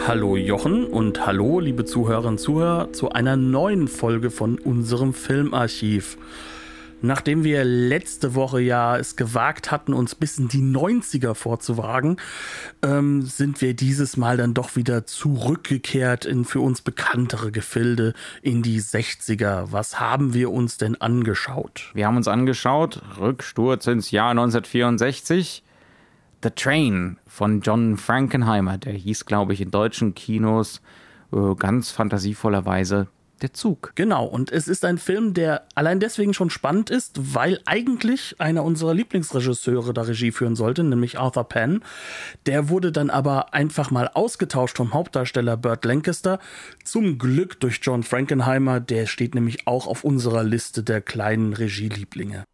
Hallo 0.00 0.36
Jochen 0.36 0.84
und 0.86 1.26
hallo 1.26 1.60
liebe 1.60 1.84
Zuhörerinnen 1.84 2.34
und 2.34 2.38
Zuhörer 2.38 2.92
zu 2.92 3.12
einer 3.12 3.36
neuen 3.36 3.86
Folge 3.86 4.30
von 4.30 4.58
unserem 4.58 5.14
Filmarchiv. 5.14 6.18
Nachdem 7.02 7.44
wir 7.44 7.64
letzte 7.64 8.34
Woche 8.34 8.60
ja 8.60 8.96
es 8.96 9.16
gewagt 9.16 9.70
hatten, 9.70 9.92
uns 9.92 10.14
bis 10.14 10.38
in 10.38 10.48
die 10.48 10.62
90er 10.62 11.34
vorzuwagen, 11.34 12.16
ähm, 12.82 13.22
sind 13.22 13.60
wir 13.60 13.74
dieses 13.74 14.16
Mal 14.16 14.36
dann 14.36 14.54
doch 14.54 14.76
wieder 14.76 15.04
zurückgekehrt 15.04 16.24
in 16.24 16.44
für 16.44 16.60
uns 16.60 16.80
bekanntere 16.80 17.52
Gefilde 17.52 18.14
in 18.40 18.62
die 18.62 18.80
60er. 18.80 19.72
Was 19.72 20.00
haben 20.00 20.34
wir 20.34 20.50
uns 20.50 20.78
denn 20.78 21.00
angeschaut? 21.00 21.90
Wir 21.94 22.06
haben 22.06 22.16
uns 22.16 22.28
angeschaut, 22.28 23.02
Rücksturz 23.20 23.86
ins 23.86 24.10
Jahr 24.10 24.30
1964. 24.30 25.62
The 26.42 26.50
Train 26.50 27.18
von 27.26 27.60
John 27.60 27.96
Frankenheimer, 27.96 28.78
der 28.78 28.94
hieß, 28.94 29.26
glaube 29.26 29.52
ich, 29.52 29.60
in 29.60 29.70
deutschen 29.70 30.14
Kinos 30.14 30.80
äh, 31.32 31.54
ganz 31.54 31.90
fantasievollerweise 31.90 33.08
der 33.42 33.52
Zug. 33.52 33.92
Genau, 33.94 34.24
und 34.24 34.50
es 34.50 34.68
ist 34.68 34.84
ein 34.84 34.98
Film, 34.98 35.34
der 35.34 35.66
allein 35.74 36.00
deswegen 36.00 36.32
schon 36.34 36.50
spannend 36.50 36.90
ist, 36.90 37.34
weil 37.34 37.60
eigentlich 37.64 38.36
einer 38.38 38.64
unserer 38.64 38.94
Lieblingsregisseure 38.94 39.92
da 39.92 40.02
Regie 40.02 40.32
führen 40.32 40.56
sollte, 40.56 40.84
nämlich 40.84 41.18
Arthur 41.18 41.44
Penn. 41.44 41.82
Der 42.46 42.68
wurde 42.68 42.92
dann 42.92 43.10
aber 43.10 43.52
einfach 43.52 43.90
mal 43.90 44.08
ausgetauscht 44.08 44.76
vom 44.76 44.94
Hauptdarsteller 44.94 45.56
Burt 45.56 45.84
Lancaster. 45.84 46.38
Zum 46.84 47.18
Glück 47.18 47.60
durch 47.60 47.80
John 47.82 48.02
Frankenheimer, 48.02 48.80
der 48.80 49.06
steht 49.06 49.34
nämlich 49.34 49.66
auch 49.66 49.86
auf 49.86 50.04
unserer 50.04 50.44
Liste 50.44 50.82
der 50.82 51.00
kleinen 51.00 51.52
Regielieblinge. 51.52 52.44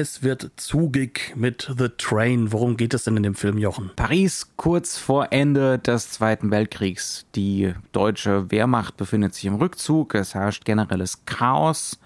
Es 0.00 0.22
wird 0.22 0.52
zugig 0.54 1.32
mit 1.34 1.74
The 1.76 1.88
Train. 1.88 2.52
Worum 2.52 2.76
geht 2.76 2.94
es 2.94 3.02
denn 3.02 3.16
in 3.16 3.24
dem 3.24 3.34
Film, 3.34 3.58
Jochen? 3.58 3.90
Paris 3.96 4.52
kurz 4.54 4.96
vor 4.96 5.32
Ende 5.32 5.80
des 5.80 6.12
Zweiten 6.12 6.52
Weltkriegs. 6.52 7.26
Die 7.34 7.74
deutsche 7.90 8.48
Wehrmacht 8.52 8.96
befindet 8.96 9.34
sich 9.34 9.46
im 9.46 9.56
Rückzug. 9.56 10.14
Es 10.14 10.36
herrscht 10.36 10.64
generelles 10.64 11.24
Chaos. 11.24 11.98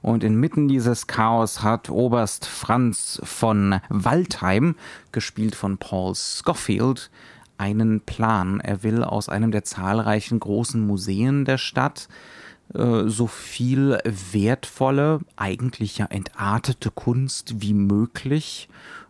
Und 0.00 0.22
inmitten 0.22 0.68
dieses 0.68 1.08
Chaos 1.08 1.60
hat 1.60 1.90
Oberst 1.90 2.46
Franz 2.46 3.20
von 3.24 3.80
Waldheim, 3.88 4.76
gespielt 5.10 5.56
von 5.56 5.76
Paul 5.76 6.14
Scofield, 6.14 7.10
einen 7.58 8.00
Plan. 8.00 8.60
Er 8.60 8.84
will 8.84 9.02
aus 9.02 9.28
einem 9.28 9.50
der 9.50 9.64
zahlreichen 9.64 10.38
großen 10.38 10.86
Museen 10.86 11.44
der 11.44 11.58
Stadt 11.58 12.06
äh, 12.74 13.08
so 13.08 13.26
viel 13.26 13.98
wertvolle, 14.04 15.20
eigentlich 15.36 15.98
ja 15.98 16.06
entartete 16.06 16.90
Kunst 16.90 17.60
wie 17.60 17.74
möglich, 17.74 18.68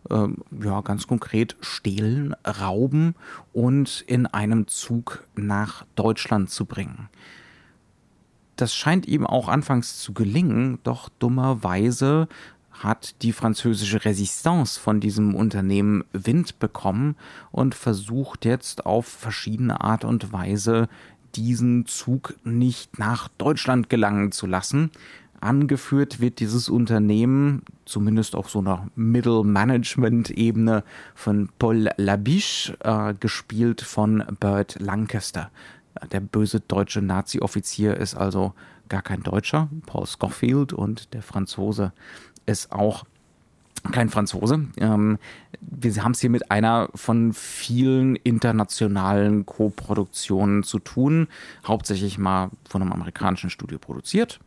äh, 0.09 0.27
ja 0.63 0.81
ganz 0.81 1.07
konkret 1.07 1.55
stehlen, 1.61 2.35
rauben 2.45 3.15
und 3.53 4.03
in 4.07 4.25
einem 4.25 4.67
Zug 4.67 5.25
nach 5.35 5.85
Deutschland 5.95 6.49
zu 6.49 6.65
bringen. 6.65 7.09
Das 8.55 8.75
scheint 8.75 9.07
ihm 9.07 9.25
auch 9.25 9.47
anfangs 9.47 9.99
zu 9.99 10.13
gelingen, 10.13 10.79
doch 10.83 11.09
dummerweise 11.19 12.27
hat 12.71 13.21
die 13.21 13.33
französische 13.33 14.05
Resistance 14.05 14.79
von 14.79 14.99
diesem 14.99 15.35
Unternehmen 15.35 16.03
Wind 16.13 16.59
bekommen 16.59 17.15
und 17.51 17.75
versucht 17.75 18.45
jetzt 18.45 18.85
auf 18.85 19.05
verschiedene 19.05 19.81
Art 19.81 20.03
und 20.03 20.31
Weise 20.33 20.89
diesen 21.35 21.85
Zug 21.85 22.35
nicht 22.43 22.99
nach 22.99 23.27
Deutschland 23.37 23.89
gelangen 23.89 24.31
zu 24.31 24.47
lassen. 24.47 24.91
Angeführt 25.39 26.19
wird 26.19 26.39
dieses 26.39 26.69
Unternehmen, 26.69 27.63
zumindest 27.85 28.35
auf 28.35 28.49
so 28.49 28.59
einer 28.59 28.87
Middle-Management-Ebene, 28.95 30.83
von 31.15 31.49
Paul 31.57 31.89
Labiche, 31.97 32.77
äh, 32.81 33.15
gespielt 33.19 33.81
von 33.81 34.23
Burt 34.39 34.79
Lancaster. 34.79 35.49
Der 36.11 36.19
böse 36.19 36.59
deutsche 36.59 37.01
Nazi-Offizier 37.01 37.97
ist 37.97 38.15
also 38.15 38.53
gar 38.87 39.01
kein 39.01 39.23
Deutscher, 39.23 39.69
Paul 39.87 40.05
Scofield, 40.05 40.73
und 40.73 41.13
der 41.13 41.23
Franzose 41.23 41.91
ist 42.45 42.71
auch 42.71 43.05
kein 43.91 44.09
Franzose. 44.09 44.67
Ähm, 44.77 45.17
wir 45.59 46.03
haben 46.03 46.11
es 46.11 46.21
hier 46.21 46.29
mit 46.29 46.51
einer 46.51 46.89
von 46.95 47.33
vielen 47.33 48.15
internationalen 48.15 49.45
Co-Produktionen 49.45 50.63
zu 50.63 50.79
tun, 50.79 51.27
hauptsächlich 51.65 52.17
mal 52.17 52.49
von 52.69 52.81
einem 52.81 52.91
amerikanischen 52.91 53.49
Studio 53.49 53.79
produziert, 53.79 54.39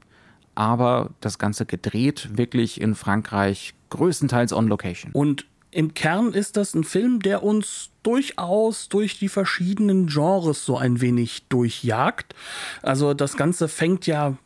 aber 0.54 1.10
das 1.20 1.38
Ganze 1.38 1.66
gedreht 1.66 2.30
wirklich 2.36 2.80
in 2.80 2.94
Frankreich, 2.94 3.74
größtenteils 3.90 4.52
on 4.52 4.68
Location. 4.68 5.10
Und 5.12 5.46
im 5.70 5.92
Kern 5.92 6.32
ist 6.32 6.56
das 6.56 6.74
ein 6.74 6.84
Film, 6.84 7.18
der 7.20 7.42
uns 7.42 7.90
durchaus 8.04 8.88
durch 8.88 9.18
die 9.18 9.28
verschiedenen 9.28 10.06
Genres 10.06 10.64
so 10.64 10.78
ein 10.78 11.00
wenig 11.00 11.48
durchjagt. 11.48 12.34
Also 12.82 13.12
das 13.12 13.36
Ganze 13.36 13.66
fängt 13.66 14.06
ja 14.06 14.36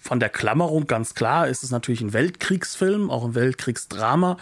von 0.00 0.20
der 0.20 0.28
Klammerung 0.28 0.86
ganz 0.86 1.14
klar 1.14 1.48
ist 1.48 1.62
es 1.62 1.70
natürlich 1.70 2.00
ein 2.00 2.12
Weltkriegsfilm, 2.12 3.10
auch 3.10 3.24
ein 3.24 3.34
Weltkriegsdrama. 3.34 4.36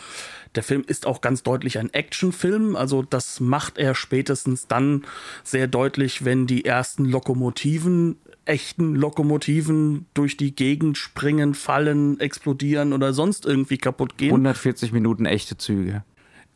Der 0.54 0.62
Film 0.62 0.84
ist 0.86 1.06
auch 1.06 1.20
ganz 1.20 1.42
deutlich 1.42 1.78
ein 1.78 1.92
Actionfilm, 1.92 2.76
also 2.76 3.02
das 3.02 3.40
macht 3.40 3.78
er 3.78 3.94
spätestens 3.94 4.66
dann 4.66 5.04
sehr 5.42 5.66
deutlich, 5.66 6.24
wenn 6.24 6.46
die 6.46 6.64
ersten 6.64 7.04
Lokomotiven, 7.04 8.16
echten 8.44 8.94
Lokomotiven 8.94 10.06
durch 10.14 10.36
die 10.36 10.54
Gegend 10.54 10.98
springen, 10.98 11.54
fallen, 11.54 12.20
explodieren 12.20 12.92
oder 12.92 13.12
sonst 13.12 13.46
irgendwie 13.46 13.78
kaputt 13.78 14.16
gehen. 14.16 14.30
140 14.30 14.92
Minuten 14.92 15.26
echte 15.26 15.56
Züge. 15.56 16.04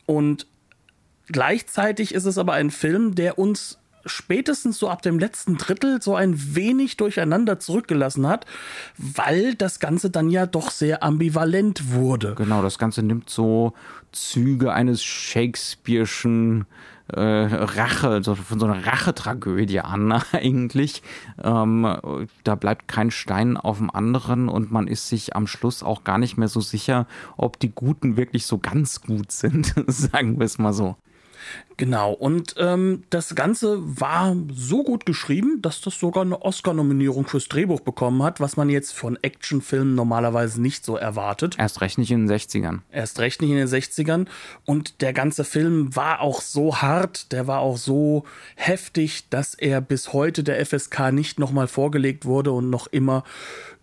Und 0.06 0.46
gleichzeitig 1.26 2.14
ist 2.14 2.24
es 2.24 2.38
aber 2.38 2.52
ein 2.52 2.70
Film, 2.70 3.14
der 3.14 3.38
uns 3.38 3.77
spätestens 4.06 4.78
so 4.78 4.88
ab 4.88 5.02
dem 5.02 5.18
letzten 5.18 5.56
Drittel 5.56 6.00
so 6.02 6.14
ein 6.14 6.54
wenig 6.54 6.96
durcheinander 6.96 7.58
zurückgelassen 7.58 8.26
hat, 8.26 8.46
weil 8.96 9.54
das 9.54 9.80
Ganze 9.80 10.10
dann 10.10 10.30
ja 10.30 10.46
doch 10.46 10.70
sehr 10.70 11.02
ambivalent 11.02 11.92
wurde. 11.92 12.34
Genau, 12.34 12.62
das 12.62 12.78
Ganze 12.78 13.02
nimmt 13.02 13.30
so 13.30 13.72
Züge 14.12 14.72
eines 14.72 15.02
Shakespeare'schen 15.02 16.64
äh, 17.12 17.20
Rache, 17.20 18.22
so, 18.22 18.34
von 18.34 18.60
so 18.60 18.66
einer 18.66 18.86
Rachetragödie 18.86 19.80
an 19.80 20.12
eigentlich. 20.32 21.02
Ähm, 21.42 21.96
da 22.44 22.54
bleibt 22.54 22.88
kein 22.88 23.10
Stein 23.10 23.56
auf 23.56 23.78
dem 23.78 23.90
anderen 23.90 24.48
und 24.48 24.70
man 24.70 24.86
ist 24.88 25.08
sich 25.08 25.34
am 25.34 25.46
Schluss 25.46 25.82
auch 25.82 26.04
gar 26.04 26.18
nicht 26.18 26.36
mehr 26.36 26.48
so 26.48 26.60
sicher, 26.60 27.06
ob 27.36 27.58
die 27.58 27.70
Guten 27.70 28.16
wirklich 28.16 28.46
so 28.46 28.58
ganz 28.58 29.00
gut 29.00 29.32
sind, 29.32 29.74
sagen 29.86 30.38
wir 30.38 30.44
es 30.44 30.58
mal 30.58 30.72
so. 30.72 30.96
Genau, 31.78 32.12
und 32.12 32.56
ähm, 32.58 33.04
das 33.08 33.36
Ganze 33.36 33.78
war 33.80 34.36
so 34.52 34.82
gut 34.82 35.06
geschrieben, 35.06 35.62
dass 35.62 35.80
das 35.80 35.96
sogar 35.98 36.24
eine 36.24 36.42
Oscar-Nominierung 36.42 37.28
fürs 37.28 37.46
Drehbuch 37.46 37.80
bekommen 37.80 38.24
hat, 38.24 38.40
was 38.40 38.56
man 38.56 38.68
jetzt 38.68 38.92
von 38.92 39.16
Actionfilmen 39.22 39.94
normalerweise 39.94 40.60
nicht 40.60 40.84
so 40.84 40.96
erwartet. 40.96 41.54
Erst 41.56 41.80
recht 41.80 41.96
nicht 41.98 42.10
in 42.10 42.26
den 42.26 42.36
60ern. 42.36 42.80
Erst 42.90 43.20
recht 43.20 43.40
nicht 43.40 43.50
in 43.50 43.58
den 43.58 43.68
60ern. 43.68 44.26
Und 44.64 45.02
der 45.02 45.12
ganze 45.12 45.44
Film 45.44 45.94
war 45.94 46.20
auch 46.20 46.40
so 46.40 46.78
hart, 46.78 47.30
der 47.30 47.46
war 47.46 47.60
auch 47.60 47.76
so 47.76 48.24
heftig, 48.56 49.28
dass 49.30 49.54
er 49.54 49.80
bis 49.80 50.12
heute 50.12 50.42
der 50.42 50.64
FSK 50.66 51.12
nicht 51.12 51.38
nochmal 51.38 51.68
vorgelegt 51.68 52.24
wurde 52.24 52.50
und 52.50 52.70
noch 52.70 52.88
immer 52.88 53.22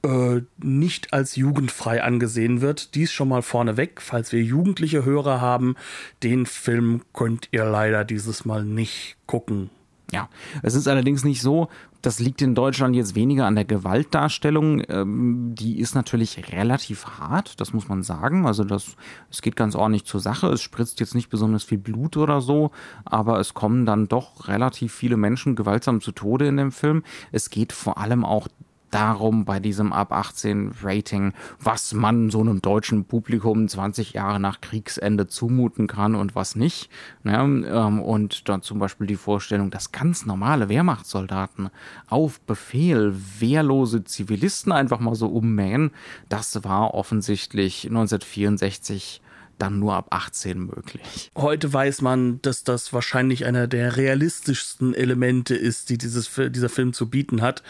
äh, 0.06 0.44
nicht 0.58 1.14
als 1.14 1.36
jugendfrei 1.36 2.04
angesehen 2.04 2.62
wird. 2.62 2.96
Dies 2.96 3.12
schon 3.12 3.28
mal 3.28 3.42
vorneweg, 3.42 4.02
falls 4.02 4.32
wir 4.32 4.42
jugendliche 4.42 5.04
Hörer 5.04 5.42
haben, 5.42 5.76
den 6.22 6.46
Film 6.46 7.02
könnt 7.14 7.50
ihr 7.52 7.66
leider 7.66 8.06
dieses 8.06 8.46
Mal 8.46 8.64
nicht 8.64 9.18
gucken. 9.26 9.72
Ja, 10.12 10.30
es 10.62 10.76
ist 10.76 10.88
allerdings 10.88 11.24
nicht 11.24 11.42
so, 11.42 11.68
das 12.04 12.20
liegt 12.20 12.44
in 12.44 12.54
Deutschland 12.54 12.96
jetzt 12.96 13.16
weniger 13.16 13.48
an 13.48 13.56
der 13.56 13.66
Gewaltdarstellung. 13.66 14.84
Ähm, 14.90 15.56
die 15.56 15.80
ist 15.80 15.96
natürlich 15.96 16.52
relativ 16.54 17.08
hart, 17.18 17.60
das 17.60 17.74
muss 17.74 17.88
man 17.88 18.04
sagen. 18.04 18.46
Also 18.46 18.64
das, 18.64 18.96
es 19.32 19.42
geht 19.42 19.56
ganz 19.56 19.74
ordentlich 19.74 20.06
zur 20.06 20.20
Sache. 20.20 20.48
Es 20.50 20.62
spritzt 20.62 21.00
jetzt 21.00 21.16
nicht 21.16 21.30
besonders 21.30 21.64
viel 21.64 21.80
Blut 21.80 22.16
oder 22.18 22.42
so, 22.42 22.70
aber 23.06 23.40
es 23.40 23.56
kommen 23.56 23.88
dann 23.88 24.08
doch 24.08 24.48
relativ 24.48 24.94
viele 24.94 25.18
Menschen 25.18 25.56
gewaltsam 25.56 26.00
zu 26.00 26.12
Tode 26.12 26.48
in 26.48 26.58
dem 26.58 26.72
Film. 26.72 27.02
Es 27.32 27.50
geht 27.50 27.74
vor 27.74 27.98
allem 27.98 28.24
auch 28.24 28.48
darum, 28.96 29.44
bei 29.44 29.60
diesem 29.60 29.92
ab 29.92 30.14
18 30.14 30.72
Rating, 30.82 31.34
was 31.60 31.94
man 31.94 32.30
so 32.30 32.40
einem 32.40 32.62
deutschen 32.62 33.04
Publikum 33.04 33.68
20 33.68 34.14
Jahre 34.14 34.40
nach 34.40 34.62
Kriegsende 34.62 35.28
zumuten 35.28 35.88
kann 35.88 36.16
und 36.16 36.34
was 36.34 36.56
nicht. 36.56 36.90
Ja, 37.26 37.44
ähm, 37.44 38.02
und 38.02 38.48
dann 38.48 38.62
zum 38.62 38.80
Beispiel 38.80 39.06
die 39.06 39.18
Vorstellung, 39.18 39.70
dass 39.70 39.92
ganz 39.92 40.26
normale 40.26 40.70
Wehrmachtssoldaten 40.70 41.72
auf 42.08 42.40
Befehl 42.40 43.14
wehrlose 43.40 44.06
Zivilisten 44.06 44.72
einfach 44.72 45.02
mal 45.02 45.16
so 45.16 45.28
ummähen, 45.28 45.92
das 46.30 46.64
war 46.64 46.94
offensichtlich 46.94 47.88
1964 47.88 49.22
dann 49.58 49.80
nur 49.80 49.96
ab 49.96 50.08
18 50.10 50.60
möglich. 50.60 51.32
Heute 51.36 51.72
weiß 51.72 52.02
man, 52.02 52.42
dass 52.42 52.64
das 52.64 52.94
wahrscheinlich 52.94 53.46
einer 53.46 53.68
der 53.68 53.98
realistischsten 53.98 54.94
Elemente 54.94 55.56
ist, 55.56 55.90
die 55.90 55.98
dieses, 55.98 56.30
dieser 56.36 56.70
Film 56.70 56.94
zu 56.94 57.10
bieten 57.10 57.42
hat. 57.42 57.64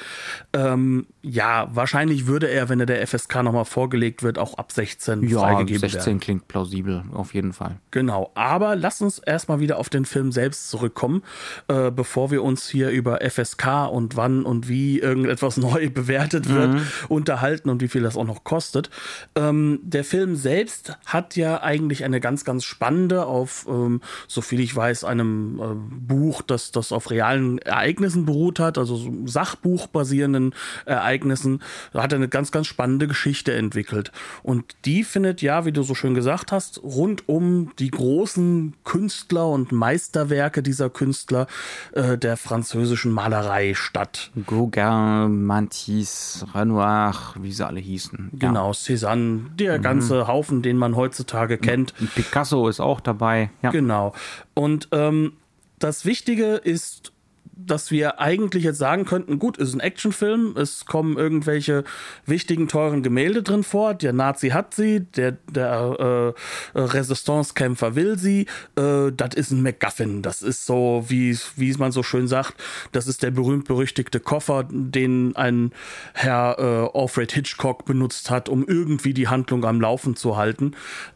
Ähm, 0.54 1.08
ja, 1.22 1.68
wahrscheinlich 1.74 2.28
würde 2.28 2.48
er, 2.48 2.70
wenn 2.70 2.80
er 2.80 2.86
der 2.86 3.06
FSK 3.06 3.44
nochmal 3.44 3.66
vorgelegt 3.66 4.24
wird, 4.24 4.38
auch 4.38 4.58
ab 4.58 4.72
16 4.72 5.24
ja, 5.28 5.40
freigegeben 5.40 5.80
16 5.80 6.06
werden. 6.06 6.20
klingt 6.20 6.48
plausibel, 6.48 7.04
auf 7.14 7.34
jeden 7.34 7.54
Fall. 7.54 7.78
Genau, 7.92 8.32
aber 8.36 8.76
lass 8.76 9.02
uns 9.02 9.20
erstmal 9.20 9.60
wieder 9.60 9.78
auf 9.78 9.90
den 9.90 10.06
Film 10.06 10.32
selbst 10.32 10.70
zurückkommen, 10.70 11.24
äh, 11.68 11.92
bevor 11.92 12.32
wir 12.32 12.44
uns 12.44 12.68
hier 12.68 12.90
über 12.90 13.20
FSK 13.22 13.88
und 13.92 14.16
wann 14.16 14.44
und 14.44 14.68
wie 14.68 15.00
irgendetwas 15.00 15.58
neu 15.58 15.90
bewertet 15.90 16.50
wird, 16.50 16.74
mhm. 16.74 16.82
unterhalten 17.10 17.70
und 17.70 17.82
wie 17.82 17.88
viel 17.88 18.04
das 18.04 18.18
auch 18.18 18.26
noch 18.26 18.44
kostet. 18.44 18.90
Ähm, 19.36 19.80
der 19.84 20.04
Film 20.04 20.36
selbst 20.36 20.98
hat 21.06 21.36
ja 21.36 21.58
ein 21.58 21.75
eigentlich 21.76 22.04
eine 22.04 22.20
ganz, 22.20 22.46
ganz 22.46 22.64
spannende, 22.64 23.26
auf, 23.26 23.66
ähm, 23.70 24.02
so 24.28 24.42
viel 24.42 24.60
ich 24.60 24.76
weiß, 24.76 25.04
einem 25.04 25.60
äh, 25.60 25.76
Buch, 26.08 26.42
das, 26.42 26.72
das 26.72 26.92
auf 26.92 27.12
realen 27.12 27.58
Ereignissen 27.60 28.26
beruht 28.26 28.60
hat, 28.60 28.78
also 28.78 28.96
so 28.96 29.12
Sachbuch 29.26 29.88
basierenden 29.88 30.54
Ereignissen, 30.86 31.62
hat 31.94 32.14
er 32.14 32.18
eine 32.18 32.30
ganz, 32.30 32.52
ganz 32.52 32.68
spannende 32.68 33.08
Geschichte 33.08 33.54
entwickelt. 33.54 34.12
Und 34.44 34.76
die 34.86 35.04
findet 35.04 35.42
ja, 35.42 35.66
wie 35.66 35.72
du 35.72 35.84
so 35.84 35.96
schön 35.96 36.14
gesagt 36.14 36.52
hast, 36.52 36.82
rund 36.84 37.28
um 37.28 37.72
die 37.80 37.92
großen 37.92 38.74
Künstler 38.84 39.50
und 39.50 39.72
Meisterwerke 39.72 40.64
dieser 40.64 40.90
Künstler 40.90 41.48
äh, 41.94 42.18
der 42.18 42.38
französischen 42.38 43.12
Malerei 43.12 43.74
statt. 43.74 44.32
Gauguin, 44.46 45.46
Matisse, 45.46 46.46
Renoir, 46.54 47.14
wie 47.40 47.52
sie 47.52 47.66
alle 47.66 47.80
hießen. 47.80 48.30
Genau, 48.34 48.72
Cézanne, 48.72 49.56
der 49.56 49.78
mhm. 49.78 49.82
ganze 49.84 50.28
Haufen, 50.28 50.62
den 50.62 50.78
man 50.78 50.96
heutzutage 50.96 51.58
kennt. 51.66 51.94
Picasso 52.16 52.68
ist 52.68 52.80
auch 52.80 53.00
dabei. 53.00 53.50
Ja. 53.62 53.72
Genau. 53.72 54.14
Und 54.54 54.90
ähm, 54.92 55.34
das 55.80 56.06
Wichtige 56.06 56.56
ist 56.56 57.12
dass 57.58 57.92
wir 57.92 58.20
eigentlich 58.20 58.64
jetzt 58.64 58.78
sagen 58.78 59.06
könnten, 59.06 59.40
gut, 59.40 59.58
ist 59.58 59.74
ein 59.74 59.80
Actionfilm, 59.80 60.56
es 60.58 60.86
kommen 60.86 61.18
irgendwelche 61.18 61.84
wichtigen, 62.26 62.68
teuren 62.68 63.04
Gemälde 63.04 63.44
drin 63.44 63.64
vor, 63.64 63.94
der 63.94 64.14
Nazi 64.14 64.50
hat 64.50 64.74
sie, 64.74 65.02
der, 65.02 65.34
der 65.50 66.34
äh, 66.76 66.80
Resistance-Kämpfer 66.80 67.96
will 67.96 68.18
sie, 68.18 68.48
äh, 68.78 69.12
das 69.16 69.36
ist 69.36 69.52
ein 69.52 69.62
MacGuffin, 69.62 70.22
das 70.22 70.42
ist 70.42 70.66
so, 70.66 71.06
wie, 71.08 71.38
wie 71.56 71.74
man 71.74 71.92
so 71.92 72.04
schön 72.04 72.28
sagt, 72.28 72.56
das 72.92 73.08
ist 73.08 73.24
der 73.24 73.32
berühmt-berüchtigte 73.32 74.20
Koffer, 74.20 74.66
den 74.70 75.36
ein 75.36 75.72
Herr 76.14 76.58
äh, 76.60 76.98
Alfred 77.00 77.32
Hitchcock 77.32 77.86
benutzt 77.86 78.30
hat, 78.30 78.50
um 78.50 78.66
irgendwie 78.68 79.14
die 79.14 79.28
Handlung 79.28 79.64
am 79.66 79.80
Laufen 79.80 80.16
zu 80.16 80.38
halten. 80.38 80.74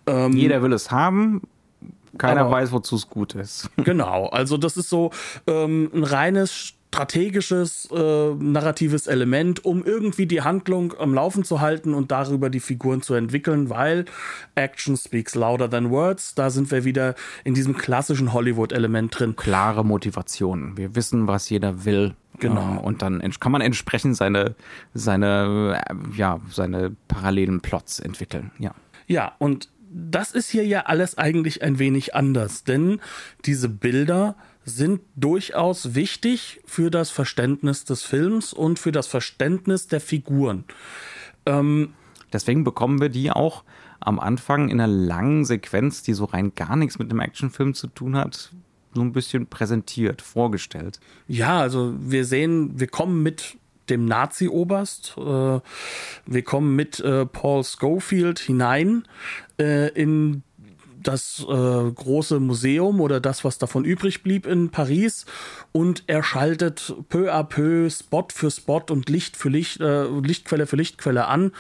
Ähm, 0.08 0.34
Jeder 0.34 0.62
will 0.62 0.74
es 0.74 0.92
haben, 0.92 1.42
keiner 2.18 2.42
Aber, 2.42 2.52
weiß, 2.52 2.72
wozu 2.72 2.96
es 2.96 3.08
gut 3.08 3.36
ist. 3.36 3.70
Genau, 3.90 4.28
also 4.28 4.58
das 4.58 4.78
ist 4.78 4.90
so 4.90 5.12
ähm, 5.48 5.90
ein 5.94 6.04
reines 6.04 6.76
strategisches, 6.90 7.88
äh, 7.92 8.34
narratives 8.34 9.06
Element, 9.08 9.64
um 9.64 9.84
irgendwie 9.84 10.26
die 10.26 10.42
Handlung 10.42 10.94
am 11.00 11.14
Laufen 11.14 11.44
zu 11.44 11.62
halten 11.62 11.94
und 11.94 12.12
darüber 12.12 12.50
die 12.50 12.60
Figuren 12.60 13.02
zu 13.02 13.14
entwickeln, 13.14 13.70
weil 13.70 14.06
Action 14.56 14.98
speaks 14.98 15.36
louder 15.36 15.70
than 15.70 15.92
words. 15.92 16.34
Da 16.34 16.50
sind 16.50 16.72
wir 16.72 16.86
wieder 16.86 17.14
in 17.44 17.54
diesem 17.54 17.78
klassischen 17.78 18.34
Hollywood-Element 18.34 19.20
drin. 19.20 19.36
Klare 19.36 19.86
Motivation. 19.86 20.78
Wir 20.78 20.96
wissen, 20.96 21.28
was 21.28 21.50
jeder 21.50 21.86
will. 21.86 22.16
Genau. 22.40 22.62
Ähm, 22.62 22.78
und 22.80 23.02
dann 23.04 23.22
kann 23.40 23.52
man 23.52 23.62
entsprechend 23.62 24.18
seine, 24.18 24.56
seine, 24.94 25.82
äh, 25.88 26.18
ja, 26.18 26.40
seine 26.50 26.96
parallelen 27.08 27.62
Plots 27.62 28.00
entwickeln. 28.00 28.52
Ja. 28.58 28.74
Ja, 29.08 29.34
und 29.40 29.70
das 29.92 30.32
ist 30.32 30.50
hier 30.50 30.66
ja 30.66 30.82
alles 30.82 31.18
eigentlich 31.18 31.62
ein 31.64 31.80
wenig 31.80 32.16
anders, 32.16 32.64
denn 32.64 33.02
diese 33.46 33.70
Bilder 33.70 34.36
sind 34.66 35.02
durchaus 35.16 35.96
wichtig 35.96 36.62
für 36.66 36.92
das 36.92 37.10
Verständnis 37.10 37.86
des 37.86 38.04
Films 38.04 38.54
und 38.54 38.78
für 38.78 38.92
das 38.92 39.08
Verständnis 39.08 39.88
der 39.88 40.02
Figuren. 40.02 40.64
Ähm, 41.46 41.94
Deswegen 42.32 42.64
bekommen 42.64 43.02
wir 43.02 43.10
die 43.10 43.32
auch 43.32 43.64
am 44.00 44.20
Anfang 44.20 44.70
in 44.70 44.80
einer 44.80 44.92
langen 44.92 45.46
Sequenz, 45.46 46.04
die 46.04 46.14
so 46.14 46.26
rein 46.26 46.54
gar 46.56 46.76
nichts 46.76 47.00
mit 47.00 47.12
dem 47.12 47.20
Actionfilm 47.20 47.74
zu 47.74 47.88
tun 47.88 48.16
hat, 48.16 48.52
so 48.94 49.02
ein 49.02 49.12
bisschen 49.12 49.48
präsentiert, 49.48 50.22
vorgestellt. 50.22 51.00
Ja, 51.28 51.60
also 51.60 51.94
wir 52.00 52.26
sehen, 52.26 52.80
wir 52.80 52.88
kommen 52.88 53.24
mit 53.24 53.58
dem 53.90 54.06
Nazi-Oberst. 54.06 55.16
Äh, 55.18 55.22
wir 56.26 56.44
kommen 56.44 56.76
mit 56.76 57.00
äh, 57.00 57.26
Paul 57.26 57.64
Schofield 57.64 58.40
hinein 58.40 59.04
äh, 59.60 59.90
in 59.90 60.44
das 61.04 61.46
äh, 61.48 61.92
große 61.92 62.40
Museum 62.40 63.00
oder 63.00 63.20
das, 63.20 63.44
was 63.44 63.58
davon 63.58 63.86
übrig 63.86 64.24
blieb 64.24 64.46
in 64.46 64.70
Paris. 64.70 65.26
Und 65.72 66.04
er 66.08 66.24
schaltet 66.24 66.94
peu 67.10 67.32
à 67.32 67.44
peu 67.44 67.90
Spot 67.90 68.28
für 68.34 68.52
Spot 68.52 68.84
und 68.90 69.10
Licht 69.10 69.38
für 69.38 69.50
Licht, 69.50 69.80
äh, 69.80 70.06
Lichtquelle 70.08 70.68
für 70.68 70.76
Lichtquelle 70.76 71.28
an. 71.28 71.52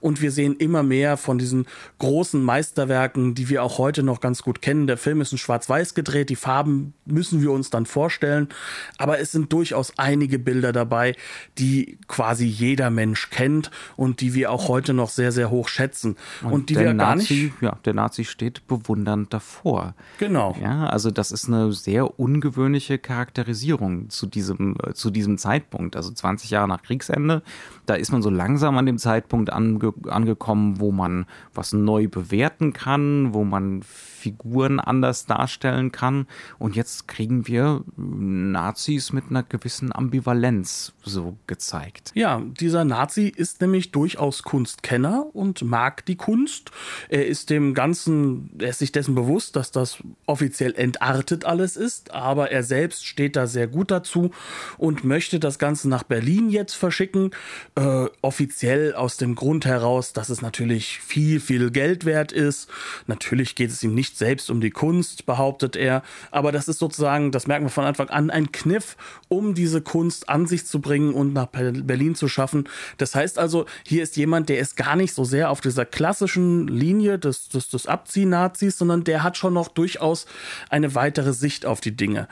Und 0.00 0.20
wir 0.20 0.30
sehen 0.30 0.56
immer 0.56 0.82
mehr 0.82 1.16
von 1.16 1.38
diesen 1.38 1.66
großen 1.98 2.42
Meisterwerken, 2.42 3.34
die 3.34 3.48
wir 3.48 3.62
auch 3.62 3.78
heute 3.78 4.02
noch 4.02 4.20
ganz 4.20 4.42
gut 4.42 4.62
kennen. 4.62 4.86
Der 4.86 4.96
Film 4.96 5.20
ist 5.20 5.32
in 5.32 5.38
Schwarz-Weiß 5.38 5.94
gedreht. 5.94 6.30
Die 6.30 6.36
Farben 6.36 6.94
müssen 7.04 7.42
wir 7.42 7.52
uns 7.52 7.70
dann 7.70 7.86
vorstellen. 7.86 8.48
Aber 8.96 9.20
es 9.20 9.32
sind 9.32 9.52
durchaus 9.52 9.92
einige 9.96 10.38
Bilder 10.38 10.72
dabei, 10.72 11.14
die 11.58 11.98
quasi 12.08 12.46
jeder 12.46 12.90
Mensch 12.90 13.30
kennt 13.30 13.70
und 13.96 14.20
die 14.20 14.34
wir 14.34 14.50
auch 14.50 14.68
heute 14.68 14.94
noch 14.94 15.10
sehr, 15.10 15.32
sehr 15.32 15.50
hoch 15.50 15.68
schätzen. 15.68 16.16
Und, 16.42 16.52
und 16.52 16.70
die 16.70 16.76
wir 16.76 16.94
Nazi, 16.94 16.96
gar 16.96 17.16
nicht. 17.16 17.52
Ja, 17.60 17.78
der 17.84 17.94
Nazi 17.94 18.24
steht 18.24 18.66
bewusst 18.66 18.87
bewundernd 18.88 19.32
davor. 19.32 19.94
Genau. 20.18 20.56
Ja, 20.60 20.86
also 20.86 21.10
das 21.10 21.30
ist 21.30 21.48
eine 21.48 21.72
sehr 21.72 22.18
ungewöhnliche 22.18 22.98
Charakterisierung 22.98 24.08
zu 24.08 24.26
diesem, 24.26 24.76
äh, 24.82 24.94
zu 24.94 25.10
diesem 25.10 25.38
Zeitpunkt. 25.38 25.94
Also 25.94 26.10
20 26.10 26.50
Jahre 26.50 26.68
nach 26.68 26.82
Kriegsende, 26.82 27.42
da 27.88 27.94
ist 27.94 28.12
man 28.12 28.22
so 28.22 28.30
langsam 28.30 28.76
an 28.76 28.86
dem 28.86 28.98
Zeitpunkt 28.98 29.50
ange 29.50 29.94
angekommen, 30.08 30.78
wo 30.78 30.92
man 30.92 31.26
was 31.54 31.72
neu 31.72 32.08
bewerten 32.08 32.72
kann, 32.72 33.32
wo 33.32 33.44
man 33.44 33.82
Figuren 33.82 34.80
anders 34.80 35.26
darstellen 35.26 35.92
kann. 35.92 36.26
Und 36.58 36.76
jetzt 36.76 37.08
kriegen 37.08 37.46
wir 37.46 37.84
Nazis 37.96 39.12
mit 39.12 39.24
einer 39.30 39.42
gewissen 39.42 39.94
Ambivalenz 39.94 40.92
so 41.02 41.38
gezeigt. 41.46 42.10
Ja, 42.14 42.42
dieser 42.60 42.84
Nazi 42.84 43.28
ist 43.28 43.60
nämlich 43.60 43.92
durchaus 43.92 44.42
Kunstkenner 44.42 45.26
und 45.32 45.62
mag 45.62 46.04
die 46.06 46.16
Kunst. 46.16 46.72
Er 47.08 47.26
ist 47.26 47.48
dem 47.48 47.74
Ganzen, 47.74 48.50
er 48.58 48.70
ist 48.70 48.80
sich 48.80 48.92
dessen 48.92 49.14
bewusst, 49.14 49.56
dass 49.56 49.70
das 49.70 49.98
offiziell 50.26 50.74
entartet 50.74 51.44
alles 51.44 51.76
ist, 51.76 52.12
aber 52.12 52.50
er 52.50 52.64
selbst 52.64 53.06
steht 53.06 53.36
da 53.36 53.46
sehr 53.46 53.68
gut 53.68 53.90
dazu 53.90 54.32
und 54.76 55.04
möchte 55.04 55.38
das 55.38 55.58
Ganze 55.58 55.88
nach 55.88 56.02
Berlin 56.02 56.50
jetzt 56.50 56.74
verschicken. 56.74 57.30
Äh, 57.78 58.10
offiziell 58.22 58.92
aus 58.94 59.18
dem 59.18 59.36
Grund 59.36 59.64
heraus, 59.64 60.12
dass 60.12 60.30
es 60.30 60.42
natürlich 60.42 60.98
viel, 60.98 61.38
viel 61.38 61.70
Geld 61.70 62.04
wert 62.04 62.32
ist. 62.32 62.68
Natürlich 63.06 63.54
geht 63.54 63.70
es 63.70 63.84
ihm 63.84 63.94
nicht 63.94 64.18
selbst 64.18 64.50
um 64.50 64.60
die 64.60 64.72
Kunst, 64.72 65.26
behauptet 65.26 65.76
er, 65.76 66.02
aber 66.32 66.50
das 66.50 66.66
ist 66.66 66.80
sozusagen, 66.80 67.30
das 67.30 67.46
merken 67.46 67.66
wir 67.66 67.70
von 67.70 67.84
Anfang 67.84 68.08
an, 68.08 68.30
ein 68.30 68.50
Kniff, 68.50 68.96
um 69.28 69.54
diese 69.54 69.80
Kunst 69.80 70.28
an 70.28 70.48
sich 70.48 70.66
zu 70.66 70.80
bringen 70.80 71.14
und 71.14 71.32
nach 71.32 71.46
Berlin 71.46 72.16
zu 72.16 72.26
schaffen. 72.26 72.68
Das 72.96 73.14
heißt 73.14 73.38
also, 73.38 73.64
hier 73.84 74.02
ist 74.02 74.16
jemand, 74.16 74.48
der 74.48 74.58
ist 74.58 74.76
gar 74.76 74.96
nicht 74.96 75.14
so 75.14 75.22
sehr 75.22 75.48
auf 75.48 75.60
dieser 75.60 75.84
klassischen 75.84 76.66
Linie 76.66 77.20
des, 77.20 77.48
des, 77.48 77.68
des 77.68 77.86
Abzieh-Nazis, 77.86 78.48
Nazis, 78.48 78.78
sondern 78.78 79.04
der 79.04 79.22
hat 79.22 79.36
schon 79.36 79.54
noch 79.54 79.68
durchaus 79.68 80.26
eine 80.68 80.96
weitere 80.96 81.32
Sicht 81.32 81.64
auf 81.64 81.80
die 81.80 81.94
Dinge. 81.94 82.26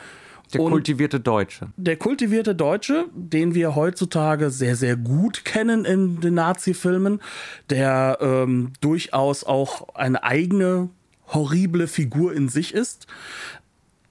Der 0.52 0.60
und 0.60 0.70
kultivierte 0.70 1.20
Deutsche. 1.20 1.68
Der 1.76 1.96
kultivierte 1.96 2.54
Deutsche, 2.54 3.06
den 3.14 3.54
wir 3.54 3.74
heutzutage 3.74 4.50
sehr, 4.50 4.76
sehr 4.76 4.96
gut 4.96 5.44
kennen 5.44 5.84
in 5.84 6.20
den 6.20 6.34
Nazi-Filmen, 6.34 7.20
der 7.68 8.18
ähm, 8.20 8.72
durchaus 8.80 9.44
auch 9.44 9.94
eine 9.94 10.22
eigene 10.22 10.90
horrible 11.28 11.88
Figur 11.88 12.32
in 12.32 12.48
sich 12.48 12.74
ist. 12.74 13.06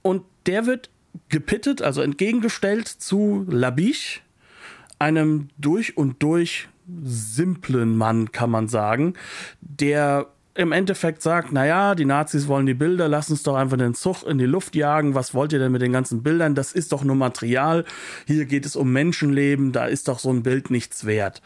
Und 0.02 0.22
der 0.44 0.66
wird 0.66 0.90
gepittet, 1.28 1.80
also 1.82 2.02
entgegengestellt 2.02 2.86
zu 2.86 3.46
Labiche, 3.48 4.20
einem 4.98 5.48
durch 5.58 5.96
und 5.96 6.22
durch 6.22 6.68
simplen 7.02 7.96
Mann, 7.96 8.30
kann 8.32 8.50
man 8.50 8.68
sagen, 8.68 9.14
der 9.60 10.28
im 10.56 10.72
Endeffekt 10.72 11.22
sagt, 11.22 11.52
naja, 11.52 11.94
die 11.94 12.04
Nazis 12.04 12.48
wollen 12.48 12.66
die 12.66 12.74
Bilder, 12.74 13.08
lass 13.08 13.30
uns 13.30 13.42
doch 13.42 13.56
einfach 13.56 13.76
den 13.76 13.94
Zug 13.94 14.22
in 14.24 14.38
die 14.38 14.46
Luft 14.46 14.74
jagen. 14.74 15.14
Was 15.14 15.34
wollt 15.34 15.52
ihr 15.52 15.58
denn 15.58 15.72
mit 15.72 15.82
den 15.82 15.92
ganzen 15.92 16.22
Bildern? 16.22 16.54
Das 16.54 16.72
ist 16.72 16.92
doch 16.92 17.04
nur 17.04 17.16
Material. 17.16 17.84
Hier 18.26 18.46
geht 18.46 18.66
es 18.66 18.76
um 18.76 18.92
Menschenleben, 18.92 19.72
da 19.72 19.86
ist 19.86 20.08
doch 20.08 20.18
so 20.18 20.30
ein 20.30 20.42
Bild 20.42 20.70
nichts 20.70 21.06
wert. 21.06 21.42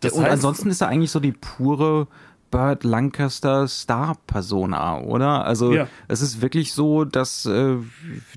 Das 0.00 0.12
Und 0.12 0.24
heißt, 0.24 0.32
ansonsten 0.32 0.70
ist 0.70 0.80
er 0.80 0.88
eigentlich 0.88 1.10
so 1.10 1.20
die 1.20 1.32
pure 1.32 2.06
Burt 2.50 2.84
Lancaster 2.84 3.68
Star-Persona, 3.68 5.00
oder? 5.00 5.44
Also 5.44 5.72
ja. 5.72 5.88
es 6.08 6.22
ist 6.22 6.40
wirklich 6.40 6.72
so, 6.72 7.04
dass 7.04 7.46
äh, 7.46 7.76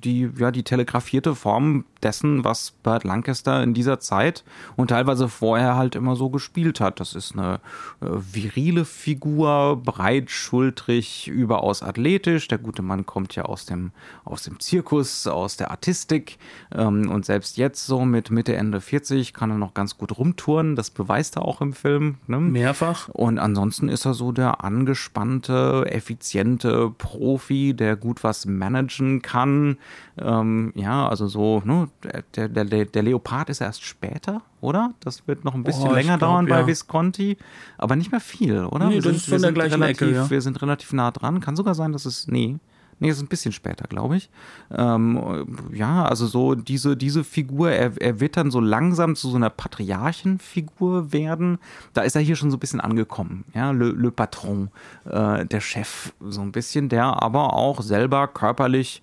die, 0.03 0.29
ja, 0.37 0.51
die 0.51 0.63
telegrafierte 0.63 1.35
Form 1.35 1.85
dessen, 2.03 2.43
was 2.43 2.71
Burt 2.83 3.03
Lancaster 3.03 3.61
in 3.63 3.73
dieser 3.73 3.99
Zeit 3.99 4.43
und 4.75 4.89
teilweise 4.89 5.29
vorher 5.29 5.75
halt 5.75 5.95
immer 5.95 6.15
so 6.15 6.29
gespielt 6.29 6.79
hat. 6.79 6.99
Das 6.99 7.13
ist 7.13 7.33
eine 7.33 7.59
äh, 8.01 8.07
virile 8.09 8.85
Figur, 8.85 9.81
breitschultrig, 9.83 11.27
überaus 11.27 11.83
athletisch. 11.83 12.47
Der 12.47 12.57
gute 12.57 12.81
Mann 12.81 13.05
kommt 13.05 13.35
ja 13.35 13.43
aus 13.43 13.65
dem, 13.65 13.91
aus 14.25 14.43
dem 14.43 14.59
Zirkus, 14.59 15.27
aus 15.27 15.57
der 15.57 15.71
Artistik 15.71 16.37
ähm, 16.73 17.09
und 17.09 17.25
selbst 17.25 17.57
jetzt 17.57 17.85
so 17.85 18.05
mit 18.05 18.31
Mitte, 18.31 18.55
Ende 18.55 18.81
40 18.81 19.33
kann 19.33 19.51
er 19.51 19.57
noch 19.57 19.73
ganz 19.73 19.97
gut 19.97 20.17
rumtouren. 20.17 20.75
Das 20.75 20.89
beweist 20.89 21.37
er 21.37 21.43
auch 21.43 21.61
im 21.61 21.73
Film. 21.73 22.15
Ne? 22.27 22.39
Mehrfach. 22.39 23.09
Und 23.09 23.39
ansonsten 23.39 23.89
ist 23.89 24.05
er 24.05 24.13
so 24.13 24.31
der 24.31 24.63
angespannte, 24.63 25.85
effiziente 25.87 26.89
Profi, 26.97 27.73
der 27.73 27.95
gut 27.95 28.23
was 28.23 28.45
managen 28.45 29.21
kann. 29.21 29.77
Ähm, 30.17 30.73
ja, 30.75 31.07
also 31.07 31.27
so, 31.27 31.61
ne, 31.65 31.89
der, 32.35 32.49
der, 32.49 32.85
der, 32.85 33.03
Leopard 33.03 33.49
ist 33.49 33.61
erst 33.61 33.83
später, 33.83 34.41
oder? 34.59 34.93
Das 34.99 35.27
wird 35.27 35.43
noch 35.43 35.53
ein 35.53 35.63
bisschen 35.63 35.89
oh, 35.89 35.93
länger 35.93 36.17
glaub, 36.17 36.31
dauern 36.31 36.45
bei 36.47 36.59
ja. 36.61 36.67
Visconti, 36.67 37.37
aber 37.77 37.95
nicht 37.95 38.11
mehr 38.11 38.19
viel, 38.19 38.65
oder? 38.65 38.87
Nee, 38.87 38.95
wir 38.95 39.01
das 39.01 39.11
sind, 39.11 39.15
ist 39.15 39.29
von 39.29 39.41
der 39.41 39.51
gleichen 39.51 39.81
relativ, 39.81 40.01
Ecke, 40.01 40.15
ja. 40.15 40.29
Wir 40.29 40.41
sind 40.41 40.61
relativ 40.61 40.93
nah 40.93 41.11
dran. 41.11 41.39
Kann 41.39 41.55
sogar 41.55 41.75
sein, 41.75 41.91
dass 41.91 42.05
es, 42.05 42.27
nee, 42.27 42.57
Nee, 43.01 43.09
ist 43.09 43.19
ein 43.19 43.27
bisschen 43.27 43.51
später, 43.51 43.87
glaube 43.87 44.15
ich. 44.15 44.29
Ähm, 44.69 45.47
ja, 45.73 46.05
also 46.05 46.27
so 46.27 46.53
diese, 46.53 46.95
diese 46.95 47.23
Figur, 47.23 47.71
er, 47.71 47.99
er 47.99 48.19
wird 48.19 48.37
dann 48.37 48.51
so 48.51 48.59
langsam 48.59 49.15
zu 49.15 49.27
so 49.27 49.37
einer 49.37 49.49
Patriarchenfigur 49.49 51.11
werden. 51.11 51.57
Da 51.93 52.03
ist 52.03 52.15
er 52.15 52.21
hier 52.21 52.35
schon 52.35 52.51
so 52.51 52.57
ein 52.57 52.59
bisschen 52.59 52.79
angekommen. 52.79 53.43
Ja, 53.55 53.71
Le, 53.71 53.89
Le 53.89 54.11
Patron, 54.11 54.69
äh, 55.05 55.47
der 55.47 55.61
Chef, 55.61 56.13
so 56.19 56.41
ein 56.41 56.51
bisschen, 56.51 56.89
der 56.89 57.23
aber 57.23 57.53
auch 57.53 57.81
selber 57.81 58.27
körperlich 58.27 59.01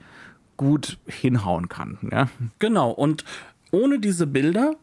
gut 0.59 0.99
hinhauen 1.07 1.71
kann. 1.71 1.97
Ja? 2.13 2.29
Genau, 2.59 2.91
und 2.91 3.25
ohne 3.71 3.99
diese 3.99 4.27
Bilder 4.27 4.75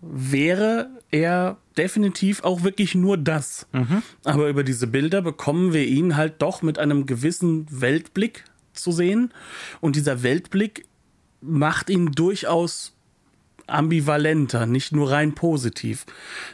wäre 0.00 0.88
er 1.10 1.58
definitiv 1.76 2.42
auch 2.44 2.62
wirklich 2.62 2.94
nur 2.94 3.18
das. 3.18 3.66
Mhm. 3.72 4.02
Aber 4.24 4.48
über 4.48 4.64
diese 4.64 4.86
Bilder 4.86 5.20
bekommen 5.20 5.74
wir 5.74 5.86
ihn 5.86 6.16
halt 6.16 6.40
doch 6.40 6.62
mit 6.62 6.78
einem 6.78 7.04
gewissen 7.04 7.66
Weltblick 7.70 8.44
zu 8.72 8.92
sehen. 8.92 9.32
Und 9.80 9.96
dieser 9.96 10.22
Weltblick 10.22 10.86
macht 11.40 11.90
ihn 11.90 12.12
durchaus 12.12 12.95
ambivalenter, 13.66 14.66
nicht 14.66 14.92
nur 14.92 15.10
rein 15.10 15.34
positiv. 15.34 16.06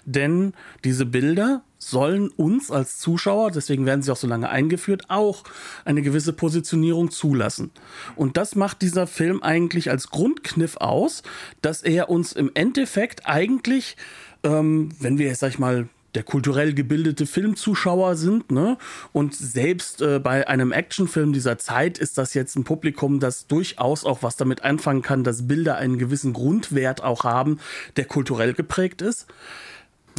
Denn 0.04 0.54
diese 0.84 1.06
Bilder 1.06 1.62
sollen 1.78 2.28
uns 2.28 2.70
als 2.70 2.98
Zuschauer, 2.98 3.50
deswegen 3.50 3.86
werden 3.86 4.02
sie 4.02 4.12
auch 4.12 4.16
so 4.16 4.26
lange 4.26 4.48
eingeführt, 4.48 5.04
auch 5.08 5.42
eine 5.84 6.02
gewisse 6.02 6.32
Positionierung 6.32 7.10
zulassen. 7.10 7.70
Und 8.14 8.36
das 8.36 8.54
macht 8.54 8.82
dieser 8.82 9.06
Film 9.06 9.42
eigentlich 9.42 9.90
als 9.90 10.10
Grundkniff 10.10 10.76
aus, 10.76 11.22
dass 11.60 11.82
er 11.82 12.08
uns 12.08 12.32
im 12.32 12.50
Endeffekt 12.54 13.26
eigentlich, 13.26 13.96
ähm, 14.44 14.90
wenn 15.00 15.18
wir 15.18 15.26
jetzt, 15.26 15.40
sag 15.40 15.50
ich 15.50 15.58
mal, 15.58 15.88
der 16.14 16.22
kulturell 16.22 16.74
gebildete 16.74 17.26
Filmzuschauer 17.26 18.16
sind. 18.16 18.50
Ne? 18.50 18.76
Und 19.12 19.34
selbst 19.34 20.02
äh, 20.02 20.18
bei 20.18 20.46
einem 20.48 20.72
Actionfilm 20.72 21.32
dieser 21.32 21.58
Zeit 21.58 21.98
ist 21.98 22.18
das 22.18 22.34
jetzt 22.34 22.56
ein 22.56 22.64
Publikum, 22.64 23.20
das 23.20 23.46
durchaus 23.46 24.04
auch 24.04 24.22
was 24.22 24.36
damit 24.36 24.62
anfangen 24.62 25.02
kann, 25.02 25.24
dass 25.24 25.48
Bilder 25.48 25.76
einen 25.76 25.98
gewissen 25.98 26.32
Grundwert 26.32 27.02
auch 27.02 27.24
haben, 27.24 27.58
der 27.96 28.04
kulturell 28.04 28.52
geprägt 28.54 29.02
ist. 29.02 29.26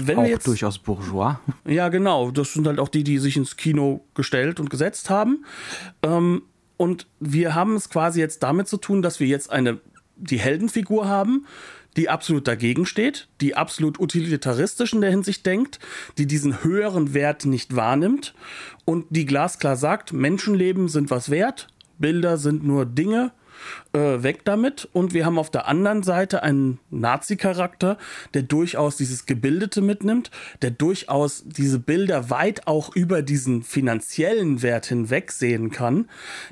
Wenn 0.02 0.18
auch 0.18 0.26
jetzt, 0.26 0.48
durchaus 0.48 0.80
bourgeois. 0.80 1.40
Ja, 1.66 1.90
genau. 1.90 2.32
Das 2.32 2.54
sind 2.54 2.66
halt 2.66 2.80
auch 2.80 2.90
die, 2.90 3.04
die 3.04 3.20
sich 3.20 3.38
ins 3.38 3.58
Kino 3.58 4.04
gestellt 4.16 4.60
und 4.60 4.70
gesetzt 4.70 5.10
haben. 5.10 5.46
Ähm, 6.02 6.44
und 6.78 7.08
wir 7.20 7.54
haben 7.54 7.76
es 7.76 7.90
quasi 7.90 8.20
jetzt 8.20 8.42
damit 8.42 8.68
zu 8.68 8.78
tun, 8.78 9.02
dass 9.02 9.20
wir 9.20 9.28
jetzt 9.28 9.52
eine 9.52 9.80
die 10.16 10.40
Heldenfigur 10.40 11.08
haben, 11.08 11.46
die 11.98 12.10
absolut 12.10 12.48
dagegen 12.48 12.86
steht, 12.86 13.28
die 13.42 13.56
absolut 13.56 14.00
utilitaristisch 14.00 14.94
in 14.94 15.02
der 15.02 15.12
Hinsicht 15.12 15.46
denkt, 15.46 15.80
die 16.18 16.28
diesen 16.28 16.64
höheren 16.64 17.14
Wert 17.14 17.46
nicht 17.46 17.76
wahrnimmt 17.76 18.34
und 18.86 19.06
die 19.10 19.26
glasklar 19.26 19.76
sagt, 19.76 20.14
Menschenleben 20.14 20.90
sind 20.90 21.12
was 21.12 21.30
wert, 21.30 21.68
Bilder 22.00 22.38
sind 22.38 22.64
nur 22.64 22.86
Dinge 22.86 23.32
äh, 23.94 24.24
weg 24.24 24.46
damit. 24.46 24.88
Und 24.94 25.14
wir 25.14 25.26
haben 25.26 25.38
auf 25.38 25.50
der 25.50 25.68
anderen 25.68 26.04
Seite 26.04 26.44
einen 26.44 26.80
Nazi-Charakter, 26.90 27.98
der 28.34 28.44
durchaus 28.44 28.98
dieses 28.98 29.26
Gebildete 29.26 29.82
mitnimmt, 29.82 30.32
der 30.62 30.72
durchaus 30.72 31.44
diese 31.46 31.80
Bilder 31.80 32.30
weit 32.30 32.68
auch 32.68 32.96
über 32.96 33.22
diesen 33.22 33.64
finanziellen 33.64 34.62
Wert 34.62 34.86
hinweg 34.88 35.32
sehen 35.32 35.72
kann, 35.72 36.10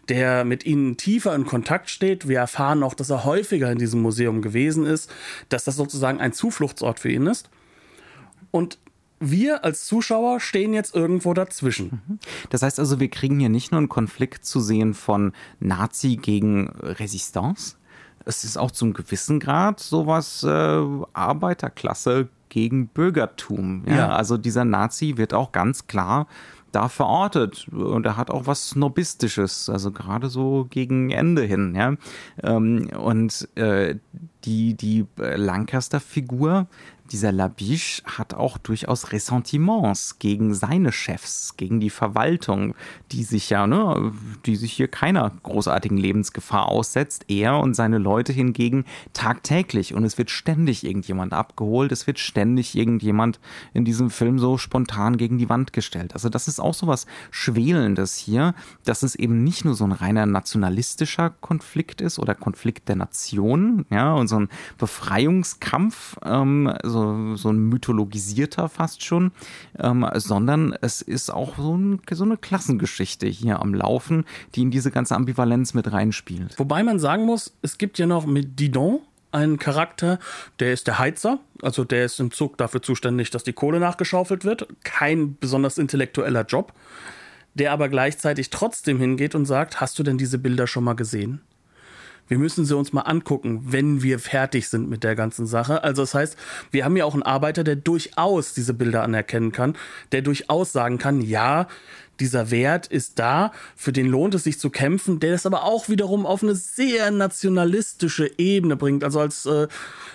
der 0.09 0.43
mit 0.43 0.65
ihnen 0.65 0.97
tiefer 0.97 1.35
in 1.35 1.45
Kontakt 1.45 1.89
steht. 1.89 2.27
Wir 2.27 2.39
erfahren 2.39 2.83
auch, 2.83 2.93
dass 2.93 3.09
er 3.09 3.25
häufiger 3.25 3.71
in 3.71 3.77
diesem 3.77 4.01
Museum 4.01 4.41
gewesen 4.41 4.85
ist, 4.85 5.11
dass 5.49 5.63
das 5.63 5.75
sozusagen 5.75 6.19
ein 6.19 6.33
Zufluchtsort 6.33 6.99
für 6.99 7.11
ihn 7.11 7.27
ist. 7.27 7.49
Und 8.51 8.77
wir 9.21 9.63
als 9.63 9.85
Zuschauer 9.85 10.39
stehen 10.39 10.73
jetzt 10.73 10.93
irgendwo 10.93 11.33
dazwischen. 11.33 12.19
Das 12.49 12.61
heißt 12.61 12.79
also, 12.79 12.99
wir 12.99 13.09
kriegen 13.09 13.39
hier 13.39 13.49
nicht 13.49 13.71
nur 13.71 13.77
einen 13.77 13.89
Konflikt 13.89 14.43
zu 14.45 14.59
sehen 14.59 14.93
von 14.93 15.31
Nazi 15.59 16.17
gegen 16.17 16.69
Resistance, 16.81 17.75
es 18.25 18.43
ist 18.43 18.57
auch 18.57 18.71
zum 18.71 18.93
gewissen 18.93 19.39
Grad 19.39 19.79
sowas 19.79 20.43
äh, 20.43 20.81
Arbeiterklasse 21.13 22.29
gegen 22.49 22.87
Bürgertum. 22.87 23.83
Ja? 23.87 23.95
ja? 23.95 24.09
Also 24.09 24.37
dieser 24.37 24.65
Nazi 24.65 25.17
wird 25.17 25.33
auch 25.33 25.51
ganz 25.51 25.87
klar 25.87 26.27
da 26.71 26.87
verortet 26.87 27.67
und 27.69 28.05
er 28.05 28.15
hat 28.15 28.31
auch 28.31 28.47
was 28.47 28.69
Snobistisches, 28.69 29.69
also 29.69 29.91
gerade 29.91 30.29
so 30.29 30.67
gegen 30.69 31.09
Ende 31.09 31.43
hin. 31.43 31.75
Ja? 31.75 31.95
Ähm, 32.43 32.89
und 32.97 33.49
äh, 33.55 33.95
die, 34.45 34.75
die 34.75 35.05
Lancaster-Figur, 35.17 36.67
dieser 37.11 37.31
Labiche 37.31 38.03
hat 38.05 38.33
auch 38.33 38.57
durchaus 38.57 39.11
Ressentiments 39.11 40.19
gegen 40.19 40.53
seine 40.53 40.91
Chefs, 40.91 41.55
gegen 41.57 41.79
die 41.79 41.89
Verwaltung, 41.89 42.73
die 43.11 43.23
sich 43.23 43.49
ja, 43.49 43.67
ne, 43.67 44.13
die 44.45 44.55
sich 44.55 44.71
hier 44.73 44.87
keiner 44.87 45.31
großartigen 45.43 45.97
Lebensgefahr 45.97 46.67
aussetzt. 46.67 47.25
Er 47.27 47.59
und 47.59 47.73
seine 47.73 47.97
Leute 47.97 48.31
hingegen 48.31 48.85
tagtäglich 49.13 49.93
und 49.93 50.03
es 50.05 50.17
wird 50.17 50.31
ständig 50.31 50.85
irgendjemand 50.85 51.33
abgeholt, 51.33 51.91
es 51.91 52.07
wird 52.07 52.19
ständig 52.19 52.75
irgendjemand 52.75 53.39
in 53.73 53.83
diesem 53.83 54.09
Film 54.09 54.39
so 54.39 54.57
spontan 54.57 55.17
gegen 55.17 55.37
die 55.37 55.49
Wand 55.49 55.73
gestellt. 55.73 56.13
Also 56.13 56.29
das 56.29 56.47
ist 56.47 56.59
auch 56.59 56.73
so 56.73 56.87
was 56.87 57.05
Schwelendes 57.29 58.15
hier, 58.15 58.53
dass 58.85 59.03
es 59.03 59.15
eben 59.15 59.43
nicht 59.43 59.65
nur 59.65 59.75
so 59.75 59.83
ein 59.83 59.91
reiner 59.91 60.25
nationalistischer 60.25 61.29
Konflikt 61.41 61.99
ist 62.01 62.19
oder 62.19 62.35
Konflikt 62.35 62.87
der 62.87 62.95
Nationen, 62.95 63.85
ja, 63.89 64.13
und 64.13 64.27
so 64.27 64.39
ein 64.39 64.49
Befreiungskampf, 64.77 66.17
ähm, 66.23 66.73
so 66.83 67.00
so, 67.35 67.49
ein 67.49 67.57
mythologisierter 67.69 68.69
fast 68.69 69.03
schon, 69.03 69.31
ähm, 69.79 70.07
sondern 70.15 70.75
es 70.81 71.01
ist 71.01 71.31
auch 71.31 71.57
so, 71.57 71.77
ein, 71.77 72.01
so 72.11 72.23
eine 72.23 72.37
Klassengeschichte 72.37 73.27
hier 73.27 73.59
am 73.59 73.73
Laufen, 73.73 74.25
die 74.55 74.61
in 74.61 74.71
diese 74.71 74.91
ganze 74.91 75.15
Ambivalenz 75.15 75.73
mit 75.73 75.91
reinspielt. 75.91 76.57
Wobei 76.57 76.83
man 76.83 76.99
sagen 76.99 77.25
muss, 77.25 77.53
es 77.61 77.77
gibt 77.77 77.99
ja 77.99 78.05
noch 78.05 78.25
mit 78.25 78.59
Didon 78.59 78.99
einen 79.31 79.57
Charakter, 79.57 80.19
der 80.59 80.73
ist 80.73 80.87
der 80.87 80.99
Heizer, 80.99 81.39
also 81.61 81.83
der 81.83 82.05
ist 82.05 82.19
im 82.19 82.31
Zug 82.31 82.57
dafür 82.57 82.81
zuständig, 82.81 83.29
dass 83.31 83.43
die 83.43 83.53
Kohle 83.53 83.79
nachgeschaufelt 83.79 84.45
wird. 84.45 84.67
Kein 84.83 85.37
besonders 85.39 85.77
intellektueller 85.77 86.45
Job, 86.45 86.73
der 87.53 87.71
aber 87.71 87.89
gleichzeitig 87.89 88.49
trotzdem 88.49 88.99
hingeht 88.99 89.35
und 89.35 89.45
sagt, 89.45 89.79
hast 89.79 89.97
du 89.99 90.03
denn 90.03 90.17
diese 90.17 90.37
Bilder 90.37 90.67
schon 90.67 90.83
mal 90.83 90.95
gesehen? 90.95 91.41
Wir 92.31 92.39
müssen 92.39 92.63
sie 92.63 92.77
uns 92.77 92.93
mal 92.93 93.01
angucken, 93.01 93.59
wenn 93.65 94.03
wir 94.03 94.17
fertig 94.17 94.69
sind 94.69 94.89
mit 94.89 95.03
der 95.03 95.15
ganzen 95.15 95.45
Sache. 95.45 95.83
Also 95.83 96.03
das 96.03 96.13
heißt, 96.13 96.37
wir 96.71 96.85
haben 96.85 96.95
ja 96.95 97.03
auch 97.03 97.13
einen 97.13 97.23
Arbeiter, 97.23 97.65
der 97.65 97.75
durchaus 97.75 98.53
diese 98.53 98.73
Bilder 98.73 99.03
anerkennen 99.03 99.51
kann, 99.51 99.75
der 100.13 100.21
durchaus 100.21 100.71
sagen 100.71 100.97
kann, 100.97 101.19
ja, 101.19 101.67
dieser 102.21 102.49
Wert 102.49 102.87
ist 102.87 103.19
da, 103.19 103.51
für 103.75 103.91
den 103.91 104.07
lohnt 104.07 104.33
es 104.33 104.45
sich 104.45 104.59
zu 104.59 104.69
kämpfen, 104.69 105.19
der 105.19 105.33
das 105.33 105.45
aber 105.45 105.65
auch 105.65 105.89
wiederum 105.89 106.25
auf 106.25 106.41
eine 106.41 106.55
sehr 106.55 107.11
nationalistische 107.11 108.31
Ebene 108.37 108.77
bringt, 108.77 109.03
also 109.03 109.19
als 109.19 109.45
äh, 109.45 109.67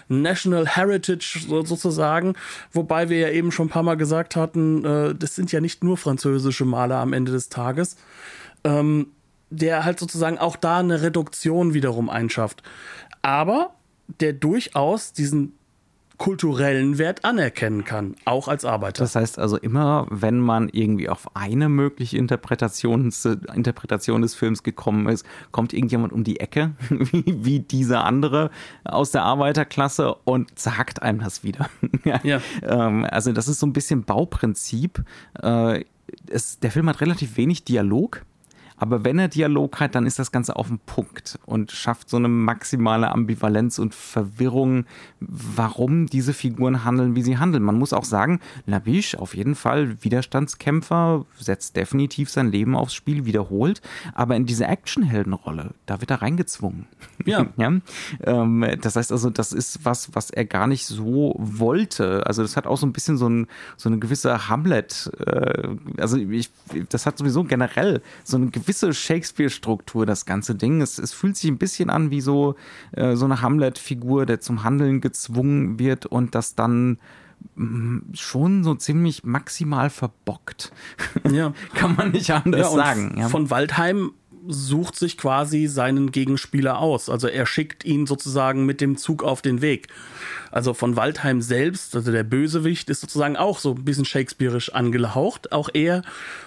National 0.08 0.66
Heritage 0.66 1.40
sozusagen, 1.46 2.32
wobei 2.72 3.10
wir 3.10 3.18
ja 3.18 3.28
eben 3.28 3.52
schon 3.52 3.66
ein 3.66 3.70
paar 3.70 3.82
Mal 3.82 3.98
gesagt 3.98 4.36
hatten, 4.36 4.86
äh, 4.86 5.14
das 5.14 5.34
sind 5.34 5.52
ja 5.52 5.60
nicht 5.60 5.84
nur 5.84 5.98
französische 5.98 6.64
Maler 6.64 6.96
am 6.96 7.12
Ende 7.12 7.32
des 7.32 7.50
Tages. 7.50 7.98
Ähm, 8.64 9.08
der 9.56 9.84
halt 9.84 9.98
sozusagen 9.98 10.38
auch 10.38 10.56
da 10.56 10.78
eine 10.78 11.02
Reduktion 11.02 11.74
wiederum 11.74 12.10
einschafft. 12.10 12.62
Aber 13.22 13.72
der 14.20 14.32
durchaus 14.32 15.12
diesen 15.12 15.54
kulturellen 16.18 16.98
Wert 16.98 17.24
anerkennen 17.24 17.84
kann, 17.84 18.16
auch 18.24 18.48
als 18.48 18.64
Arbeiter. 18.64 19.02
Das 19.02 19.14
heißt 19.14 19.38
also 19.38 19.58
immer, 19.58 20.06
wenn 20.10 20.38
man 20.38 20.68
irgendwie 20.70 21.08
auf 21.08 21.36
eine 21.36 21.68
mögliche 21.68 22.16
Interpretation, 22.16 23.12
Interpretation 23.54 24.22
des 24.22 24.34
Films 24.34 24.62
gekommen 24.62 25.08
ist, 25.08 25.26
kommt 25.52 25.72
irgendjemand 25.72 26.12
um 26.12 26.24
die 26.24 26.40
Ecke, 26.40 26.72
wie, 26.88 27.24
wie 27.44 27.60
dieser 27.60 28.04
andere 28.04 28.50
aus 28.84 29.10
der 29.10 29.24
Arbeiterklasse 29.24 30.14
und 30.24 30.58
sagt 30.58 31.02
einem 31.02 31.20
das 31.20 31.44
wieder. 31.44 31.68
ja. 32.24 32.40
Ähm, 32.62 33.06
also 33.10 33.32
das 33.32 33.48
ist 33.48 33.60
so 33.60 33.66
ein 33.66 33.72
bisschen 33.72 34.04
Bauprinzip. 34.04 35.04
Äh, 35.42 35.84
es, 36.28 36.60
der 36.60 36.70
Film 36.70 36.88
hat 36.88 37.00
relativ 37.00 37.36
wenig 37.36 37.64
Dialog. 37.64 38.24
Aber 38.76 39.04
wenn 39.04 39.18
er 39.18 39.28
Dialog 39.28 39.80
hat, 39.80 39.94
dann 39.94 40.06
ist 40.06 40.18
das 40.18 40.32
Ganze 40.32 40.56
auf 40.56 40.68
den 40.68 40.78
Punkt 40.78 41.38
und 41.46 41.72
schafft 41.72 42.10
so 42.10 42.16
eine 42.18 42.28
maximale 42.28 43.10
Ambivalenz 43.10 43.78
und 43.78 43.94
Verwirrung, 43.94 44.84
warum 45.20 46.06
diese 46.06 46.34
Figuren 46.34 46.84
handeln, 46.84 47.16
wie 47.16 47.22
sie 47.22 47.38
handeln. 47.38 47.62
Man 47.62 47.78
muss 47.78 47.92
auch 47.92 48.04
sagen, 48.04 48.40
Labiche 48.66 49.18
auf 49.18 49.34
jeden 49.34 49.54
Fall 49.54 50.02
Widerstandskämpfer, 50.02 51.24
setzt 51.38 51.76
definitiv 51.76 52.30
sein 52.30 52.50
Leben 52.50 52.76
aufs 52.76 52.94
Spiel, 52.94 53.24
wiederholt, 53.24 53.80
aber 54.14 54.36
in 54.36 54.46
diese 54.46 54.66
Actionheldenrolle, 54.66 55.70
da 55.86 56.00
wird 56.00 56.10
er 56.10 56.22
reingezwungen. 56.22 56.86
Ja. 57.24 57.46
ja? 57.56 57.72
Ähm, 58.24 58.66
das 58.80 58.96
heißt 58.96 59.10
also, 59.10 59.30
das 59.30 59.52
ist 59.52 59.84
was, 59.84 60.14
was 60.14 60.30
er 60.30 60.44
gar 60.44 60.66
nicht 60.66 60.84
so 60.86 61.34
wollte. 61.38 62.26
Also 62.26 62.42
das 62.42 62.56
hat 62.56 62.66
auch 62.66 62.76
so 62.76 62.86
ein 62.86 62.92
bisschen 62.92 63.16
so, 63.16 63.28
ein, 63.28 63.46
so 63.76 63.88
eine 63.88 63.98
gewisse 63.98 64.48
Hamlet, 64.48 65.10
äh, 65.24 65.68
also 65.98 66.18
ich, 66.18 66.50
das 66.90 67.06
hat 67.06 67.16
sowieso 67.16 67.44
generell 67.44 68.02
so 68.24 68.36
eine 68.36 68.48
gewisse 68.48 68.65
gewisse 68.66 68.92
Shakespeare-Struktur, 68.92 70.06
das 70.06 70.26
ganze 70.26 70.56
Ding. 70.56 70.80
Es, 70.80 70.98
es, 70.98 71.12
fühlt 71.12 71.36
sich 71.36 71.48
ein 71.48 71.58
bisschen 71.58 71.88
an 71.88 72.10
wie 72.10 72.20
so, 72.20 72.56
äh, 72.92 73.14
so 73.14 73.24
eine 73.24 73.40
Hamlet-Figur, 73.40 74.26
der 74.26 74.40
zum 74.40 74.64
Handeln 74.64 75.00
gezwungen 75.00 75.78
wird 75.78 76.04
und 76.04 76.34
das 76.34 76.56
dann 76.56 76.98
mm, 77.54 77.98
schon 78.14 78.64
so 78.64 78.74
ziemlich 78.74 79.22
maximal 79.22 79.88
verbockt. 79.88 80.72
Ja. 81.30 81.52
Kann 81.74 81.94
man 81.94 82.10
nicht 82.10 82.30
anders 82.32 82.72
ja, 82.72 82.76
sagen. 82.76 83.14
Ja. 83.18 83.28
Von 83.28 83.50
Waldheim 83.50 84.12
sucht 84.48 84.96
sich 84.96 85.16
quasi 85.16 85.66
seinen 85.66 86.12
Gegenspieler 86.12 86.78
aus. 86.78 87.08
Also 87.08 87.28
er 87.28 87.46
schickt 87.46 87.84
ihn 87.84 88.06
sozusagen 88.06 88.66
mit 88.66 88.80
dem 88.80 88.96
Zug 88.96 89.22
auf 89.22 89.42
den 89.42 89.62
Weg. 89.62 89.88
Also 90.50 90.74
von 90.74 90.96
Waldheim 90.96 91.42
selbst, 91.42 91.94
also 91.96 92.12
der 92.12 92.24
Bösewicht, 92.24 92.90
ist 92.90 93.00
sozusagen 93.00 93.36
auch 93.36 93.58
so 93.58 93.74
ein 93.74 93.84
bisschen 93.84 94.04
shakespearisch 94.04 94.72
angehaucht. 94.72 95.52
Auch 95.52 95.68
er 95.72 96.02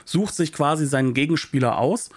sucht 0.06 0.36
sich 0.36 0.53
quasi 0.53 0.86
seinen 0.86 1.13
Gegenspieler 1.13 1.77
aus. 1.77 2.10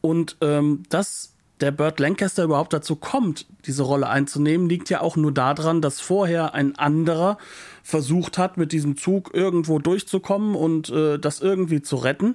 Und 0.00 0.36
ähm, 0.40 0.82
dass 0.88 1.34
der 1.60 1.70
Burt 1.70 2.00
Lancaster 2.00 2.44
überhaupt 2.44 2.72
dazu 2.72 2.96
kommt, 2.96 3.46
diese 3.66 3.84
Rolle 3.84 4.08
einzunehmen, 4.08 4.68
liegt 4.68 4.90
ja 4.90 5.00
auch 5.00 5.16
nur 5.16 5.32
daran, 5.32 5.80
dass 5.80 6.00
vorher 6.00 6.54
ein 6.54 6.76
anderer 6.76 7.38
versucht 7.82 8.38
hat, 8.38 8.56
mit 8.56 8.72
diesem 8.72 8.96
Zug 8.96 9.30
irgendwo 9.34 9.78
durchzukommen 9.78 10.56
und 10.56 10.90
äh, 10.90 11.18
das 11.18 11.40
irgendwie 11.40 11.80
zu 11.80 11.96
retten 11.96 12.34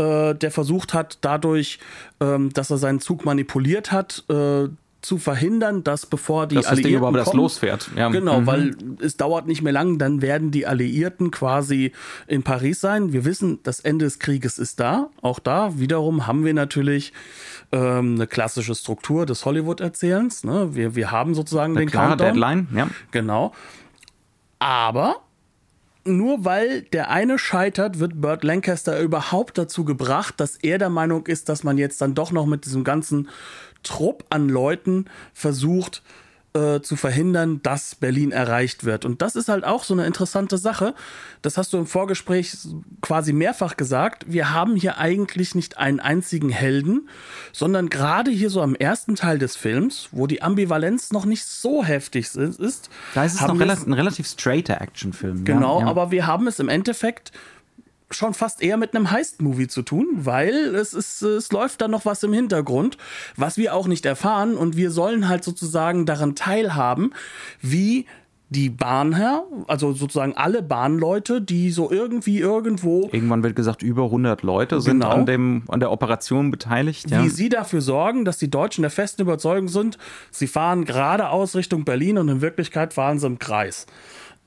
äh, 0.00 0.34
der 0.34 0.50
versucht 0.50 0.94
hat, 0.94 1.18
dadurch, 1.20 1.78
ähm, 2.20 2.52
dass 2.52 2.70
er 2.70 2.78
seinen 2.78 3.00
Zug 3.00 3.24
manipuliert 3.24 3.92
hat, 3.92 4.24
äh, 4.28 4.68
zu 5.02 5.16
verhindern, 5.16 5.82
dass 5.82 6.04
bevor 6.04 6.46
die 6.46 6.56
dass 6.56 6.66
Alliierten 6.66 6.82
das 6.82 6.88
Ding 6.90 6.98
überhaupt 6.98 7.14
kommen, 7.14 7.24
das 7.24 7.34
losfährt. 7.34 7.90
Ja. 7.96 8.08
Genau, 8.10 8.40
mhm. 8.40 8.46
weil 8.46 8.76
es 9.00 9.16
dauert 9.16 9.46
nicht 9.46 9.62
mehr 9.62 9.72
lang, 9.72 9.98
dann 9.98 10.20
werden 10.20 10.50
die 10.50 10.66
Alliierten 10.66 11.30
quasi 11.30 11.92
in 12.26 12.42
Paris 12.42 12.80
sein. 12.80 13.12
Wir 13.12 13.24
wissen, 13.24 13.60
das 13.62 13.80
Ende 13.80 14.04
des 14.04 14.18
Krieges 14.18 14.58
ist 14.58 14.78
da. 14.78 15.08
Auch 15.22 15.38
da 15.38 15.78
wiederum 15.78 16.26
haben 16.26 16.44
wir 16.44 16.52
natürlich 16.52 17.12
ähm, 17.72 18.16
eine 18.16 18.26
klassische 18.26 18.74
Struktur 18.74 19.24
des 19.24 19.44
Hollywood-Erzählens. 19.46 20.44
Ne? 20.44 20.74
Wir, 20.74 20.94
wir 20.94 21.10
haben 21.10 21.34
sozusagen 21.34 21.72
eine 21.72 21.86
den 21.86 21.90
klare 21.90 22.16
Countdown. 22.16 22.34
Deadline, 22.34 22.68
ja. 22.74 22.88
Genau. 23.10 23.54
Aber 24.58 25.22
nur 26.04 26.44
weil 26.44 26.82
der 26.82 27.10
eine 27.10 27.38
scheitert, 27.38 27.98
wird 27.98 28.20
Burt 28.20 28.44
Lancaster 28.44 29.00
überhaupt 29.00 29.58
dazu 29.58 29.84
gebracht, 29.84 30.34
dass 30.38 30.56
er 30.56 30.78
der 30.78 30.90
Meinung 30.90 31.26
ist, 31.26 31.48
dass 31.48 31.64
man 31.64 31.78
jetzt 31.78 32.00
dann 32.00 32.14
doch 32.14 32.32
noch 32.32 32.46
mit 32.46 32.64
diesem 32.64 32.84
ganzen 32.84 33.28
Trupp 33.82 34.24
an 34.30 34.48
Leuten 34.48 35.06
versucht, 35.32 36.02
äh, 36.52 36.80
zu 36.80 36.96
verhindern, 36.96 37.60
dass 37.62 37.94
Berlin 37.94 38.32
erreicht 38.32 38.84
wird. 38.84 39.04
Und 39.04 39.22
das 39.22 39.36
ist 39.36 39.48
halt 39.48 39.64
auch 39.64 39.84
so 39.84 39.94
eine 39.94 40.04
interessante 40.04 40.58
Sache. 40.58 40.94
Das 41.42 41.56
hast 41.56 41.72
du 41.72 41.78
im 41.78 41.86
Vorgespräch 41.86 42.56
quasi 43.00 43.32
mehrfach 43.32 43.76
gesagt. 43.76 44.24
Wir 44.26 44.52
haben 44.52 44.74
hier 44.74 44.98
eigentlich 44.98 45.54
nicht 45.54 45.78
einen 45.78 46.00
einzigen 46.00 46.50
Helden, 46.50 47.08
sondern 47.52 47.88
gerade 47.88 48.32
hier 48.32 48.50
so 48.50 48.62
am 48.62 48.74
ersten 48.74 49.14
Teil 49.14 49.38
des 49.38 49.54
Films, 49.54 50.08
wo 50.10 50.26
die 50.26 50.42
Ambivalenz 50.42 51.12
noch 51.12 51.24
nicht 51.24 51.44
so 51.44 51.84
heftig 51.84 52.34
ist. 52.34 52.90
Da 53.14 53.24
ist 53.24 53.34
es 53.34 53.40
noch 53.42 53.58
relativ, 53.58 53.86
ein 53.86 53.92
relativ 53.92 54.26
straighter 54.26 54.80
Actionfilm. 54.80 55.44
Genau, 55.44 55.80
ja. 55.80 55.86
aber 55.86 56.10
wir 56.10 56.26
haben 56.26 56.48
es 56.48 56.58
im 56.58 56.68
Endeffekt 56.68 57.30
schon 58.10 58.34
fast 58.34 58.62
eher 58.62 58.76
mit 58.76 58.94
einem 58.94 59.10
Heist-Movie 59.10 59.68
zu 59.68 59.82
tun, 59.82 60.06
weil 60.12 60.74
es, 60.74 60.94
ist, 60.94 61.22
es 61.22 61.52
läuft 61.52 61.80
da 61.80 61.88
noch 61.88 62.04
was 62.04 62.22
im 62.22 62.32
Hintergrund, 62.32 62.96
was 63.36 63.56
wir 63.56 63.74
auch 63.74 63.86
nicht 63.86 64.06
erfahren 64.06 64.56
und 64.56 64.76
wir 64.76 64.90
sollen 64.90 65.28
halt 65.28 65.44
sozusagen 65.44 66.06
daran 66.06 66.34
teilhaben, 66.34 67.12
wie 67.60 68.06
die 68.50 68.68
Bahnherr, 68.68 69.44
also 69.68 69.92
sozusagen 69.92 70.36
alle 70.36 70.60
Bahnleute, 70.60 71.40
die 71.40 71.70
so 71.70 71.88
irgendwie 71.88 72.40
irgendwo. 72.40 73.08
Irgendwann 73.12 73.44
wird 73.44 73.54
gesagt, 73.54 73.84
über 73.84 74.06
100 74.06 74.42
Leute 74.42 74.80
sind 74.80 75.00
genau, 75.00 75.10
an, 75.10 75.24
dem, 75.24 75.62
an 75.68 75.78
der 75.78 75.92
Operation 75.92 76.50
beteiligt. 76.50 77.08
Ja. 77.10 77.22
Wie 77.22 77.28
sie 77.28 77.48
dafür 77.48 77.80
sorgen, 77.80 78.24
dass 78.24 78.38
die 78.38 78.50
Deutschen 78.50 78.82
der 78.82 78.90
festen 78.90 79.22
Überzeugung 79.22 79.68
sind, 79.68 79.98
sie 80.32 80.48
fahren 80.48 80.84
geradeaus 80.84 81.54
Richtung 81.54 81.84
Berlin 81.84 82.18
und 82.18 82.28
in 82.28 82.40
Wirklichkeit 82.40 82.92
fahren 82.92 83.20
sie 83.20 83.28
im 83.28 83.38
Kreis. 83.38 83.86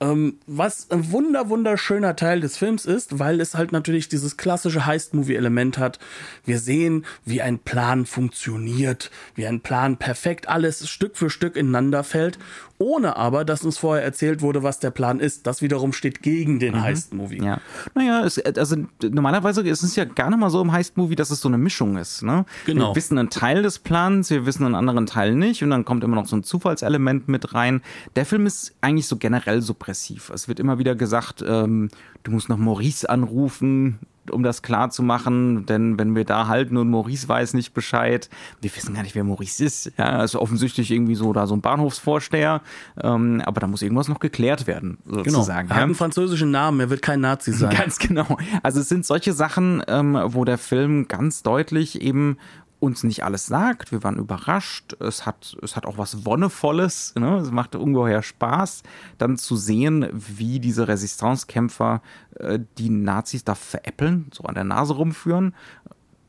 Ähm, 0.03 0.39
was 0.47 0.91
ein 0.91 1.11
wunder, 1.11 1.47
wunderschöner 1.47 2.17
Teil 2.17 2.41
des 2.41 2.57
Films 2.57 2.85
ist, 2.85 3.19
weil 3.19 3.39
es 3.39 3.55
halt 3.55 3.71
natürlich 3.71 4.09
dieses 4.09 4.35
klassische 4.35 4.85
Heist-Movie-Element 4.85 5.77
hat. 5.77 5.97
Wir 6.43 6.59
sehen, 6.59 7.05
wie 7.23 7.41
ein 7.41 7.59
Plan 7.59 8.05
funktioniert, 8.05 9.11
wie 9.35 9.47
ein 9.47 9.61
Plan 9.61 9.95
perfekt 9.95 10.49
alles 10.49 10.89
Stück 10.89 11.15
für 11.15 11.29
Stück 11.29 11.55
ineinander 11.55 12.03
fällt 12.03 12.37
ohne 12.83 13.15
aber, 13.15 13.45
dass 13.45 13.63
uns 13.63 13.77
vorher 13.77 14.03
erzählt 14.03 14.41
wurde, 14.41 14.61
was 14.61 14.79
der 14.79 14.91
Plan 14.91 15.19
ist. 15.19 15.47
Das 15.47 15.61
wiederum 15.61 15.93
steht 15.93 16.21
gegen 16.21 16.59
den 16.59 16.73
mhm. 16.73 16.81
Heist-Movie. 16.81 17.41
Ja. 17.41 17.61
Naja, 17.95 18.25
es, 18.25 18.37
also 18.39 18.75
normalerweise 19.01 19.61
ist 19.61 19.83
es 19.83 19.95
ja 19.95 20.03
gar 20.03 20.29
nicht 20.29 20.39
mal 20.39 20.49
so 20.49 20.61
im 20.61 20.71
Heist-Movie, 20.71 21.15
dass 21.15 21.31
es 21.31 21.39
so 21.39 21.47
eine 21.47 21.57
Mischung 21.57 21.97
ist. 21.97 22.23
Ne? 22.23 22.45
Genau. 22.65 22.89
Wir 22.89 22.95
wissen 22.95 23.17
einen 23.17 23.29
Teil 23.29 23.63
des 23.63 23.79
Plans, 23.79 24.29
wir 24.29 24.45
wissen 24.45 24.65
einen 24.65 24.75
anderen 24.75 25.05
Teil 25.05 25.33
nicht 25.33 25.63
und 25.63 25.69
dann 25.69 25.85
kommt 25.85 26.03
immer 26.03 26.15
noch 26.15 26.27
so 26.27 26.35
ein 26.35 26.43
Zufallselement 26.43 27.27
mit 27.27 27.53
rein. 27.53 27.81
Der 28.15 28.25
Film 28.25 28.45
ist 28.45 28.73
eigentlich 28.81 29.07
so 29.07 29.15
generell 29.17 29.61
suppressiv. 29.61 30.29
Es 30.33 30.47
wird 30.47 30.59
immer 30.59 30.77
wieder 30.77 30.95
gesagt, 30.95 31.43
ähm, 31.47 31.89
du 32.23 32.31
musst 32.31 32.49
noch 32.49 32.57
Maurice 32.57 33.09
anrufen, 33.09 33.99
um 34.31 34.43
das 34.43 34.61
klar 34.61 34.89
zu 34.89 35.03
machen, 35.03 35.65
denn 35.65 35.99
wenn 35.99 36.15
wir 36.15 36.25
da 36.25 36.47
halten 36.47 36.77
und 36.77 36.89
Maurice 36.89 37.27
weiß 37.27 37.53
nicht 37.53 37.73
Bescheid, 37.73 38.29
wir 38.61 38.75
wissen 38.75 38.93
gar 38.93 39.03
nicht, 39.03 39.15
wer 39.15 39.23
Maurice 39.23 39.63
ist. 39.63 39.91
Ja, 39.97 40.17
also 40.17 40.41
offensichtlich 40.41 40.91
irgendwie 40.91 41.15
so 41.15 41.33
da 41.33 41.47
so 41.47 41.55
ein 41.55 41.61
Bahnhofsvorsteher, 41.61 42.61
ähm, 43.01 43.41
aber 43.45 43.61
da 43.61 43.67
muss 43.67 43.81
irgendwas 43.81 44.07
noch 44.07 44.19
geklärt 44.19 44.67
werden, 44.67 44.97
sozusagen. 45.05 45.67
Genau. 45.67 45.75
Er 45.75 45.81
hat 45.81 45.83
einen 45.83 45.95
französischen 45.95 46.51
Namen, 46.51 46.79
er 46.79 46.89
wird 46.89 47.01
kein 47.01 47.21
Nazi 47.21 47.51
sein. 47.51 47.75
Ganz 47.77 47.99
genau. 47.99 48.37
Also 48.61 48.79
es 48.79 48.89
sind 48.89 49.05
solche 49.05 49.33
Sachen, 49.33 49.83
ähm, 49.87 50.17
wo 50.27 50.45
der 50.45 50.57
Film 50.57 51.07
ganz 51.07 51.43
deutlich 51.43 52.01
eben 52.01 52.37
uns 52.83 53.03
nicht 53.03 53.23
alles 53.23 53.45
sagt. 53.45 53.91
Wir 53.93 54.03
waren 54.03 54.17
überrascht. 54.17 54.93
Es 54.99 55.25
hat, 55.25 55.55
es 55.61 55.77
hat 55.77 55.85
auch 55.85 55.97
was 55.97 56.25
Wonnevolles. 56.25 57.15
Ne? 57.15 57.37
Es 57.37 57.49
macht 57.49 57.75
ungeheuer 57.75 58.21
Spaß, 58.21 58.83
dann 59.17 59.37
zu 59.37 59.55
sehen, 59.55 60.07
wie 60.11 60.59
diese 60.59 60.87
Resistancekämpfer 60.87 62.01
äh, 62.35 62.59
die 62.77 62.89
Nazis 62.89 63.45
da 63.45 63.55
veräppeln, 63.55 64.27
so 64.33 64.43
an 64.43 64.55
der 64.55 64.65
Nase 64.65 64.95
rumführen. 64.95 65.55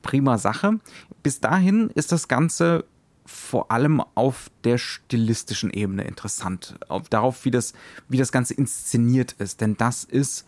Prima 0.03 0.39
Sache. 0.39 0.79
Bis 1.25 1.41
dahin 1.41 1.91
ist 1.91 2.13
das 2.13 2.29
Ganze 2.29 2.85
vor 3.27 3.71
allem 3.73 4.03
auf 4.15 4.51
der 4.63 4.79
stilistischen 4.79 5.71
Ebene 5.71 6.05
interessant. 6.05 6.77
Auf, 6.89 7.09
darauf, 7.09 7.45
wie 7.45 7.51
das, 7.51 7.73
wie 8.09 8.19
das 8.19 8.31
Ganze 8.31 8.55
inszeniert 8.55 9.33
ist. 9.33 9.61
Denn 9.61 9.77
das 9.77 10.05
ist 10.05 10.47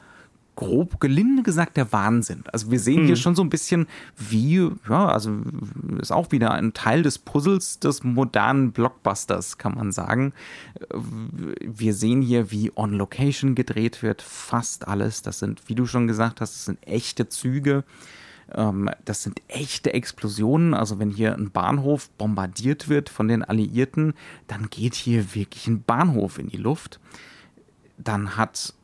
grob 0.57 1.01
gelinde 1.01 1.43
gesagt 1.43 1.77
der 1.77 1.93
Wahnsinn. 1.93 2.43
Also 2.53 2.71
wir 2.71 2.81
sehen 2.81 3.03
mhm. 3.03 3.07
hier 3.07 3.17
schon 3.17 3.37
so 3.37 3.43
ein 3.43 3.51
bisschen 3.51 3.87
wie, 4.17 4.69
ja, 4.89 5.07
also 5.07 5.31
ist 6.01 6.11
auch 6.11 6.33
wieder 6.33 6.53
ein 6.53 6.73
Teil 6.73 7.03
des 7.03 7.19
Puzzles 7.19 7.79
des 7.79 8.03
modernen 8.03 8.73
Blockbusters, 8.73 9.59
kann 9.59 9.75
man 9.75 9.93
sagen. 9.93 10.33
Wir 11.61 11.95
sehen 11.95 12.23
hier, 12.23 12.51
wie 12.51 12.73
on 12.75 12.95
Location 12.95 13.55
gedreht 13.55 14.03
wird, 14.03 14.23
fast 14.23 14.89
alles. 14.89 15.23
Das 15.23 15.39
sind, 15.39 15.69
wie 15.69 15.75
du 15.75 15.87
schon 15.87 16.07
gesagt 16.07 16.41
hast, 16.41 16.55
das 16.55 16.65
sind 16.65 16.79
echte 16.87 17.29
Züge. 17.29 17.85
Ähm, 18.55 18.91
das 19.05 19.23
sind 19.23 19.43
echte 19.49 19.93
Explosionen. 19.93 20.73
Also 20.73 20.99
wenn 20.99 21.11
hier 21.11 21.35
ein 21.35 21.51
Bahnhof 21.51 22.09
bombardiert 22.11 22.89
wird 22.89 23.11
von 23.11 23.29
den 23.29 23.45
Alliierten, 23.45 24.15
dann 24.47 24.71
geht 24.71 24.95
hier 24.95 25.35
wirklich 25.35 25.67
ein 25.67 25.83
Bahnhof 25.83 26.39
in 26.39 26.49
die 26.49 26.57
Luft. 26.57 26.99
Dann 27.99 28.37
hat 28.37 28.75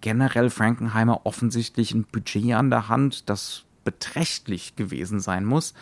generell 0.00 0.50
Frankenheimer 0.50 1.22
offensichtlich 1.24 1.92
ein 1.92 2.04
Budget 2.04 2.54
an 2.54 2.70
der 2.70 2.88
Hand, 2.88 3.28
das 3.28 3.64
beträchtlich 3.84 4.76
gewesen 4.76 5.20
sein 5.20 5.44
muss. 5.44 5.74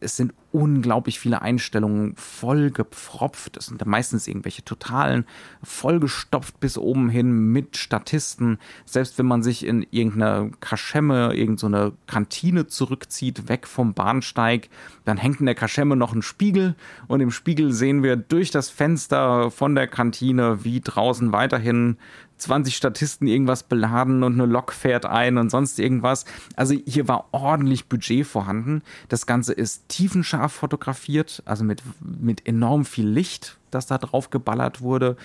es 0.00 0.16
sind 0.16 0.32
unglaublich 0.52 1.18
viele 1.18 1.42
Einstellungen 1.42 2.14
vollgepfropft. 2.16 3.56
Es 3.56 3.66
sind 3.66 3.84
meistens 3.84 4.28
irgendwelche 4.28 4.64
totalen, 4.64 5.24
vollgestopft 5.62 6.60
bis 6.60 6.78
oben 6.78 7.08
hin 7.08 7.52
mit 7.52 7.76
Statisten. 7.76 8.58
Selbst 8.86 9.18
wenn 9.18 9.26
man 9.26 9.42
sich 9.42 9.66
in 9.66 9.86
irgendeine 9.90 10.52
Kaschemme, 10.60 11.34
irgendeine 11.34 11.92
Kantine 12.06 12.66
zurückzieht, 12.66 13.48
weg 13.48 13.66
vom 13.66 13.92
Bahnsteig, 13.92 14.68
dann 15.04 15.16
hängt 15.16 15.40
in 15.40 15.46
der 15.46 15.54
Kaschemme 15.54 15.96
noch 15.96 16.14
ein 16.14 16.22
Spiegel 16.22 16.76
und 17.08 17.20
im 17.20 17.30
Spiegel 17.30 17.72
sehen 17.72 18.02
wir 18.02 18.16
durch 18.16 18.50
das 18.50 18.70
Fenster 18.70 19.50
von 19.50 19.74
der 19.74 19.88
Kantine, 19.88 20.64
wie 20.64 20.80
draußen 20.80 21.32
weiterhin 21.32 21.98
20 22.38 22.76
Statisten 22.76 23.26
irgendwas 23.26 23.62
beladen 23.62 24.22
und 24.22 24.34
eine 24.34 24.46
Lok 24.46 24.72
fährt 24.72 25.06
ein 25.06 25.38
und 25.38 25.50
sonst 25.50 25.78
irgendwas. 25.78 26.24
Also 26.56 26.74
hier 26.86 27.08
war 27.08 27.28
ordentlich 27.32 27.86
Budget 27.86 28.26
vorhanden. 28.26 28.82
Das 29.08 29.26
Ganze 29.26 29.52
ist 29.52 29.88
tiefenscharf 29.88 30.52
fotografiert, 30.52 31.42
also 31.44 31.64
mit, 31.64 31.82
mit 32.00 32.46
enorm 32.46 32.84
viel 32.84 33.08
Licht, 33.08 33.58
das 33.70 33.86
da 33.86 33.98
drauf 33.98 34.30
geballert 34.30 34.80
wurde. 34.80 35.16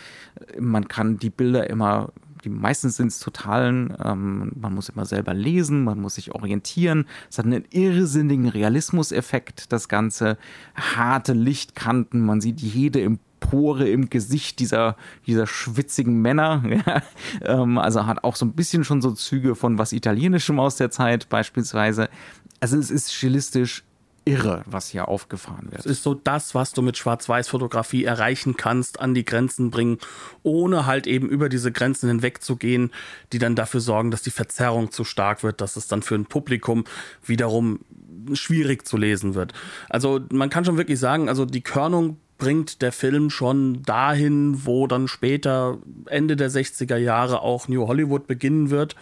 Man 0.60 0.88
kann 0.88 1.17
die 1.17 1.30
Bilder 1.30 1.69
immer 1.69 2.12
die 2.43 2.49
meistens 2.49 2.97
sind 2.97 3.08
es 3.08 3.19
totalen, 3.19 3.95
ähm, 4.04 4.52
man 4.56 4.73
muss 4.73 4.89
immer 4.89 5.06
selber 5.06 5.34
lesen, 5.34 5.84
man 5.84 5.99
muss 5.99 6.15
sich 6.15 6.34
orientieren. 6.34 7.06
Es 7.30 7.38
hat 7.38 7.45
einen 7.45 7.65
irrsinnigen 7.71 8.47
Realismuseffekt, 8.47 9.71
das 9.71 9.88
Ganze. 9.88 10.38
Harte 10.76 11.34
Lichtkanten, 11.34 12.26
man 12.26 12.41
sieht 12.41 12.60
jede 12.60 12.99
im 12.99 13.19
Pore 13.54 13.88
im 13.88 14.10
Gesicht 14.10 14.58
dieser, 14.58 14.98
dieser 15.28 15.46
schwitzigen 15.46 16.20
Männer. 16.24 16.63
ähm, 17.42 17.78
also 17.78 18.08
hat 18.08 18.24
auch 18.24 18.36
so 18.36 18.46
ein 18.46 18.54
bisschen 18.54 18.84
schon 18.84 19.00
so 19.00 19.12
Züge 19.12 19.54
von 19.54 19.78
was 19.78 19.94
Italienischem 19.94 20.60
aus 20.60 20.78
der 20.78 20.89
Zeit 20.89 21.30
beispielsweise. 21.30 22.10
Also 22.60 22.80
es 22.80 22.89
ist 22.89 23.13
stilistisch 23.13 23.84
irre, 24.26 24.63
was 24.66 24.89
hier 24.89 25.08
aufgefahren 25.08 25.72
wird. 25.72 25.82
Es 25.82 25.86
ist 25.86 26.02
so 26.02 26.16
das, 26.16 26.56
was 26.56 26.72
du 26.72 26.82
mit 26.82 26.98
Schwarz-Weiß-Fotografie 26.98 28.06
erreichen 28.06 28.58
kannst, 28.58 29.00
an 29.00 29.13
die 29.13 29.26
Grenzen 29.26 29.70
bringen, 29.70 30.00
ohne 30.42 30.88
halt 30.88 31.06
eben 31.06 31.30
über 31.30 31.48
diese 31.48 31.72
Grenzen 31.72 32.10
hinwegzugehen, 32.10 32.92
die 33.34 33.38
dann 33.38 33.56
dafür 33.56 33.82
sorgen, 33.82 34.10
dass 34.10 34.24
die 34.24 34.32
Verzerrung 34.32 34.92
zu 34.92 35.04
stark 35.04 35.44
wird, 35.44 35.62
dass 35.62 35.76
es 35.76 35.88
dann 35.88 36.02
für 36.02 36.16
ein 36.16 36.26
Publikum 36.26 36.86
wiederum 37.24 37.82
schwierig 38.34 38.88
zu 38.88 38.98
lesen 38.98 39.36
wird. 39.36 39.54
Also 39.89 40.22
man 40.32 40.50
kann 40.50 40.66
schon 40.66 40.78
wirklich 40.78 41.00
sagen, 41.00 41.30
also 41.30 41.46
die 41.46 41.62
Körnung 41.62 42.18
bringt 42.38 42.82
der 42.82 42.91
Film 42.91 43.30
schon 43.30 43.84
dahin, 43.84 44.65
wo 44.65 44.88
dann 44.88 45.08
später 45.08 45.78
Ende 46.08 46.36
der 46.36 46.50
60er 46.50 46.98
Jahre 46.98 47.41
auch 47.41 47.67
New 47.67 47.88
Hollywood 47.88 48.28
beginnen 48.28 48.69
wird 48.69 48.96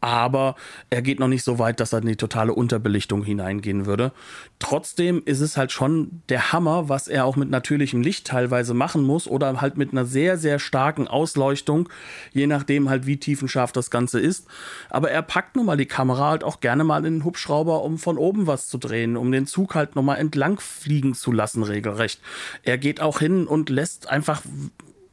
aber 0.00 0.56
er 0.88 1.02
geht 1.02 1.20
noch 1.20 1.28
nicht 1.28 1.44
so 1.44 1.58
weit, 1.58 1.80
dass 1.80 1.92
er 1.92 2.00
in 2.00 2.06
die 2.06 2.16
totale 2.16 2.54
Unterbelichtung 2.54 3.22
hineingehen 3.22 3.86
würde. 3.86 4.12
Trotzdem 4.58 5.22
ist 5.24 5.40
es 5.40 5.56
halt 5.56 5.72
schon 5.72 6.22
der 6.28 6.52
Hammer, 6.52 6.88
was 6.88 7.08
er 7.08 7.24
auch 7.24 7.36
mit 7.36 7.50
natürlichem 7.50 8.02
Licht 8.02 8.26
teilweise 8.26 8.74
machen 8.74 9.02
muss 9.02 9.26
oder 9.26 9.60
halt 9.60 9.76
mit 9.76 9.92
einer 9.92 10.04
sehr, 10.04 10.38
sehr 10.38 10.58
starken 10.58 11.08
Ausleuchtung, 11.08 11.88
je 12.32 12.46
nachdem 12.46 12.88
halt 12.88 13.06
wie 13.06 13.18
tiefenscharf 13.18 13.72
das 13.72 13.90
Ganze 13.90 14.20
ist. 14.20 14.46
Aber 14.88 15.10
er 15.10 15.22
packt 15.22 15.56
nun 15.56 15.66
mal 15.66 15.76
die 15.76 15.86
Kamera 15.86 16.30
halt 16.30 16.44
auch 16.44 16.60
gerne 16.60 16.84
mal 16.84 16.98
in 16.98 17.14
den 17.14 17.24
Hubschrauber, 17.24 17.82
um 17.82 17.98
von 17.98 18.18
oben 18.18 18.46
was 18.46 18.68
zu 18.68 18.78
drehen, 18.78 19.16
um 19.16 19.32
den 19.32 19.46
Zug 19.46 19.74
halt 19.74 19.96
nochmal 19.96 20.18
entlang 20.18 20.60
fliegen 20.60 21.14
zu 21.14 21.32
lassen, 21.32 21.62
regelrecht. 21.62 22.20
Er 22.62 22.78
geht 22.78 23.00
auch 23.00 23.18
hin 23.18 23.46
und 23.46 23.68
lässt 23.68 24.08
einfach 24.08 24.42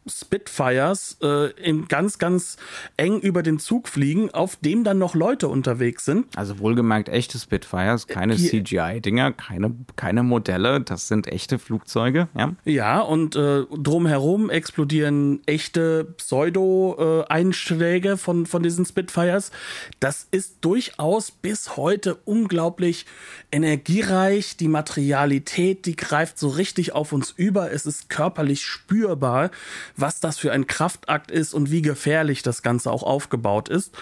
Spitfires 0.10 1.18
äh, 1.22 1.52
in 1.62 1.88
ganz, 1.88 2.18
ganz 2.18 2.58
eng 2.98 3.20
über 3.20 3.44
den 3.44 3.60
Zug 3.60 3.88
fliegen, 3.88 4.32
auf 4.32 4.56
dem 4.58 4.84
dann 4.84 4.98
noch 4.98 5.16
Leute 5.16 5.48
unterwegs 5.48 6.06
sind. 6.06 6.26
Also 6.36 6.60
wohlgemerkt 6.60 7.10
echte 7.10 7.40
Spitfires, 7.40 8.08
keine 8.08 8.36
CGI-Dinger, 8.36 9.34
keine, 9.34 9.76
keine 9.96 10.24
Modelle, 10.24 10.82
das 10.82 11.08
sind 11.08 11.28
echte 11.28 11.60
Flugzeuge, 11.60 12.28
ja. 12.38 12.54
Ja, 12.66 13.02
und 13.02 13.36
äh, 13.36 13.64
drumherum 13.78 14.50
explodieren 14.50 15.42
echte 15.46 16.06
Pseudo-Einschläge 16.18 18.18
von, 18.18 18.46
von 18.46 18.64
diesen 18.64 18.86
Spitfires. 18.86 19.52
Das 20.00 20.28
ist 20.32 20.58
durchaus 20.62 21.32
bis 21.32 21.78
heute 21.78 22.16
unglaublich 22.26 23.06
energiereich. 23.52 24.58
Die 24.58 24.68
Materialität, 24.68 25.86
die 25.86 25.96
greift 25.96 26.40
so 26.40 26.50
richtig 26.50 26.94
auf 26.94 27.14
uns 27.14 27.32
über. 27.32 27.72
Es 27.72 27.86
ist 27.86 28.10
körperlich 28.10 28.64
spürbar 28.64 29.52
was 29.98 30.20
das 30.20 30.38
für 30.38 30.52
ein 30.52 30.68
Kraftakt 30.68 31.32
ist 31.32 31.54
und 31.54 31.72
wie 31.72 31.82
gefährlich 31.82 32.44
das 32.44 32.62
Ganze 32.62 32.92
auch 32.92 33.04
aufgebaut 33.04 33.68
ist. 33.70 33.96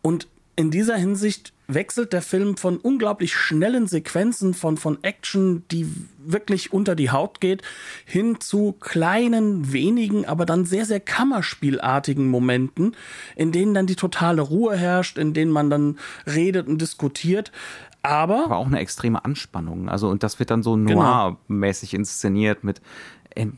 Und 0.00 0.28
in 0.56 0.70
dieser 0.70 0.96
Hinsicht 0.96 1.52
wechselt 1.68 2.12
der 2.12 2.22
Film 2.22 2.56
von 2.56 2.76
unglaublich 2.76 3.34
schnellen 3.34 3.86
Sequenzen 3.86 4.54
von, 4.54 4.76
von 4.76 5.02
Action, 5.02 5.64
die 5.70 5.86
wirklich 6.18 6.72
unter 6.72 6.94
die 6.94 7.10
Haut 7.10 7.40
geht, 7.40 7.62
hin 8.04 8.40
zu 8.40 8.72
kleinen, 8.72 9.72
wenigen, 9.72 10.26
aber 10.26 10.44
dann 10.44 10.64
sehr, 10.64 10.84
sehr 10.84 11.00
kammerspielartigen 11.00 12.28
Momenten, 12.28 12.96
in 13.36 13.52
denen 13.52 13.72
dann 13.72 13.86
die 13.86 13.96
totale 13.96 14.42
Ruhe 14.42 14.76
herrscht, 14.76 15.16
in 15.16 15.32
denen 15.32 15.50
man 15.50 15.70
dann 15.70 15.98
redet 16.26 16.66
und 16.66 16.80
diskutiert. 16.80 17.52
Aber, 18.02 18.44
aber 18.44 18.56
auch 18.56 18.66
eine 18.66 18.80
extreme 18.80 19.24
Anspannung. 19.24 19.88
Also, 19.88 20.08
und 20.08 20.22
das 20.22 20.38
wird 20.38 20.50
dann 20.50 20.62
so 20.62 20.74
genau. 20.74 20.94
noir-mäßig 20.94 21.94
inszeniert 21.94 22.64
mit 22.64 22.80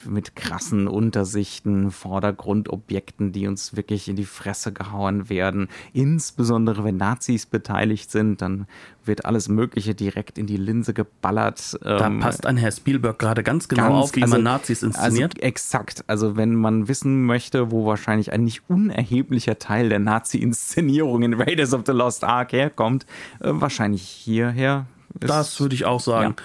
mit 0.05 0.37
krassen 0.37 0.87
Untersichten, 0.87 1.91
Vordergrundobjekten, 1.91 3.33
die 3.33 3.47
uns 3.47 3.77
wirklich 3.77 4.09
in 4.09 4.17
die 4.17 4.25
Fresse 4.25 4.73
gehauen 4.73 5.29
werden. 5.29 5.69
Insbesondere 5.93 6.85
wenn 6.85 6.97
Nazis 6.97 7.47
beteiligt 7.47 8.11
sind, 8.11 8.43
dann 8.43 8.67
wird 9.05 9.25
alles 9.25 9.49
Mögliche 9.49 9.95
direkt 9.95 10.39
in 10.39 10.47
die 10.47 10.57
Linse 10.57 10.95
geballert. 10.95 11.79
Da 11.83 12.07
ähm, 12.07 12.21
passt 12.21 12.47
ein 12.47 12.57
Herr 12.57 12.71
Spielberg 12.71 13.19
gerade 13.19 13.43
ganz 13.43 13.69
genau 13.69 13.89
ganz, 13.89 14.05
auf, 14.05 14.17
wie 14.17 14.23
also, 14.23 14.35
man 14.35 14.45
Nazis 14.45 14.83
inszeniert. 14.83 15.35
Also 15.35 15.47
exakt. 15.47 16.05
Also 16.07 16.37
wenn 16.37 16.55
man 16.55 16.89
wissen 16.89 17.25
möchte, 17.25 17.71
wo 17.71 17.87
wahrscheinlich 17.87 18.33
ein 18.33 18.45
nicht 18.45 18.63
unerheblicher 18.69 19.59
Teil 19.59 19.89
der 19.89 19.99
Nazi-Inszenierung 19.99 21.23
in 21.23 21.35
Raiders 21.35 21.75
of 21.75 21.83
the 21.87 21.93
Lost 21.93 22.25
Ark 22.25 22.53
herkommt, 22.53 23.07
äh, 23.41 23.49
wahrscheinlich 23.53 24.03
hierher. 24.03 24.87
Das 25.15 25.61
würde 25.61 25.75
ich 25.75 25.85
auch 25.85 26.01
sagen. 26.01 26.37
Ja. 26.39 26.45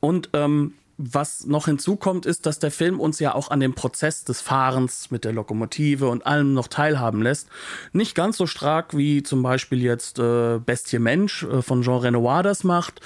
Und 0.00 0.30
ähm, 0.32 0.74
was 0.98 1.46
noch 1.46 1.66
hinzukommt, 1.66 2.26
ist, 2.26 2.44
dass 2.44 2.58
der 2.58 2.72
Film 2.72 2.98
uns 2.98 3.20
ja 3.20 3.34
auch 3.34 3.50
an 3.50 3.60
dem 3.60 3.74
Prozess 3.74 4.24
des 4.24 4.40
Fahrens 4.40 5.12
mit 5.12 5.24
der 5.24 5.32
Lokomotive 5.32 6.08
und 6.08 6.26
allem 6.26 6.54
noch 6.54 6.66
teilhaben 6.66 7.22
lässt. 7.22 7.48
Nicht 7.92 8.16
ganz 8.16 8.36
so 8.36 8.46
stark 8.46 8.96
wie 8.96 9.22
zum 9.22 9.42
Beispiel 9.42 9.80
jetzt 9.80 10.18
äh, 10.18 10.58
Bestie 10.58 10.98
Mensch 10.98 11.44
äh, 11.44 11.62
von 11.62 11.82
Jean 11.82 12.00
Renoir 12.00 12.42
das 12.42 12.64
macht, 12.64 13.00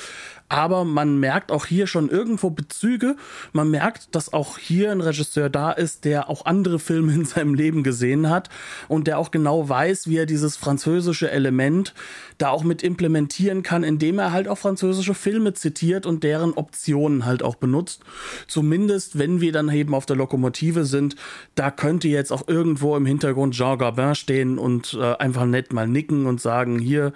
aber 0.53 0.85
man 0.85 1.19
merkt 1.19 1.51
auch 1.51 1.65
hier 1.65 1.87
schon 1.87 2.11
irgendwo 2.11 2.51
Bezüge. 2.51 3.17
Man 3.55 3.71
merkt, 3.71 4.15
dass 4.15 4.35
auch 4.35 4.59
hier 4.59 4.93
ein 4.93 5.01
Regisseur 5.01 5.49
da 5.49 5.73
ist, 5.73 6.05
der 6.05 6.29
auch 6.29 6.45
andere 6.45 6.79
Filme 6.79 7.15
in 7.15 7.25
seinem 7.25 7.55
Leben 7.55 7.83
gesehen 7.83 8.29
hat 8.29 8.51
und 8.87 9.07
der 9.07 9.19
auch 9.19 9.31
genau 9.31 9.71
weiß, 9.71 10.09
wie 10.09 10.19
er 10.19 10.27
dieses 10.27 10.59
französische 10.59 11.31
Element 11.31 11.95
da 12.37 12.51
auch 12.51 12.65
mit 12.65 12.83
implementieren 12.83 13.63
kann, 13.63 13.83
indem 13.83 14.19
er 14.19 14.33
halt 14.33 14.47
auch 14.47 14.59
französische 14.59 15.15
Filme 15.15 15.55
zitiert 15.55 16.05
und 16.05 16.23
deren 16.23 16.53
Optionen 16.53 17.25
halt 17.25 17.43
auch 17.43 17.55
benutzt. 17.55 18.03
Zumindest, 18.47 19.19
wenn 19.19 19.41
wir 19.41 19.53
dann 19.53 19.71
eben 19.71 19.95
auf 19.95 20.05
der 20.05 20.17
Lokomotive 20.17 20.85
sind, 20.85 21.17
da 21.55 21.71
könnte 21.71 22.09
jetzt 22.09 22.31
auch 22.31 22.47
irgendwo 22.47 22.95
im 22.97 23.07
Hintergrund 23.07 23.55
Jean 23.55 23.79
Gabin 23.79 24.15
stehen 24.15 24.59
und 24.59 24.99
äh, 25.01 25.15
einfach 25.17 25.47
nett 25.47 25.73
mal 25.73 25.89
nicken 25.89 26.27
und 26.27 26.43
sagen, 26.43 26.79
hier, 26.79 27.15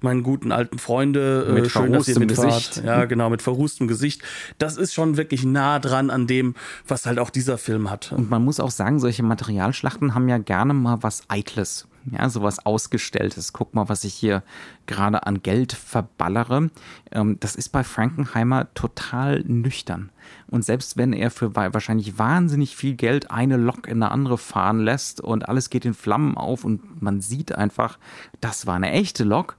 meinen 0.00 0.22
guten 0.22 0.52
alten 0.52 0.78
Freunde, 0.78 1.64
äh, 1.64 1.68
schön, 1.68 1.92
dass 1.92 2.08
ihr 2.08 2.18
mitfahrt. 2.18 2.77
Ja, 2.84 3.04
genau, 3.06 3.30
mit 3.30 3.42
verrußtem 3.42 3.88
Gesicht. 3.88 4.22
Das 4.58 4.76
ist 4.76 4.94
schon 4.94 5.16
wirklich 5.16 5.44
nah 5.44 5.78
dran 5.78 6.10
an 6.10 6.26
dem, 6.26 6.54
was 6.86 7.06
halt 7.06 7.18
auch 7.18 7.30
dieser 7.30 7.58
Film 7.58 7.90
hat. 7.90 8.12
Und 8.12 8.30
man 8.30 8.44
muss 8.44 8.60
auch 8.60 8.70
sagen, 8.70 8.98
solche 8.98 9.22
Materialschlachten 9.22 10.14
haben 10.14 10.28
ja 10.28 10.38
gerne 10.38 10.74
mal 10.74 10.98
was 11.02 11.22
Eitles. 11.28 11.88
Ja, 12.10 12.28
sowas 12.30 12.64
Ausgestelltes. 12.64 13.52
Guck 13.52 13.74
mal, 13.74 13.88
was 13.88 14.04
ich 14.04 14.14
hier 14.14 14.42
gerade 14.86 15.26
an 15.26 15.42
Geld 15.42 15.72
verballere. 15.72 16.70
Ähm, 17.10 17.36
das 17.40 17.54
ist 17.54 17.70
bei 17.70 17.84
Frankenheimer 17.84 18.72
total 18.74 19.40
nüchtern. 19.40 20.10
Und 20.46 20.64
selbst 20.64 20.96
wenn 20.96 21.12
er 21.12 21.30
für 21.30 21.54
wahrscheinlich 21.54 22.18
wahnsinnig 22.18 22.76
viel 22.76 22.94
Geld 22.94 23.30
eine 23.30 23.56
Lok 23.56 23.86
in 23.86 24.02
eine 24.02 24.12
andere 24.12 24.38
fahren 24.38 24.80
lässt 24.80 25.20
und 25.20 25.48
alles 25.48 25.70
geht 25.70 25.84
in 25.84 25.94
Flammen 25.94 26.36
auf 26.36 26.64
und 26.64 27.02
man 27.02 27.20
sieht 27.20 27.52
einfach, 27.52 27.98
das 28.40 28.66
war 28.66 28.76
eine 28.76 28.90
echte 28.90 29.24
Lok, 29.24 29.56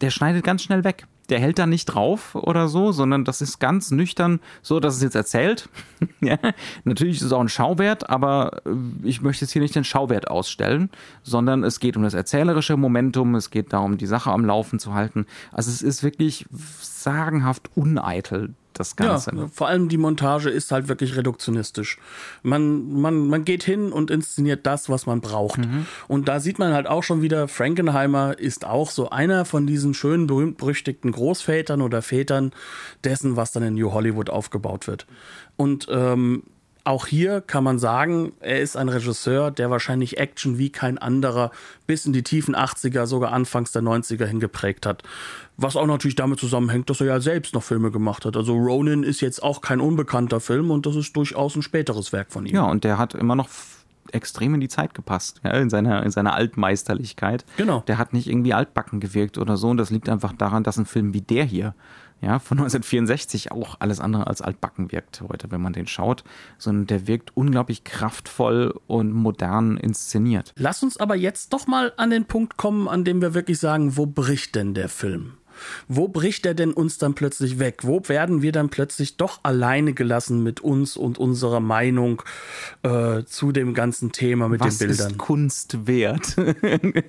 der 0.00 0.10
schneidet 0.10 0.44
ganz 0.44 0.62
schnell 0.62 0.84
weg 0.84 1.06
der 1.28 1.40
hält 1.40 1.58
da 1.58 1.66
nicht 1.66 1.86
drauf 1.86 2.34
oder 2.34 2.68
so, 2.68 2.92
sondern 2.92 3.24
das 3.24 3.40
ist 3.40 3.58
ganz 3.58 3.90
nüchtern, 3.90 4.40
so 4.62 4.80
dass 4.80 4.96
es 4.96 5.02
jetzt 5.02 5.14
erzählt. 5.14 5.68
ja, 6.20 6.38
natürlich 6.84 7.16
ist 7.16 7.22
es 7.22 7.32
auch 7.32 7.40
ein 7.40 7.48
Schauwert, 7.48 8.08
aber 8.08 8.62
äh, 8.64 8.70
ich 9.02 9.20
möchte 9.22 9.44
jetzt 9.44 9.52
hier 9.52 9.62
nicht 9.62 9.74
den 9.74 9.84
Schauwert 9.84 10.28
ausstellen, 10.28 10.90
sondern 11.22 11.64
es 11.64 11.80
geht 11.80 11.96
um 11.96 12.02
das 12.02 12.14
erzählerische 12.14 12.76
Momentum, 12.76 13.34
es 13.34 13.50
geht 13.50 13.72
darum, 13.72 13.98
die 13.98 14.06
Sache 14.06 14.30
am 14.30 14.44
Laufen 14.44 14.78
zu 14.78 14.94
halten. 14.94 15.26
Also 15.52 15.70
es 15.70 15.82
ist 15.82 16.02
wirklich 16.02 16.46
sagenhaft 16.80 17.70
uneitel 17.74 18.54
das 18.78 18.96
Ganze. 18.96 19.34
Ja, 19.34 19.48
vor 19.52 19.68
allem 19.68 19.88
die 19.88 19.98
Montage 19.98 20.50
ist 20.50 20.72
halt 20.72 20.88
wirklich 20.88 21.16
reduktionistisch. 21.16 21.98
Man, 22.42 23.00
man, 23.00 23.28
man 23.28 23.44
geht 23.44 23.62
hin 23.62 23.92
und 23.92 24.10
inszeniert 24.10 24.66
das, 24.66 24.88
was 24.88 25.06
man 25.06 25.20
braucht. 25.20 25.58
Mhm. 25.58 25.86
Und 26.06 26.28
da 26.28 26.40
sieht 26.40 26.58
man 26.58 26.72
halt 26.72 26.86
auch 26.86 27.02
schon 27.02 27.22
wieder, 27.22 27.48
Frankenheimer 27.48 28.38
ist 28.38 28.64
auch 28.64 28.90
so 28.90 29.10
einer 29.10 29.44
von 29.44 29.66
diesen 29.66 29.94
schönen, 29.94 30.26
berühmt-berüchtigten 30.26 31.12
Großvätern 31.12 31.82
oder 31.82 32.02
Vätern 32.02 32.52
dessen, 33.04 33.36
was 33.36 33.52
dann 33.52 33.62
in 33.62 33.74
New 33.74 33.92
Hollywood 33.92 34.30
aufgebaut 34.30 34.86
wird. 34.86 35.06
Und 35.56 35.86
ähm, 35.90 36.44
auch 36.88 37.06
hier 37.06 37.42
kann 37.42 37.64
man 37.64 37.78
sagen, 37.78 38.32
er 38.40 38.60
ist 38.60 38.74
ein 38.74 38.88
Regisseur, 38.88 39.50
der 39.50 39.70
wahrscheinlich 39.70 40.16
Action 40.16 40.56
wie 40.56 40.70
kein 40.70 40.96
anderer 40.96 41.50
bis 41.86 42.06
in 42.06 42.14
die 42.14 42.22
tiefen 42.22 42.56
80er, 42.56 43.04
sogar 43.04 43.32
anfangs 43.32 43.72
der 43.72 43.82
90er 43.82 44.24
hingeprägt 44.24 44.86
hat. 44.86 45.02
Was 45.58 45.76
auch 45.76 45.86
natürlich 45.86 46.16
damit 46.16 46.40
zusammenhängt, 46.40 46.88
dass 46.88 47.02
er 47.02 47.08
ja 47.08 47.20
selbst 47.20 47.52
noch 47.52 47.62
Filme 47.62 47.90
gemacht 47.90 48.24
hat. 48.24 48.38
Also 48.38 48.56
Ronin 48.56 49.02
ist 49.02 49.20
jetzt 49.20 49.42
auch 49.42 49.60
kein 49.60 49.82
unbekannter 49.82 50.40
Film 50.40 50.70
und 50.70 50.86
das 50.86 50.96
ist 50.96 51.14
durchaus 51.14 51.56
ein 51.56 51.62
späteres 51.62 52.14
Werk 52.14 52.32
von 52.32 52.46
ihm. 52.46 52.54
Ja, 52.54 52.62
und 52.62 52.84
der 52.84 52.96
hat 52.96 53.12
immer 53.12 53.36
noch 53.36 53.50
extrem 54.10 54.54
in 54.54 54.60
die 54.62 54.68
Zeit 54.68 54.94
gepasst, 54.94 55.42
ja, 55.44 55.50
in, 55.50 55.68
seiner, 55.68 56.02
in 56.02 56.10
seiner 56.10 56.32
Altmeisterlichkeit. 56.32 57.44
Genau. 57.58 57.84
Der 57.86 57.98
hat 57.98 58.14
nicht 58.14 58.28
irgendwie 58.28 58.54
altbacken 58.54 58.98
gewirkt 58.98 59.36
oder 59.36 59.58
so. 59.58 59.68
Und 59.68 59.76
das 59.76 59.90
liegt 59.90 60.08
einfach 60.08 60.32
daran, 60.32 60.64
dass 60.64 60.78
ein 60.78 60.86
Film 60.86 61.12
wie 61.12 61.20
der 61.20 61.44
hier 61.44 61.74
ja, 62.20 62.38
von 62.38 62.58
1964 62.58 63.52
auch 63.52 63.76
alles 63.78 64.00
andere 64.00 64.26
als 64.26 64.42
altbacken 64.42 64.90
wirkt 64.90 65.22
heute, 65.28 65.50
wenn 65.50 65.60
man 65.60 65.72
den 65.72 65.86
schaut, 65.86 66.24
sondern 66.58 66.86
der 66.86 67.06
wirkt 67.06 67.36
unglaublich 67.36 67.84
kraftvoll 67.84 68.74
und 68.86 69.12
modern 69.12 69.76
inszeniert. 69.76 70.52
Lass 70.56 70.82
uns 70.82 70.96
aber 70.96 71.14
jetzt 71.14 71.52
doch 71.52 71.66
mal 71.66 71.92
an 71.96 72.10
den 72.10 72.24
Punkt 72.24 72.56
kommen, 72.56 72.88
an 72.88 73.04
dem 73.04 73.20
wir 73.20 73.34
wirklich 73.34 73.58
sagen, 73.58 73.96
wo 73.96 74.06
bricht 74.06 74.54
denn 74.56 74.74
der 74.74 74.88
Film? 74.88 75.34
Wo 75.88 76.08
bricht 76.08 76.46
er 76.46 76.54
denn 76.54 76.72
uns 76.72 76.98
dann 76.98 77.14
plötzlich 77.14 77.58
weg? 77.58 77.80
Wo 77.82 78.02
werden 78.06 78.42
wir 78.42 78.52
dann 78.52 78.68
plötzlich 78.68 79.16
doch 79.16 79.40
alleine 79.42 79.92
gelassen 79.92 80.42
mit 80.42 80.60
uns 80.60 80.96
und 80.96 81.18
unserer 81.18 81.60
Meinung 81.60 82.22
äh, 82.82 83.24
zu 83.24 83.52
dem 83.52 83.74
ganzen 83.74 84.12
Thema 84.12 84.48
mit 84.48 84.60
Was 84.60 84.78
den 84.78 84.88
Bildern? 84.88 85.06
Was 85.06 85.12
ist 85.12 85.18
Kunst 85.18 85.86
wert? 85.86 86.36
genau. 86.72 87.02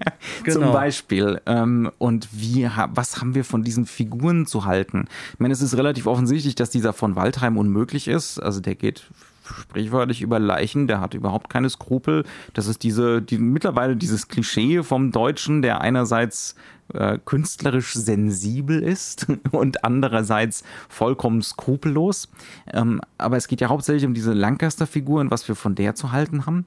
Zum 0.47 0.71
Beispiel. 0.71 1.41
Ähm, 1.45 1.91
und 1.97 2.27
wie, 2.31 2.69
was 2.93 3.21
haben 3.21 3.35
wir 3.35 3.43
von 3.43 3.63
diesen 3.63 3.85
Figuren 3.85 4.45
zu 4.45 4.65
halten? 4.65 5.05
Ich 5.33 5.39
meine, 5.39 5.53
es 5.53 5.61
ist 5.61 5.75
relativ 5.77 6.07
offensichtlich, 6.07 6.55
dass 6.55 6.69
dieser 6.69 6.93
von 6.93 7.15
Waldheim 7.15 7.57
unmöglich 7.57 8.07
ist. 8.07 8.39
Also 8.39 8.59
der 8.59 8.75
geht 8.75 9.05
sprichwörtlich 9.49 10.21
über 10.21 10.39
Leichen, 10.39 10.87
der 10.87 11.01
hat 11.01 11.13
überhaupt 11.13 11.49
keine 11.49 11.69
Skrupel. 11.69 12.23
Das 12.53 12.67
ist 12.67 12.83
diese, 12.83 13.21
die, 13.21 13.37
mittlerweile 13.37 13.95
dieses 13.95 14.27
Klischee 14.27 14.83
vom 14.83 15.11
Deutschen, 15.11 15.61
der 15.61 15.81
einerseits 15.81 16.55
äh, 16.93 17.19
künstlerisch 17.23 17.93
sensibel 17.93 18.81
ist 18.81 19.27
und 19.51 19.83
andererseits 19.83 20.63
vollkommen 20.87 21.41
skrupellos. 21.41 22.29
Ähm, 22.73 23.01
aber 23.17 23.37
es 23.37 23.47
geht 23.47 23.61
ja 23.61 23.69
hauptsächlich 23.69 24.05
um 24.05 24.13
diese 24.13 24.33
Lancaster-Figur 24.33 25.21
und 25.21 25.31
was 25.31 25.47
wir 25.47 25.55
von 25.55 25.75
der 25.75 25.95
zu 25.95 26.11
halten 26.11 26.45
haben. 26.45 26.65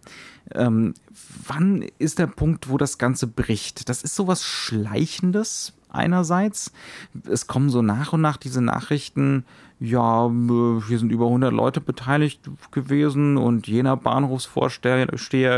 Ähm, 0.54 0.94
wann 1.46 1.84
ist 1.98 2.18
der 2.18 2.26
Punkt, 2.26 2.68
wo 2.68 2.78
das 2.78 2.98
Ganze 2.98 3.26
bricht? 3.26 3.88
Das 3.88 4.02
ist 4.02 4.14
sowas 4.14 4.44
Schleichendes 4.44 5.72
einerseits. 5.88 6.72
Es 7.28 7.46
kommen 7.46 7.70
so 7.70 7.82
nach 7.82 8.12
und 8.12 8.20
nach 8.20 8.36
diese 8.36 8.62
Nachrichten, 8.62 9.44
ja, 9.82 10.30
hier 10.86 10.98
sind 10.98 11.10
über 11.10 11.26
100 11.26 11.52
Leute 11.52 11.80
beteiligt 11.80 12.48
gewesen 12.70 13.36
und 13.36 13.66
jener 13.66 13.96
Bahnhofsvorsteher 13.96 15.10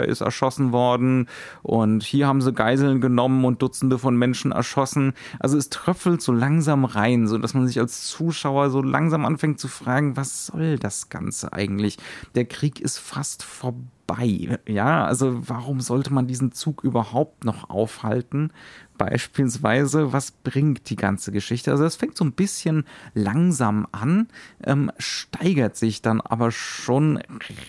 ist 0.06 0.20
erschossen 0.22 0.72
worden 0.72 1.28
und 1.62 2.02
hier 2.02 2.26
haben 2.26 2.40
sie 2.40 2.52
Geiseln 2.52 3.02
genommen 3.02 3.44
und 3.44 3.60
Dutzende 3.60 3.98
von 3.98 4.16
Menschen 4.16 4.50
erschossen. 4.50 5.12
Also 5.40 5.58
es 5.58 5.68
tröpfelt 5.68 6.22
so 6.22 6.32
langsam 6.32 6.86
rein, 6.86 7.26
so 7.26 7.36
dass 7.36 7.52
man 7.52 7.66
sich 7.66 7.78
als 7.78 8.08
Zuschauer 8.08 8.70
so 8.70 8.80
langsam 8.80 9.26
anfängt 9.26 9.60
zu 9.60 9.68
fragen, 9.68 10.16
was 10.16 10.46
soll 10.46 10.78
das 10.78 11.10
Ganze 11.10 11.52
eigentlich? 11.52 11.98
Der 12.34 12.46
Krieg 12.46 12.80
ist 12.80 12.98
fast 12.98 13.42
vorbei 13.42 13.84
bei. 14.06 14.58
Ja, 14.66 15.04
also 15.04 15.48
warum 15.48 15.80
sollte 15.80 16.12
man 16.12 16.26
diesen 16.26 16.52
Zug 16.52 16.84
überhaupt 16.84 17.44
noch 17.44 17.70
aufhalten? 17.70 18.50
Beispielsweise, 18.96 20.12
was 20.12 20.30
bringt 20.30 20.88
die 20.90 20.96
ganze 20.96 21.32
Geschichte? 21.32 21.72
Also 21.72 21.84
es 21.84 21.96
fängt 21.96 22.16
so 22.16 22.24
ein 22.24 22.32
bisschen 22.32 22.84
langsam 23.14 23.88
an, 23.90 24.28
ähm, 24.64 24.92
steigert 24.98 25.76
sich 25.76 26.00
dann 26.00 26.20
aber 26.20 26.52
schon 26.52 27.18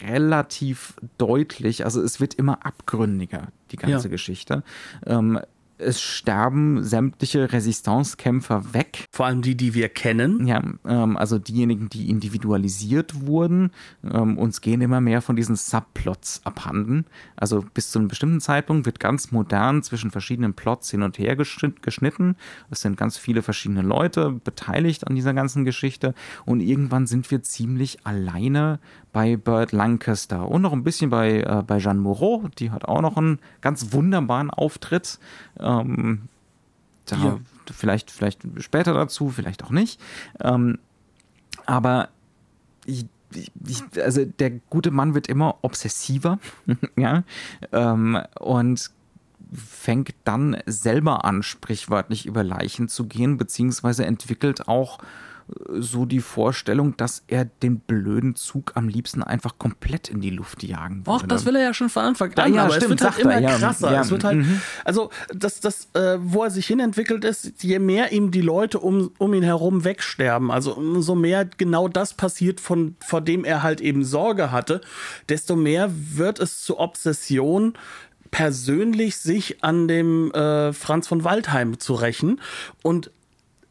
relativ 0.07 0.93
deutlich. 1.17 1.83
Also 1.83 2.01
es 2.01 2.19
wird 2.19 2.35
immer 2.35 2.65
abgründiger, 2.65 3.47
die 3.71 3.77
ganze 3.77 4.07
ja. 4.07 4.11
Geschichte. 4.11 4.63
Ähm, 5.05 5.39
es 5.77 6.01
sterben 6.01 6.83
sämtliche 6.83 7.51
Resistance-Kämpfer 7.51 8.73
weg. 8.73 9.05
Vor 9.11 9.25
allem 9.25 9.41
die, 9.41 9.55
die 9.55 9.73
wir 9.73 9.89
kennen. 9.89 10.47
Ja, 10.47 10.61
ähm, 10.85 11.17
also 11.17 11.37
diejenigen, 11.37 11.89
die 11.89 12.09
individualisiert 12.09 13.25
wurden. 13.25 13.71
Ähm, 14.03 14.37
uns 14.37 14.61
gehen 14.61 14.81
immer 14.81 15.01
mehr 15.01 15.21
von 15.21 15.35
diesen 15.35 15.55
Subplots 15.55 16.41
abhanden. 16.45 17.05
Also 17.35 17.65
bis 17.73 17.91
zu 17.91 17.99
einem 17.99 18.07
bestimmten 18.07 18.41
Zeitpunkt 18.41 18.85
wird 18.85 18.99
ganz 18.99 19.31
modern 19.31 19.83
zwischen 19.83 20.11
verschiedenen 20.11 20.53
Plots 20.53 20.91
hin 20.91 21.01
und 21.01 21.19
her 21.19 21.35
geschnitten. 21.35 22.35
Es 22.69 22.81
sind 22.81 22.97
ganz 22.97 23.17
viele 23.17 23.41
verschiedene 23.41 23.81
Leute 23.81 24.31
beteiligt 24.31 25.07
an 25.07 25.15
dieser 25.15 25.33
ganzen 25.33 25.65
Geschichte. 25.65 26.13
Und 26.45 26.61
irgendwann 26.61 27.07
sind 27.07 27.29
wir 27.31 27.43
ziemlich 27.43 28.05
alleine 28.05 28.79
bei 29.15 29.37
Burt 29.37 29.71
Lancaster 29.71 30.45
und 30.45 30.61
noch 30.61 30.73
ein 30.73 30.83
bisschen 30.83 31.09
bei, 31.09 31.39
äh, 31.39 31.63
bei 31.65 31.77
Jeanne 31.77 32.01
Moreau. 32.01 32.49
Die 32.59 32.71
hat 32.71 32.83
auch 32.83 32.99
noch 32.99 33.15
einen 33.15 33.39
ganz 33.61 33.93
wunderbaren 33.93 34.49
Auftritt. 34.49 35.19
Ähm, 35.57 36.23
da 37.05 37.15
ja. 37.15 37.39
vielleicht, 37.71 38.11
vielleicht 38.11 38.41
später 38.57 38.93
dazu, 38.93 39.29
vielleicht 39.29 39.63
auch 39.63 39.69
nicht. 39.69 40.01
Ähm, 40.41 40.79
aber 41.65 42.09
ich, 42.85 43.05
ich, 43.65 43.83
also 44.03 44.25
der 44.25 44.49
gute 44.49 44.91
Mann 44.91 45.13
wird 45.13 45.27
immer 45.27 45.59
obsessiver, 45.61 46.37
ja, 46.97 47.23
ähm, 47.71 48.19
und 48.37 48.91
fängt 49.53 50.13
dann 50.25 50.57
selber 50.65 51.23
an, 51.23 51.41
sprichwörtlich 51.41 52.25
über 52.25 52.43
Leichen 52.43 52.89
zu 52.89 53.05
gehen, 53.05 53.37
beziehungsweise 53.37 54.05
entwickelt 54.05 54.67
auch 54.67 54.97
so 55.69 56.05
die 56.05 56.21
Vorstellung, 56.21 56.97
dass 56.97 57.23
er 57.27 57.45
den 57.45 57.79
blöden 57.79 58.35
Zug 58.35 58.71
am 58.75 58.87
liebsten 58.87 59.21
einfach 59.21 59.59
komplett 59.59 60.09
in 60.09 60.19
die 60.19 60.31
Luft 60.31 60.63
jagen 60.63 61.05
würde. 61.05 61.19
Ach, 61.23 61.27
das 61.27 61.45
will 61.45 61.55
er 61.55 61.63
ja 61.63 61.73
schon 61.73 61.89
von 61.89 62.03
Anfang 62.03 62.33
an, 62.33 62.53
ja, 62.53 62.63
aber 62.63 62.73
stimmt, 62.73 62.99
es 62.99 63.01
wird 63.01 63.11
halt 63.11 63.19
immer 63.19 63.33
er, 63.33 63.59
krasser. 63.59 63.91
Ja, 63.91 64.01
es 64.01 64.09
wird 64.09 64.23
halt, 64.23 64.39
mhm. 64.39 64.61
also 64.83 65.11
das, 65.33 65.59
das, 65.59 65.89
äh, 65.93 66.17
wo 66.19 66.43
er 66.43 66.49
sich 66.49 66.65
hinentwickelt 66.65 67.23
ist, 67.23 67.61
je 67.61 67.77
mehr 67.77 68.11
ihm 68.11 68.31
die 68.31 68.41
Leute 68.41 68.79
um, 68.79 69.11
um 69.19 69.33
ihn 69.35 69.43
herum 69.43 69.83
wegsterben, 69.83 70.49
also 70.49 70.73
umso 70.73 71.13
mehr 71.13 71.45
genau 71.45 71.87
das 71.87 72.15
passiert, 72.15 72.59
von, 72.59 72.95
vor 72.99 73.21
dem 73.21 73.45
er 73.45 73.61
halt 73.61 73.81
eben 73.81 74.03
Sorge 74.03 74.51
hatte, 74.51 74.81
desto 75.29 75.55
mehr 75.55 75.91
wird 75.93 76.39
es 76.39 76.63
zur 76.63 76.79
Obsession, 76.79 77.73
persönlich 78.31 79.17
sich 79.17 79.63
an 79.63 79.87
dem 79.87 80.31
äh, 80.31 80.73
Franz 80.73 81.07
von 81.07 81.23
Waldheim 81.23 81.79
zu 81.79 81.93
rächen 81.93 82.41
und 82.81 83.11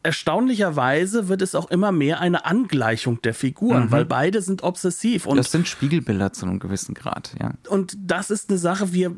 erstaunlicherweise 0.05 1.27
wird 1.27 1.41
es 1.41 1.55
auch 1.55 1.69
immer 1.71 1.91
mehr 1.91 2.21
eine 2.21 2.45
Angleichung 2.45 3.21
der 3.23 3.33
Figuren, 3.33 3.85
mhm. 3.85 3.91
weil 3.91 4.05
beide 4.05 4.41
sind 4.41 4.63
obsessiv. 4.63 5.25
Und 5.25 5.37
das 5.37 5.51
sind 5.51 5.67
Spiegelbilder 5.67 6.31
zu 6.31 6.45
einem 6.45 6.59
gewissen 6.59 6.93
Grad, 6.93 7.35
ja. 7.41 7.55
Und 7.67 7.97
das 7.99 8.29
ist 8.29 8.49
eine 8.49 8.59
Sache, 8.59 8.93
wir 8.93 9.15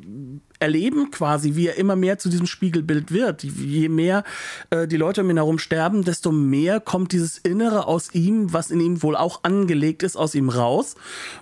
erleben 0.60 1.12
quasi, 1.12 1.56
wie 1.56 1.68
er 1.68 1.76
immer 1.76 1.96
mehr 1.96 2.18
zu 2.18 2.30
diesem 2.30 2.48
Spiegelbild 2.48 3.12
wird. 3.12 3.44
Je 3.44 3.90
mehr 3.90 4.24
äh, 4.70 4.88
die 4.88 4.98
Leute 4.98 5.22
um 5.22 5.30
ihn 5.30 5.38
herum 5.38 5.60
sterben, 5.60 6.04
desto 6.04 6.32
mehr 6.32 6.80
kommt 6.80 7.12
dieses 7.12 7.38
Innere 7.38 7.88
aus 7.88 8.14
ihm, 8.14 8.54
was 8.54 8.72
in 8.72 8.80
ihm 8.80 9.04
wohl 9.04 9.16
auch 9.16 9.44
angelegt 9.44 10.04
ist, 10.04 10.16
aus 10.16 10.36
ihm 10.36 10.50
raus. 10.50 10.96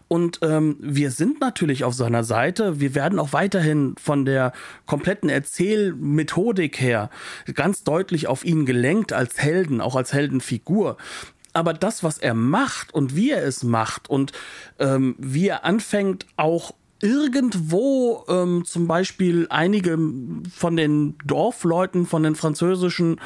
Und 0.08 0.40
ähm, 0.42 0.78
wir 0.80 1.12
sind 1.12 1.40
natürlich 1.40 1.84
auf 1.84 1.94
seiner 1.94 2.24
Seite. 2.24 2.80
Wir 2.80 2.96
werden 2.96 3.20
auch 3.20 3.34
weiterhin 3.34 3.96
von 4.02 4.26
der 4.26 4.54
kompletten 4.86 5.30
Erzählmethodik 5.30 6.80
her 6.80 7.10
ganz 7.54 7.84
deutlich 7.84 8.28
auf 8.28 8.44
ihn 8.46 8.66
gelenkt 8.66 9.14
als 9.14 9.38
Helden, 9.38 9.82
auch 9.82 9.96
als 9.96 10.14
Heldenfigur 10.14 10.98
aber 11.56 11.74
das, 11.74 12.04
was 12.04 12.18
er 12.18 12.34
macht 12.34 12.94
und 12.94 13.16
wie 13.16 13.32
er 13.32 13.44
es 13.44 13.64
macht 13.64 14.10
und 14.10 14.34
ähm, 14.78 15.16
wie 15.18 15.48
er 15.48 15.64
anfängt, 15.64 16.26
auch 16.36 16.74
irgendwo 17.02 18.24
ähm, 18.30 18.64
zum 18.66 18.88
Beispiel 18.88 19.48
einige 19.50 19.98
von 20.54 20.76
den 20.78 21.16
Dorfleuten, 21.26 22.06
von 22.06 22.24
den 22.24 22.36
französischen 22.36 23.20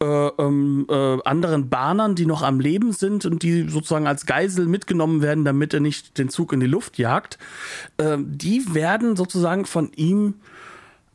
äh, 0.00 0.04
ähm, 0.04 0.86
äh, 0.90 1.18
anderen 1.24 1.68
Bahnern, 1.68 2.14
die 2.14 2.26
noch 2.26 2.42
am 2.42 2.60
Leben 2.60 2.92
sind 2.92 3.24
und 3.24 3.42
die 3.42 3.68
sozusagen 3.68 4.06
als 4.06 4.26
Geisel 4.26 4.66
mitgenommen 4.66 5.22
werden, 5.22 5.44
damit 5.44 5.72
er 5.74 5.80
nicht 5.80 6.18
den 6.18 6.28
Zug 6.28 6.52
in 6.52 6.60
die 6.60 6.66
Luft 6.66 6.98
jagt, 6.98 7.38
äh, 7.96 8.18
die 8.20 8.74
werden 8.74 9.16
sozusagen 9.16 9.64
von 9.64 9.90
ihm 9.94 10.34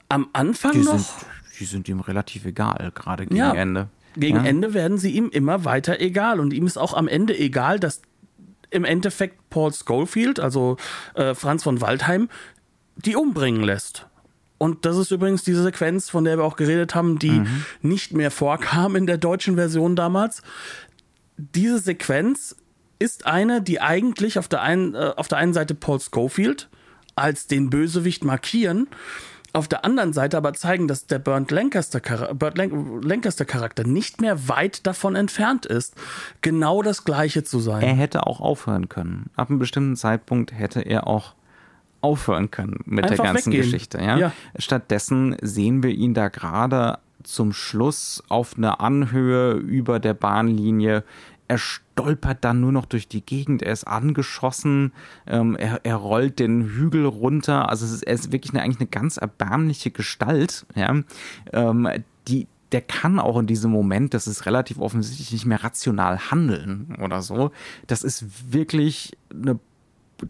am 0.09 0.29
Anfang 0.33 0.73
die 0.73 0.79
noch. 0.79 0.99
Sind, 0.99 1.25
die 1.59 1.65
sind 1.65 1.89
ihm 1.89 1.99
relativ 1.99 2.45
egal, 2.45 2.91
gerade 2.95 3.25
gegen 3.25 3.35
ja, 3.35 3.53
Ende. 3.53 3.89
Gegen 4.15 4.37
ja. 4.37 4.45
Ende 4.45 4.73
werden 4.73 4.97
sie 4.97 5.11
ihm 5.11 5.29
immer 5.29 5.65
weiter 5.65 5.99
egal. 5.99 6.39
Und 6.39 6.53
ihm 6.53 6.65
ist 6.65 6.77
auch 6.77 6.95
am 6.95 7.07
Ende 7.07 7.37
egal, 7.37 7.79
dass 7.79 8.01
im 8.71 8.85
Endeffekt 8.85 9.49
Paul 9.49 9.73
Schofield, 9.73 10.39
also 10.39 10.77
äh, 11.15 11.33
Franz 11.35 11.63
von 11.63 11.81
Waldheim, 11.81 12.29
die 12.95 13.15
umbringen 13.15 13.63
lässt. 13.63 14.07
Und 14.57 14.85
das 14.85 14.97
ist 14.97 15.11
übrigens 15.11 15.43
diese 15.43 15.63
Sequenz, 15.63 16.09
von 16.09 16.25
der 16.25 16.37
wir 16.37 16.43
auch 16.43 16.57
geredet 16.57 16.93
haben, 16.93 17.17
die 17.17 17.31
mhm. 17.31 17.65
nicht 17.81 18.13
mehr 18.13 18.29
vorkam 18.29 18.95
in 18.95 19.07
der 19.07 19.17
deutschen 19.17 19.55
Version 19.55 19.95
damals. 19.95 20.43
diese 21.37 21.79
Sequenz 21.79 22.57
ist 22.99 23.25
eine, 23.25 23.61
die 23.61 23.79
eigentlich 23.79 24.37
auf 24.37 24.49
der 24.49 24.61
einen, 24.61 24.93
äh, 24.93 25.13
auf 25.15 25.29
der 25.29 25.37
einen 25.37 25.53
Seite 25.53 25.73
Paul 25.73 25.99
Schofield 26.01 26.67
als 27.15 27.47
den 27.47 27.69
Bösewicht 27.69 28.23
markieren, 28.23 28.87
auf 29.53 29.67
der 29.67 29.85
anderen 29.85 30.13
Seite 30.13 30.37
aber 30.37 30.53
zeigen, 30.53 30.87
dass 30.87 31.07
der 31.07 31.19
Bernd 31.19 31.51
Lancaster, 31.51 31.99
Burt 32.33 32.57
Lancaster 32.57 33.45
Charakter 33.45 33.83
nicht 33.83 34.21
mehr 34.21 34.47
weit 34.47 34.85
davon 34.85 35.15
entfernt 35.15 35.65
ist, 35.65 35.95
genau 36.41 36.81
das 36.81 37.03
Gleiche 37.05 37.43
zu 37.43 37.59
sein. 37.59 37.81
Er 37.81 37.95
hätte 37.95 38.27
auch 38.27 38.41
aufhören 38.41 38.89
können. 38.89 39.29
Ab 39.35 39.49
einem 39.49 39.59
bestimmten 39.59 39.95
Zeitpunkt 39.95 40.53
hätte 40.53 40.81
er 40.81 41.07
auch 41.07 41.33
aufhören 42.01 42.51
können 42.51 42.79
mit 42.85 43.05
Einfach 43.05 43.23
der 43.23 43.33
ganzen 43.33 43.51
weggehen. 43.51 43.63
Geschichte. 43.63 43.97
Ja? 43.99 44.17
ja? 44.17 44.31
Stattdessen 44.57 45.35
sehen 45.41 45.83
wir 45.83 45.91
ihn 45.91 46.13
da 46.13 46.29
gerade 46.29 46.99
zum 47.23 47.51
Schluss 47.51 48.23
auf 48.29 48.57
einer 48.57 48.79
Anhöhe 48.79 49.53
über 49.53 49.99
der 49.99 50.13
Bahnlinie 50.13 51.03
er 51.49 51.57
stolpert 51.57 52.45
dann 52.45 52.61
nur 52.61 52.71
noch 52.71 52.85
durch 52.85 53.07
die 53.07 53.25
Gegend, 53.25 53.63
er 53.63 53.73
ist 53.73 53.85
angeschossen, 53.85 54.93
ähm, 55.27 55.55
er, 55.55 55.81
er 55.83 55.95
rollt 55.95 56.39
den 56.39 56.63
Hügel 56.63 57.05
runter. 57.05 57.69
Also 57.69 57.85
ist, 57.85 58.03
er 58.03 58.13
ist 58.13 58.31
wirklich 58.31 58.53
eine, 58.53 58.61
eigentlich 58.61 58.79
eine 58.79 58.89
ganz 58.89 59.17
erbärmliche 59.17 59.91
Gestalt, 59.91 60.65
ja, 60.75 60.95
ähm, 61.51 61.89
die, 62.27 62.47
der 62.71 62.81
kann 62.81 63.19
auch 63.19 63.39
in 63.39 63.47
diesem 63.47 63.71
Moment, 63.71 64.13
das 64.13 64.27
ist 64.27 64.45
relativ 64.45 64.77
offensichtlich 64.77 65.31
nicht 65.31 65.47
mehr 65.47 65.63
rational 65.63 66.29
handeln 66.29 66.95
oder 67.01 67.23
so. 67.23 67.51
Das 67.87 68.03
ist 68.03 68.53
wirklich 68.53 69.17
eine 69.33 69.59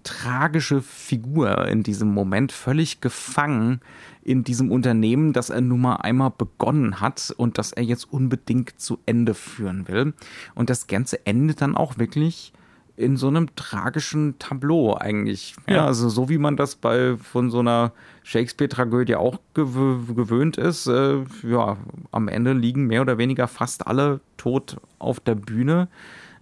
tragische 0.03 0.81
Figur 0.81 1.67
in 1.67 1.83
diesem 1.83 2.13
Moment, 2.13 2.53
völlig 2.53 3.01
gefangen 3.01 3.81
in 4.29 4.43
diesem 4.43 4.71
Unternehmen, 4.71 5.33
das 5.33 5.49
er 5.49 5.59
nun 5.59 5.81
mal 5.81 5.95
einmal 5.95 6.29
begonnen 6.29 7.01
hat 7.01 7.33
und 7.35 7.57
das 7.57 7.71
er 7.71 7.81
jetzt 7.81 8.13
unbedingt 8.13 8.79
zu 8.79 8.99
Ende 9.07 9.33
führen 9.33 9.87
will. 9.87 10.13
Und 10.53 10.69
das 10.69 10.85
Ganze 10.85 11.25
endet 11.25 11.61
dann 11.61 11.75
auch 11.75 11.97
wirklich 11.97 12.53
in 12.95 13.17
so 13.17 13.27
einem 13.27 13.55
tragischen 13.55 14.37
Tableau 14.37 14.95
eigentlich. 14.95 15.55
Ja, 15.67 15.77
ja. 15.77 15.85
also 15.87 16.09
so 16.09 16.29
wie 16.29 16.37
man 16.37 16.57
das 16.57 16.75
bei 16.75 17.17
von 17.17 17.49
so 17.49 17.59
einer 17.59 17.91
Shakespeare-Tragödie 18.21 19.15
auch 19.15 19.39
gew 19.55 20.13
gewöhnt 20.13 20.57
ist. 20.57 20.85
Äh, 20.85 21.23
ja, 21.41 21.77
am 22.11 22.27
Ende 22.27 22.53
liegen 22.53 22.85
mehr 22.85 23.01
oder 23.01 23.17
weniger 23.17 23.47
fast 23.47 23.87
alle 23.87 24.19
tot 24.37 24.77
auf 24.99 25.19
der 25.19 25.33
Bühne. 25.33 25.87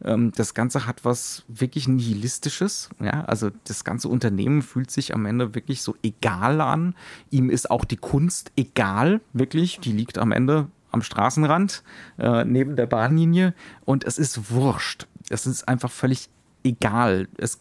Ähm, 0.03 0.31
das 0.35 0.53
Ganze 0.53 0.85
hat 0.85 1.05
was 1.05 1.43
wirklich 1.47 1.87
Nihilistisches. 1.87 2.89
Ja? 2.99 3.23
Also 3.25 3.49
das 3.65 3.83
ganze 3.83 4.09
Unternehmen 4.09 4.61
fühlt 4.61 4.91
sich 4.91 5.13
am 5.13 5.25
Ende 5.25 5.55
wirklich 5.55 5.81
so 5.81 5.95
egal 6.03 6.61
an. 6.61 6.95
Ihm 7.29 7.49
ist 7.49 7.71
auch 7.71 7.85
die 7.85 7.97
Kunst 7.97 8.51
egal, 8.55 9.21
wirklich. 9.33 9.79
Die 9.79 9.91
liegt 9.91 10.17
am 10.17 10.31
Ende 10.31 10.67
am 10.91 11.01
Straßenrand 11.01 11.83
äh, 12.17 12.45
neben 12.45 12.75
der 12.75 12.85
Bahnlinie 12.85 13.53
und 13.85 14.03
es 14.05 14.17
ist 14.17 14.51
wurscht. 14.51 15.07
Es 15.29 15.45
ist 15.45 15.67
einfach 15.67 15.91
völlig 15.91 16.29
egal. 16.63 17.27
Es 17.37 17.59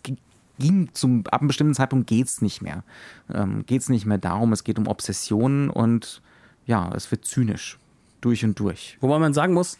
ging 0.58 0.88
zum 0.92 1.24
ab 1.26 1.40
einem 1.40 1.48
bestimmten 1.48 1.74
Zeitpunkt 1.74 2.06
geht's 2.06 2.40
nicht 2.40 2.62
mehr. 2.62 2.84
Ähm, 3.32 3.64
geht's 3.66 3.88
nicht 3.88 4.06
mehr 4.06 4.18
darum. 4.18 4.52
Es 4.52 4.64
geht 4.64 4.78
um 4.78 4.86
Obsessionen 4.86 5.70
und 5.70 6.22
ja, 6.66 6.90
es 6.94 7.10
wird 7.10 7.24
zynisch 7.24 7.78
durch 8.20 8.44
und 8.44 8.58
durch. 8.58 8.96
Wobei 9.00 9.18
man 9.18 9.34
sagen 9.34 9.54
muss, 9.54 9.78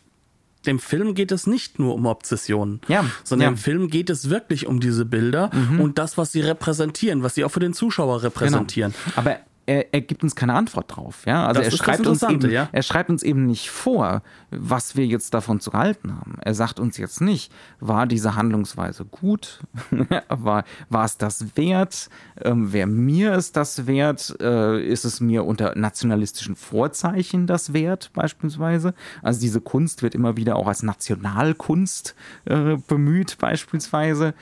dem 0.67 0.79
Film 0.79 1.15
geht 1.15 1.33
es 1.33 1.47
nicht 1.47 1.79
nur 1.79 1.95
um 1.95 2.07
Obsessionen, 2.07 2.81
ja, 2.89 3.05
sondern 3.25 3.47
ja. 3.47 3.51
im 3.51 3.57
Film 3.57 3.89
geht 3.89 4.11
es 4.11 4.31
wirklich 4.31 4.67
um 4.67 4.81
diese 4.81 5.05
Bilder 5.05 5.51
mhm. 5.53 5.81
und 5.81 5.99
das, 5.99 6.19
was 6.19 6.33
sie 6.33 6.41
repräsentieren, 6.41 7.23
was 7.23 7.35
sie 7.35 7.45
auch 7.45 7.51
für 7.51 7.61
den 7.61 7.73
Zuschauer 7.73 8.23
repräsentieren. 8.23 8.95
Genau. 9.05 9.17
Aber 9.19 9.39
er, 9.67 9.93
er 9.93 10.01
gibt 10.01 10.23
uns 10.23 10.37
keine 10.37 10.55
Antwort 10.55 10.97
drauf. 10.97 11.27
Ja? 11.27 11.47
Also 11.47 11.61
er 11.61 11.71
schreibt, 11.73 12.07
uns 12.07 12.23
eben, 12.23 12.51
ja? 12.51 12.69
er 12.71 12.83
schreibt 12.83 13.11
uns 13.11 13.23
eben 13.23 13.47
nicht 13.47 13.71
vor, 13.71 14.23
was 14.51 14.97
wir 14.97 15.05
jetzt 15.05 15.35
davon 15.35 15.61
zu 15.61 15.73
halten 15.73 16.15
haben. 16.15 16.39
Er 16.41 16.55
sagt 16.55 16.79
uns 16.79 16.97
jetzt 16.97 17.21
nicht, 17.21 17.53
war 17.81 18.07
diese 18.07 18.37
Handlungsweise 18.37 19.05
gut? 19.05 19.61
war, 20.29 20.65
war 20.89 21.05
es 21.05 21.19
das 21.19 21.57
wert? 21.57 22.09
Ähm, 22.41 22.73
wer 22.73 22.87
mir 22.87 23.35
ist 23.35 23.57
das 23.57 23.87
wert? 23.87 24.37
Äh, 24.41 24.87
ist 24.87 25.05
es 25.05 25.21
mir 25.21 25.45
unter 25.45 25.77
nationalistischen 25.77 26.55
Vorzeichen 26.55 27.47
das 27.49 27.73
wert, 27.73 28.11
beispielsweise? 28.15 28.95
Also 29.23 29.41
diese 29.41 29.61
Kunst 29.61 30.03
wird 30.03 30.15
immer 30.15 30.37
wieder 30.37 30.57
auch 30.57 30.69
als 30.69 30.85
Nationalkunst 30.85 32.15
äh, 32.45 32.77
bemüht, 32.87 33.39
beispielsweise. 33.39 34.35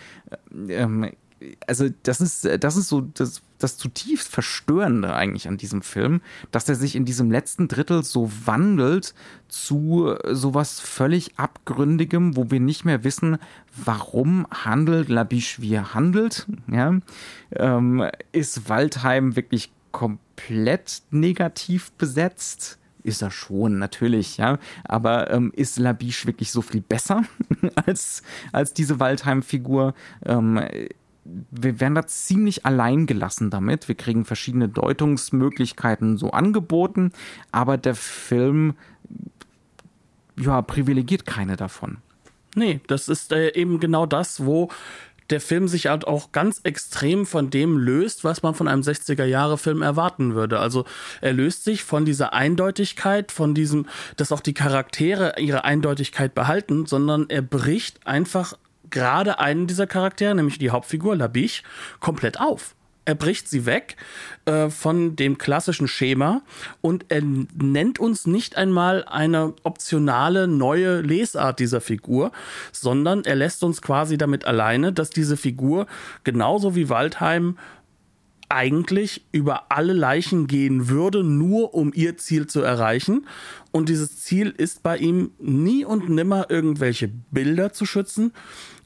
Ähm, 0.68 1.10
also 1.66 1.88
das 2.02 2.20
ist, 2.20 2.48
das 2.60 2.76
ist 2.76 2.88
so 2.88 3.00
das, 3.00 3.42
das 3.58 3.76
zutiefst 3.76 4.28
Verstörende 4.28 5.14
eigentlich 5.14 5.48
an 5.48 5.56
diesem 5.56 5.82
Film, 5.82 6.20
dass 6.50 6.68
er 6.68 6.74
sich 6.74 6.96
in 6.96 7.04
diesem 7.04 7.30
letzten 7.30 7.68
Drittel 7.68 8.02
so 8.02 8.30
wandelt 8.44 9.14
zu 9.48 10.14
sowas 10.30 10.80
völlig 10.80 11.38
Abgründigem, 11.38 12.36
wo 12.36 12.50
wir 12.50 12.60
nicht 12.60 12.84
mehr 12.84 13.04
wissen, 13.04 13.38
warum 13.76 14.46
handelt 14.50 15.08
Labiche, 15.08 15.62
wie 15.62 15.74
er 15.74 15.94
handelt. 15.94 16.46
Ja? 16.70 16.98
Ähm, 17.52 18.04
ist 18.32 18.68
Waldheim 18.68 19.36
wirklich 19.36 19.72
komplett 19.92 21.02
negativ 21.10 21.92
besetzt? 21.92 22.78
ist 23.04 23.22
er 23.22 23.30
schon, 23.30 23.78
natürlich, 23.78 24.38
ja. 24.38 24.58
Aber 24.82 25.30
ähm, 25.30 25.52
ist 25.54 25.78
Labiche 25.78 26.26
wirklich 26.26 26.50
so 26.50 26.62
viel 26.62 26.80
besser 26.80 27.22
als, 27.86 28.22
als 28.50 28.72
diese 28.72 28.98
Waldheim-Figur? 28.98 29.94
Ähm, 30.24 30.60
wir 31.24 31.80
werden 31.80 31.94
da 31.94 32.06
ziemlich 32.06 32.66
allein 32.66 33.06
gelassen 33.06 33.50
damit. 33.50 33.88
Wir 33.88 33.94
kriegen 33.94 34.24
verschiedene 34.24 34.68
Deutungsmöglichkeiten 34.68 36.18
so 36.18 36.30
angeboten, 36.30 37.12
aber 37.50 37.78
der 37.78 37.94
Film 37.94 38.74
ja, 40.38 40.60
privilegiert 40.62 41.26
keine 41.26 41.56
davon. 41.56 41.98
Nee, 42.54 42.80
das 42.86 43.08
ist 43.08 43.32
äh, 43.32 43.54
eben 43.54 43.80
genau 43.80 44.06
das, 44.06 44.44
wo 44.44 44.70
der 45.30 45.40
Film 45.40 45.68
sich 45.68 45.86
halt 45.86 46.06
auch 46.06 46.32
ganz 46.32 46.60
extrem 46.64 47.24
von 47.24 47.50
dem 47.50 47.78
löst, 47.78 48.24
was 48.24 48.42
man 48.42 48.54
von 48.54 48.68
einem 48.68 48.82
60er-Jahre-Film 48.82 49.80
erwarten 49.80 50.34
würde. 50.34 50.60
Also 50.60 50.84
er 51.22 51.32
löst 51.32 51.64
sich 51.64 51.82
von 51.82 52.04
dieser 52.04 52.34
Eindeutigkeit, 52.34 53.32
von 53.32 53.54
diesem, 53.54 53.86
dass 54.16 54.32
auch 54.32 54.40
die 54.40 54.54
Charaktere 54.54 55.34
ihre 55.38 55.64
Eindeutigkeit 55.64 56.34
behalten, 56.34 56.84
sondern 56.84 57.30
er 57.30 57.42
bricht 57.42 58.06
einfach 58.06 58.54
gerade 58.94 59.38
einen 59.38 59.66
dieser 59.66 59.86
Charaktere, 59.86 60.34
nämlich 60.34 60.58
die 60.58 60.70
Hauptfigur 60.70 61.16
Labiche, 61.16 61.62
komplett 62.00 62.40
auf. 62.40 62.74
Er 63.06 63.14
bricht 63.14 63.48
sie 63.50 63.66
weg 63.66 63.96
äh, 64.46 64.70
von 64.70 65.14
dem 65.14 65.36
klassischen 65.36 65.88
Schema 65.88 66.40
und 66.80 67.04
er 67.10 67.20
nennt 67.22 67.98
uns 67.98 68.26
nicht 68.26 68.56
einmal 68.56 69.04
eine 69.04 69.52
optionale 69.62 70.48
neue 70.48 71.02
Lesart 71.02 71.58
dieser 71.58 71.82
Figur, 71.82 72.32
sondern 72.72 73.24
er 73.24 73.34
lässt 73.34 73.62
uns 73.62 73.82
quasi 73.82 74.16
damit 74.16 74.46
alleine, 74.46 74.90
dass 74.90 75.10
diese 75.10 75.36
Figur 75.36 75.86
genauso 76.22 76.74
wie 76.76 76.88
Waldheim 76.88 77.58
eigentlich 78.48 79.24
über 79.32 79.70
alle 79.70 79.92
Leichen 79.92 80.46
gehen 80.46 80.88
würde, 80.88 81.24
nur 81.24 81.74
um 81.74 81.92
ihr 81.94 82.16
Ziel 82.16 82.46
zu 82.46 82.62
erreichen. 82.62 83.26
Und 83.70 83.88
dieses 83.88 84.20
Ziel 84.20 84.54
ist 84.56 84.82
bei 84.82 84.96
ihm 84.96 85.32
nie 85.38 85.84
und 85.84 86.08
nimmer 86.08 86.50
irgendwelche 86.50 87.08
Bilder 87.08 87.72
zu 87.72 87.84
schützen, 87.84 88.32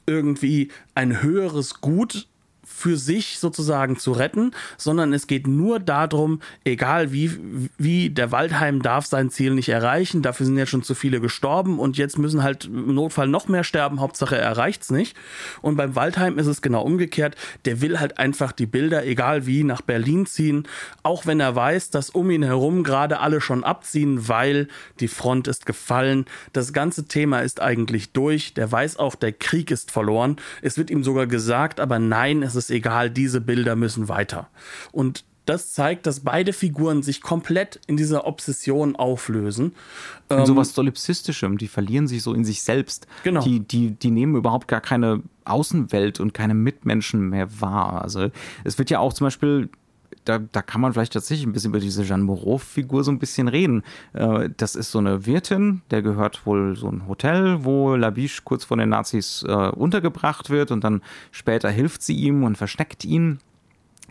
irgendwie 0.09 0.71
ein 0.95 1.21
höheres 1.21 1.81
Gut 1.81 2.27
für 2.79 2.97
sich 2.97 3.39
sozusagen 3.39 3.97
zu 3.97 4.13
retten, 4.13 4.51
sondern 4.77 5.11
es 5.11 5.27
geht 5.27 5.47
nur 5.47 5.79
darum, 5.79 6.39
egal 6.63 7.11
wie, 7.11 7.31
wie, 7.77 8.09
der 8.09 8.31
Waldheim 8.31 8.81
darf 8.81 9.05
sein 9.05 9.29
Ziel 9.29 9.53
nicht 9.53 9.69
erreichen, 9.69 10.21
dafür 10.21 10.45
sind 10.45 10.57
jetzt 10.57 10.69
schon 10.69 10.83
zu 10.83 10.95
viele 10.95 11.19
gestorben 11.19 11.77
und 11.77 11.97
jetzt 11.97 12.17
müssen 12.17 12.41
halt 12.41 12.65
im 12.65 12.95
Notfall 12.95 13.27
noch 13.27 13.49
mehr 13.49 13.65
sterben, 13.65 13.99
Hauptsache 13.99 14.37
er 14.37 14.43
erreicht's 14.43 14.91
nicht. 14.91 15.17
Und 15.61 15.75
beim 15.75 15.95
Waldheim 15.95 16.39
ist 16.39 16.47
es 16.47 16.61
genau 16.61 16.81
umgekehrt, 16.81 17.35
der 17.65 17.81
will 17.81 17.99
halt 17.99 18.17
einfach 18.17 18.53
die 18.53 18.65
Bilder, 18.65 19.05
egal 19.05 19.45
wie, 19.45 19.63
nach 19.63 19.81
Berlin 19.81 20.25
ziehen, 20.25 20.67
auch 21.03 21.25
wenn 21.25 21.41
er 21.41 21.55
weiß, 21.55 21.89
dass 21.89 22.09
um 22.09 22.31
ihn 22.31 22.43
herum 22.43 22.83
gerade 22.83 23.19
alle 23.19 23.41
schon 23.41 23.65
abziehen, 23.65 24.29
weil 24.29 24.69
die 25.01 25.09
Front 25.09 25.49
ist 25.49 25.65
gefallen. 25.65 26.25
Das 26.53 26.71
ganze 26.71 27.05
Thema 27.07 27.41
ist 27.41 27.61
eigentlich 27.61 28.13
durch, 28.13 28.53
der 28.53 28.71
weiß 28.71 28.97
auch, 28.97 29.15
der 29.15 29.33
Krieg 29.33 29.69
ist 29.69 29.91
verloren. 29.91 30.37
Es 30.61 30.77
wird 30.77 30.89
ihm 30.89 31.03
sogar 31.03 31.27
gesagt, 31.27 31.81
aber 31.81 31.99
nein, 31.99 32.41
es 32.41 32.55
ist 32.55 32.68
egal, 32.71 33.09
diese 33.09 33.41
Bilder 33.41 33.75
müssen 33.75 34.07
weiter. 34.07 34.49
Und 34.91 35.23
das 35.49 35.73
zeigt, 35.73 36.05
dass 36.05 36.19
beide 36.19 36.53
Figuren 36.53 37.01
sich 37.01 37.21
komplett 37.21 37.79
in 37.87 37.97
dieser 37.97 38.27
Obsession 38.27 38.95
auflösen. 38.95 39.73
In 40.29 40.37
ähm, 40.37 40.45
sowas 40.45 40.75
Solipsistischem, 40.75 41.57
die 41.57 41.67
verlieren 41.67 42.07
sich 42.07 42.21
so 42.21 42.35
in 42.35 42.45
sich 42.45 42.61
selbst. 42.61 43.07
Genau. 43.23 43.43
Die, 43.43 43.59
die, 43.59 43.91
die 43.91 44.11
nehmen 44.11 44.35
überhaupt 44.35 44.67
gar 44.67 44.81
keine 44.81 45.23
Außenwelt 45.45 46.19
und 46.19 46.35
keine 46.35 46.53
Mitmenschen 46.53 47.29
mehr 47.29 47.61
wahr. 47.61 48.03
Also 48.03 48.29
es 48.63 48.77
wird 48.77 48.91
ja 48.91 48.99
auch 48.99 49.13
zum 49.13 49.25
Beispiel 49.25 49.69
da, 50.29 50.37
da 50.37 50.61
kann 50.61 50.79
man 50.79 50.93
vielleicht 50.93 51.13
tatsächlich 51.13 51.47
ein 51.47 51.53
bisschen 51.53 51.71
über 51.71 51.79
diese 51.79 52.03
Jeanne 52.03 52.23
Moreau-Figur 52.23 53.03
so 53.03 53.11
ein 53.11 53.17
bisschen 53.17 53.47
reden. 53.47 53.81
Äh, 54.13 54.49
das 54.55 54.75
ist 54.75 54.91
so 54.91 54.99
eine 54.99 55.25
Wirtin, 55.25 55.81
der 55.89 56.03
gehört 56.03 56.45
wohl 56.45 56.75
so 56.75 56.87
ein 56.87 57.07
Hotel, 57.07 57.63
wo 57.63 57.95
Labiche 57.95 58.43
kurz 58.43 58.63
vor 58.63 58.77
den 58.77 58.89
Nazis 58.89 59.43
äh, 59.47 59.51
untergebracht 59.51 60.51
wird 60.51 60.69
und 60.69 60.83
dann 60.83 61.01
später 61.31 61.71
hilft 61.71 62.03
sie 62.03 62.15
ihm 62.15 62.43
und 62.43 62.57
versteckt 62.57 63.03
ihn 63.05 63.39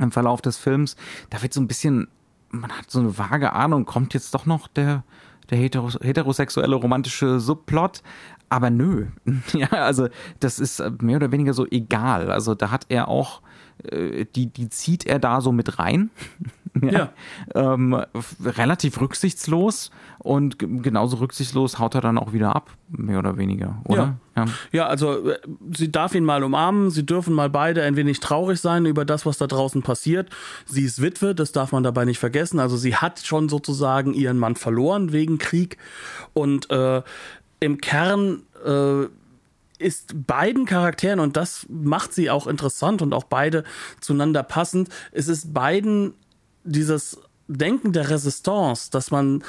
im 0.01 0.11
Verlauf 0.11 0.43
des 0.43 0.57
Films. 0.57 0.97
Da 1.31 1.41
wird 1.41 1.55
so 1.55 1.61
ein 1.61 1.69
bisschen, 1.69 2.09
man 2.51 2.73
hat 2.73 2.91
so 2.91 2.99
eine 2.99 3.17
vage 3.17 3.53
Ahnung, 3.53 3.85
kommt 3.85 4.13
jetzt 4.13 4.35
doch 4.35 4.45
noch 4.45 4.67
der, 4.67 5.05
der 5.51 5.59
heterosexuelle 5.59 6.75
romantische 6.75 7.39
Subplot, 7.39 8.03
aber 8.49 8.71
nö. 8.71 9.07
ja, 9.53 9.69
also 9.69 10.09
das 10.41 10.59
ist 10.59 10.83
mehr 11.01 11.17
oder 11.17 11.31
weniger 11.31 11.55
so 11.55 11.65
egal. 11.71 12.33
Also 12.33 12.57
da 12.57 12.73
hat 12.73 12.87
er 12.89 13.07
auch, 13.07 13.41
äh, 13.41 13.48
die, 13.83 14.47
die 14.47 14.69
zieht 14.69 15.07
er 15.07 15.19
da 15.19 15.41
so 15.41 15.53
mit 15.53 15.79
rein. 15.79 16.11
ja. 16.83 16.91
ja. 16.91 17.13
Ähm, 17.55 18.05
relativ 18.45 19.01
rücksichtslos 19.01 19.91
und 20.19 20.59
genauso 20.59 21.19
rücksichtslos 21.19 21.79
haut 21.79 21.95
er 21.95 22.01
dann 22.01 22.19
auch 22.19 22.33
wieder 22.33 22.55
ab, 22.55 22.71
mehr 22.89 23.19
oder 23.19 23.37
weniger, 23.37 23.81
oder? 23.85 24.19
Ja, 24.37 24.45
ja. 24.45 24.51
ja 24.73 24.87
also 24.87 25.31
äh, 25.31 25.39
sie 25.75 25.91
darf 25.91 26.15
ihn 26.15 26.25
mal 26.25 26.43
umarmen, 26.43 26.91
sie 26.91 27.07
dürfen 27.07 27.35
mal 27.35 27.51
beide 27.51 27.83
ein 27.83 27.97
wenig 27.97 28.21
traurig 28.21 28.61
sein 28.61 28.87
über 28.87 29.05
das, 29.05 29.27
was 29.27 29.39
da 29.39 29.47
draußen 29.47 29.83
passiert. 29.83 30.31
Sie 30.67 30.83
ist 30.83 31.01
Witwe, 31.01 31.35
das 31.35 31.53
darf 31.53 31.73
man 31.73 31.83
dabei 31.83 32.05
nicht 32.05 32.19
vergessen. 32.19 32.59
Also 32.59 32.77
sie 32.77 32.97
hat 32.97 33.21
schon 33.21 33.49
sozusagen 33.49 34.15
ihren 34.15 34.39
Mann 34.39 34.57
verloren 34.57 35.13
wegen 35.13 35.39
Krieg 35.39 35.79
und 36.35 36.71
äh, 36.71 37.03
im 37.61 37.79
Kern 37.81 38.43
äh, 38.65 39.07
ist 39.79 40.27
beiden 40.27 40.65
Charakteren, 40.65 41.21
und 41.21 41.37
das 41.37 41.67
macht 41.69 42.13
sie 42.13 42.31
auch 42.31 42.47
interessant 42.47 43.03
und 43.03 43.13
auch 43.13 43.25
beide 43.25 43.65
zueinander 44.01 44.43
passend, 44.43 44.89
es 45.13 45.29
ist 45.29 45.53
beiden 45.55 46.15
dieses 46.65 47.19
Denken 47.49 47.93
der 47.93 48.11
Resistance, 48.11 48.91
dass 48.91 49.11
man 49.11 49.43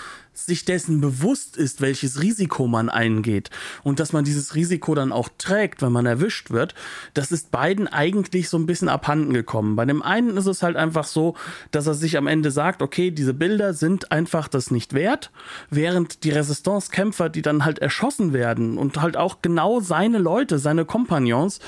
sich 0.46 0.66
dessen 0.66 1.02
bewusst 1.02 1.58
ist, 1.58 1.82
welches 1.82 2.22
Risiko 2.22 2.68
man 2.68 2.90
eingeht 2.90 3.50
und 3.84 4.00
dass 4.00 4.14
man 4.14 4.26
dieses 4.26 4.56
Risiko 4.56 4.96
dann 4.96 5.12
auch 5.12 5.30
trägt, 5.38 5.82
wenn 5.82 5.92
man 5.92 6.06
erwischt 6.06 6.52
wird, 6.52 6.76
das 7.14 7.32
ist 7.32 7.52
beiden 7.52 7.88
eigentlich 7.88 8.50
so 8.50 8.58
ein 8.58 8.66
bisschen 8.66 8.90
abhanden 8.90 9.34
gekommen. 9.34 9.76
Bei 9.76 9.86
dem 9.86 10.02
einen 10.02 10.38
ist 10.38 10.46
es 10.46 10.64
halt 10.64 10.76
einfach 10.76 11.06
so, 11.06 11.36
dass 11.72 11.88
er 11.88 11.94
sich 11.94 12.18
am 12.18 12.28
Ende 12.28 12.52
sagt, 12.52 12.82
okay, 12.82 13.12
diese 13.12 13.34
Bilder 13.34 13.74
sind 13.74 14.12
einfach 14.12 14.48
das 14.48 14.72
nicht 14.72 14.94
wert, 14.94 15.32
während 15.70 16.24
die 16.24 16.32
Resistance-Kämpfer, 16.32 17.30
die 17.30 17.42
dann 17.42 17.66
halt 17.66 17.80
erschossen 17.80 18.34
werden 18.34 18.78
und 18.78 19.02
halt 19.02 19.18
auch 19.18 19.42
genau 19.42 19.80
seine 19.80 20.18
Leute, 20.18 20.60
seine 20.60 20.86
Kompagnons, 20.86 21.60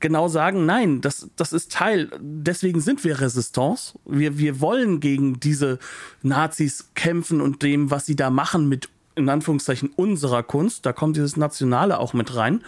genau 0.00 0.28
sagen, 0.28 0.66
nein, 0.66 1.00
das, 1.00 1.30
das 1.36 1.52
ist 1.52 1.72
Teil, 1.72 2.10
deswegen 2.20 2.80
sind 2.80 3.04
wir 3.04 3.20
Resistance. 3.20 3.98
Wir, 4.04 4.38
wir 4.38 4.60
wollen 4.60 5.00
gegen 5.00 5.40
diese 5.40 5.78
Nazis 6.22 6.90
kämpfen 6.94 7.40
und 7.40 7.62
dem, 7.62 7.90
was 7.90 8.03
sie 8.04 8.16
da 8.16 8.30
machen 8.30 8.68
mit, 8.68 8.88
in 9.14 9.28
Anführungszeichen, 9.28 9.90
unserer 9.96 10.42
Kunst. 10.42 10.86
Da 10.86 10.92
kommt 10.92 11.16
dieses 11.16 11.36
Nationale 11.36 11.98
auch 11.98 12.12
mit 12.12 12.34
rein. 12.34 12.62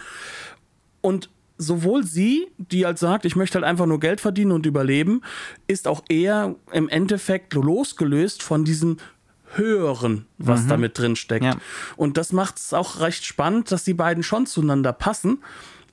Und 1.01 1.29
sowohl 1.57 2.03
sie, 2.03 2.47
die 2.57 2.85
halt 2.85 2.99
sagt, 2.99 3.25
ich 3.25 3.35
möchte 3.35 3.55
halt 3.55 3.65
einfach 3.65 3.85
nur 3.85 3.99
Geld 3.99 4.21
verdienen 4.21 4.51
und 4.51 4.65
überleben, 4.65 5.21
ist 5.67 5.87
auch 5.87 6.03
eher 6.09 6.55
im 6.71 6.89
Endeffekt 6.89 7.53
losgelöst 7.53 8.43
von 8.43 8.63
diesem 8.63 8.97
Höheren, 9.53 10.25
was 10.37 10.63
mhm. 10.63 10.67
da 10.67 10.77
mit 10.77 10.97
drin 10.97 11.15
steckt. 11.15 11.45
Ja. 11.45 11.55
Und 11.95 12.17
das 12.17 12.33
macht 12.33 12.57
es 12.57 12.73
auch 12.73 12.99
recht 12.99 13.25
spannend, 13.25 13.71
dass 13.71 13.83
die 13.83 13.93
beiden 13.93 14.23
schon 14.23 14.45
zueinander 14.45 14.93
passen 14.93 15.39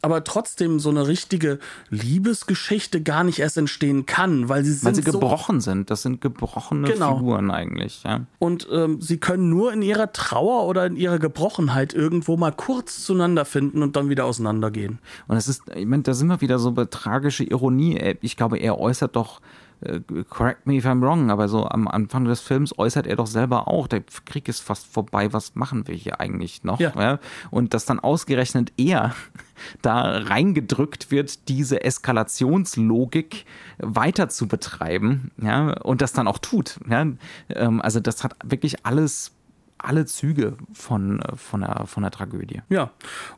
aber 0.05 0.23
trotzdem 0.25 0.79
so 0.79 0.91
eine 0.91 1.09
richtige 1.09 1.59
Liebesgeschichte 1.91 3.03
gar 3.03 3.25
nicht 3.25 3.39
erst 3.39 3.57
entstehen 3.57 4.07
kann, 4.07 4.49
weil 4.49 4.65
sie 4.65 4.73
sind 4.73 4.85
weil 4.85 4.95
sie 4.95 5.03
gebrochen 5.03 5.61
so 5.61 5.71
sind. 5.71 5.91
Das 5.91 6.03
sind 6.03 6.21
gebrochene 6.21 6.87
genau. 6.89 7.17
Figuren 7.17 7.51
eigentlich. 7.51 8.03
Ja. 8.05 8.21
Und 8.39 8.69
ähm, 8.71 9.01
sie 9.01 9.19
können 9.19 9.49
nur 9.49 9.73
in 9.73 9.83
ihrer 9.83 10.13
Trauer 10.13 10.67
oder 10.67 10.87
in 10.87 10.97
ihrer 10.97 11.19
Gebrochenheit 11.19 11.95
irgendwo 11.95 12.37
mal 12.37 12.53
kurz 12.53 13.05
zueinander 13.05 13.45
finden 13.45 13.83
und 13.83 13.97
dann 13.97 14.09
wieder 14.09 14.25
auseinandergehen. 14.27 14.99
Und 15.27 15.37
es 15.37 15.49
ist, 15.49 15.63
ich 15.75 15.87
meine, 15.87 16.03
da 16.03 16.15
sind 16.15 16.29
wir 16.29 16.41
wieder 16.41 16.59
so 16.59 16.73
bei 16.73 16.85
tragische 16.85 17.45
Ironie. 17.45 18.17
Ich 18.21 18.37
glaube, 18.37 18.59
er 18.59 18.79
äußert 18.79 19.17
doch 19.17 19.41
äh, 19.81 20.01
correct 20.29 20.67
me 20.67 20.77
if 20.77 20.87
I'm 20.87 21.03
wrong, 21.03 21.31
aber 21.31 21.49
so 21.49 21.67
am 21.67 21.89
Anfang 21.89 22.25
des 22.25 22.41
Films 22.41 22.79
äußert 22.79 23.07
er 23.07 23.17
doch 23.17 23.27
selber 23.27 23.69
auch, 23.69 23.87
der 23.87 24.03
Krieg 24.25 24.49
ist 24.49 24.61
fast 24.61 24.87
vorbei, 24.87 25.33
was 25.33 25.55
machen 25.55 25.87
wir 25.89 25.95
hier 25.95 26.21
eigentlich 26.21 26.65
noch? 26.65 26.81
Ja. 26.81 26.93
ja? 26.97 27.19
Und 27.51 27.75
dass 27.75 27.85
dann 27.85 28.01
ausgerechnet 28.01 28.73
er 28.77 29.15
da 29.83 30.19
reingedrückt 30.19 31.11
wird, 31.11 31.49
diese 31.49 31.85
Eskalationslogik 31.85 33.45
weiter 33.79 34.29
zu 34.29 34.49
betreiben, 34.49 35.31
ja, 35.41 35.73
und 35.81 36.03
das 36.03 36.13
dann 36.13 36.29
auch 36.29 36.39
tut. 36.39 36.79
Ja? 36.89 37.07
Ähm, 37.51 37.81
also 37.83 38.01
das 38.01 38.25
hat 38.25 38.37
wirklich 38.45 38.85
alles 38.87 39.33
alle 39.79 40.07
Züge 40.07 40.57
von, 40.73 41.23
von, 41.37 41.61
der, 41.61 41.85
von 41.87 42.03
der 42.03 42.11
Tragödie. 42.11 42.63
Ja, 42.71 42.91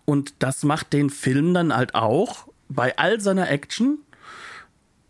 und 0.04 0.34
das 0.38 0.62
macht 0.62 0.92
den 0.92 1.10
Film 1.10 1.52
dann 1.54 1.74
halt 1.74 1.96
auch 1.96 2.46
bei 2.68 2.96
all 2.98 3.20
seiner 3.20 3.50
Action 3.50 3.98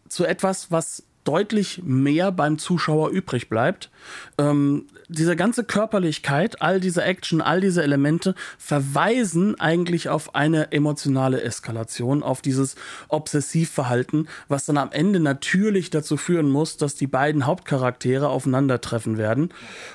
zu 0.08 0.24
etwas, 0.24 0.70
was 0.70 1.02
deutlich 1.26 1.82
mehr 1.84 2.32
beim 2.32 2.58
Zuschauer 2.58 3.10
übrig 3.10 3.48
bleibt. 3.48 3.90
Ähm, 4.38 4.86
diese 5.08 5.36
ganze 5.36 5.64
Körperlichkeit, 5.64 6.62
all 6.62 6.80
diese 6.80 7.02
Action, 7.02 7.40
all 7.40 7.60
diese 7.60 7.82
Elemente 7.82 8.34
verweisen 8.58 9.58
eigentlich 9.60 10.08
auf 10.08 10.34
eine 10.34 10.72
emotionale 10.72 11.42
Eskalation, 11.42 12.22
auf 12.22 12.42
dieses 12.42 12.76
Obsessivverhalten, 13.08 14.28
was 14.48 14.64
dann 14.64 14.78
am 14.78 14.90
Ende 14.92 15.20
natürlich 15.20 15.90
dazu 15.90 16.16
führen 16.16 16.48
muss, 16.48 16.76
dass 16.76 16.94
die 16.94 17.06
beiden 17.06 17.46
Hauptcharaktere 17.46 18.28
aufeinandertreffen 18.28 19.16
werden. 19.18 19.50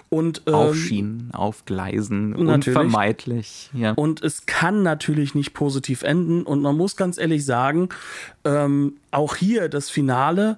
Und, 0.09 0.43
ähm, 0.47 0.53
auf 0.53 0.75
Schienen, 0.75 1.29
auf 1.33 1.65
Gleisen, 1.65 2.33
unvermeidlich. 2.35 3.69
Ja. 3.73 3.91
Und 3.91 4.21
es 4.21 4.45
kann 4.45 4.83
natürlich 4.83 5.35
nicht 5.35 5.53
positiv 5.53 6.03
enden. 6.03 6.43
Und 6.43 6.61
man 6.61 6.75
muss 6.77 6.95
ganz 6.95 7.17
ehrlich 7.17 7.45
sagen, 7.45 7.89
ähm, 8.45 8.97
auch 9.11 9.35
hier 9.35 9.69
das 9.69 9.89
Finale 9.89 10.57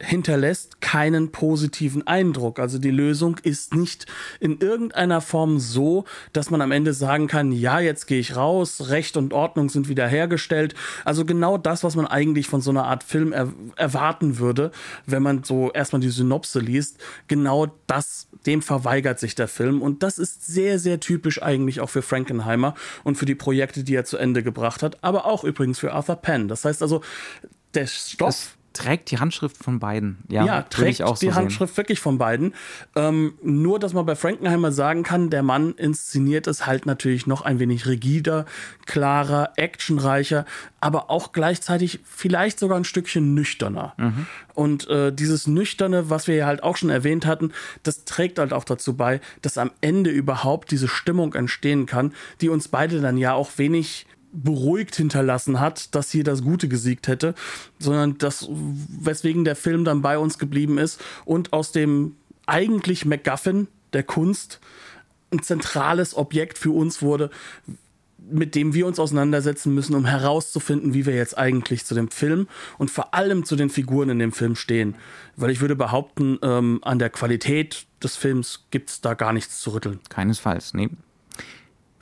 hinterlässt 0.00 0.80
keinen 0.80 1.32
positiven 1.32 2.06
Eindruck. 2.06 2.58
Also 2.58 2.78
die 2.78 2.90
Lösung 2.90 3.38
ist 3.42 3.74
nicht 3.74 4.06
in 4.38 4.60
irgendeiner 4.60 5.20
Form 5.20 5.58
so, 5.58 6.04
dass 6.32 6.50
man 6.50 6.60
am 6.60 6.70
Ende 6.70 6.92
sagen 6.92 7.26
kann, 7.26 7.50
ja, 7.50 7.80
jetzt 7.80 8.06
gehe 8.06 8.20
ich 8.20 8.36
raus, 8.36 8.90
Recht 8.90 9.16
und 9.16 9.32
Ordnung 9.32 9.68
sind 9.70 9.88
wiederhergestellt. 9.88 10.74
Also 11.04 11.24
genau 11.24 11.58
das, 11.58 11.82
was 11.82 11.96
man 11.96 12.06
eigentlich 12.06 12.46
von 12.46 12.60
so 12.60 12.70
einer 12.70 12.84
Art 12.84 13.02
Film 13.02 13.32
er 13.32 13.52
erwarten 13.76 14.38
würde, 14.38 14.70
wenn 15.06 15.22
man 15.22 15.42
so 15.42 15.72
erstmal 15.72 16.00
die 16.00 16.10
Synopse 16.10 16.60
liest, 16.60 16.98
genau 17.26 17.66
das, 17.88 18.28
dem 18.46 18.62
verweigert 18.62 19.18
sich 19.18 19.34
der 19.34 19.48
Film. 19.48 19.82
Und 19.82 20.04
das 20.04 20.18
ist 20.18 20.46
sehr, 20.46 20.78
sehr 20.78 21.00
typisch 21.00 21.42
eigentlich 21.42 21.80
auch 21.80 21.90
für 21.90 22.02
Frankenheimer 22.02 22.74
und 23.02 23.16
für 23.16 23.26
die 23.26 23.34
Projekte, 23.34 23.82
die 23.82 23.96
er 23.96 24.04
zu 24.04 24.16
Ende 24.16 24.44
gebracht 24.44 24.82
hat, 24.84 25.02
aber 25.02 25.26
auch 25.26 25.42
übrigens 25.42 25.80
für 25.80 25.92
Arthur 25.92 26.16
Penn. 26.16 26.46
Das 26.46 26.64
heißt 26.64 26.82
also, 26.82 27.02
der 27.74 27.86
Stoff. 27.86 28.57
Trägt 28.78 29.10
die 29.10 29.18
Handschrift 29.18 29.56
von 29.56 29.78
beiden. 29.78 30.18
Ja, 30.28 30.44
ja 30.44 30.62
trägt 30.62 31.00
die 31.00 31.26
so 31.26 31.34
Handschrift 31.34 31.76
wirklich 31.76 32.00
von 32.00 32.18
beiden. 32.18 32.54
Ähm, 32.94 33.34
nur, 33.42 33.78
dass 33.78 33.92
man 33.92 34.06
bei 34.06 34.14
Frankenheimer 34.14 34.72
sagen 34.72 35.02
kann, 35.02 35.30
der 35.30 35.42
Mann 35.42 35.74
inszeniert 35.74 36.46
es 36.46 36.66
halt 36.66 36.86
natürlich 36.86 37.26
noch 37.26 37.42
ein 37.42 37.58
wenig 37.58 37.86
rigider, 37.86 38.46
klarer, 38.86 39.52
actionreicher, 39.56 40.44
aber 40.80 41.10
auch 41.10 41.32
gleichzeitig 41.32 42.00
vielleicht 42.04 42.58
sogar 42.58 42.76
ein 42.76 42.84
Stückchen 42.84 43.34
nüchterner. 43.34 43.94
Mhm. 43.96 44.26
Und 44.54 44.88
äh, 44.88 45.12
dieses 45.12 45.46
Nüchterne, 45.46 46.10
was 46.10 46.26
wir 46.26 46.36
ja 46.36 46.46
halt 46.46 46.62
auch 46.62 46.76
schon 46.76 46.90
erwähnt 46.90 47.26
hatten, 47.26 47.52
das 47.82 48.04
trägt 48.04 48.38
halt 48.38 48.52
auch 48.52 48.64
dazu 48.64 48.96
bei, 48.96 49.20
dass 49.42 49.58
am 49.58 49.70
Ende 49.80 50.10
überhaupt 50.10 50.70
diese 50.70 50.88
Stimmung 50.88 51.34
entstehen 51.34 51.86
kann, 51.86 52.12
die 52.40 52.48
uns 52.48 52.68
beide 52.68 53.00
dann 53.00 53.16
ja 53.16 53.34
auch 53.34 53.50
wenig 53.56 54.06
beruhigt 54.32 54.94
hinterlassen 54.96 55.60
hat, 55.60 55.94
dass 55.94 56.10
hier 56.10 56.24
das 56.24 56.42
Gute 56.42 56.68
gesiegt 56.68 57.08
hätte, 57.08 57.34
sondern 57.78 58.18
das, 58.18 58.48
weswegen 58.50 59.44
der 59.44 59.56
Film 59.56 59.84
dann 59.84 60.02
bei 60.02 60.18
uns 60.18 60.38
geblieben 60.38 60.78
ist 60.78 61.00
und 61.24 61.52
aus 61.52 61.72
dem 61.72 62.16
eigentlich 62.46 63.04
MacGuffin 63.04 63.68
der 63.92 64.02
Kunst 64.02 64.60
ein 65.30 65.42
zentrales 65.42 66.16
Objekt 66.16 66.58
für 66.58 66.70
uns 66.70 67.02
wurde, 67.02 67.30
mit 68.30 68.54
dem 68.54 68.74
wir 68.74 68.86
uns 68.86 68.98
auseinandersetzen 68.98 69.74
müssen, 69.74 69.94
um 69.94 70.04
herauszufinden, 70.04 70.92
wie 70.92 71.06
wir 71.06 71.14
jetzt 71.14 71.38
eigentlich 71.38 71.86
zu 71.86 71.94
dem 71.94 72.10
Film 72.10 72.48
und 72.76 72.90
vor 72.90 73.14
allem 73.14 73.44
zu 73.44 73.56
den 73.56 73.70
Figuren 73.70 74.10
in 74.10 74.18
dem 74.18 74.32
Film 74.32 74.54
stehen. 74.54 74.96
Weil 75.36 75.50
ich 75.50 75.60
würde 75.60 75.76
behaupten, 75.76 76.38
ähm, 76.42 76.80
an 76.82 76.98
der 76.98 77.10
Qualität 77.10 77.86
des 78.02 78.16
Films 78.16 78.66
gibt 78.70 78.90
es 78.90 79.00
da 79.00 79.14
gar 79.14 79.32
nichts 79.32 79.60
zu 79.60 79.70
rütteln. 79.70 80.00
Keinesfalls, 80.08 80.74
nee. 80.74 80.90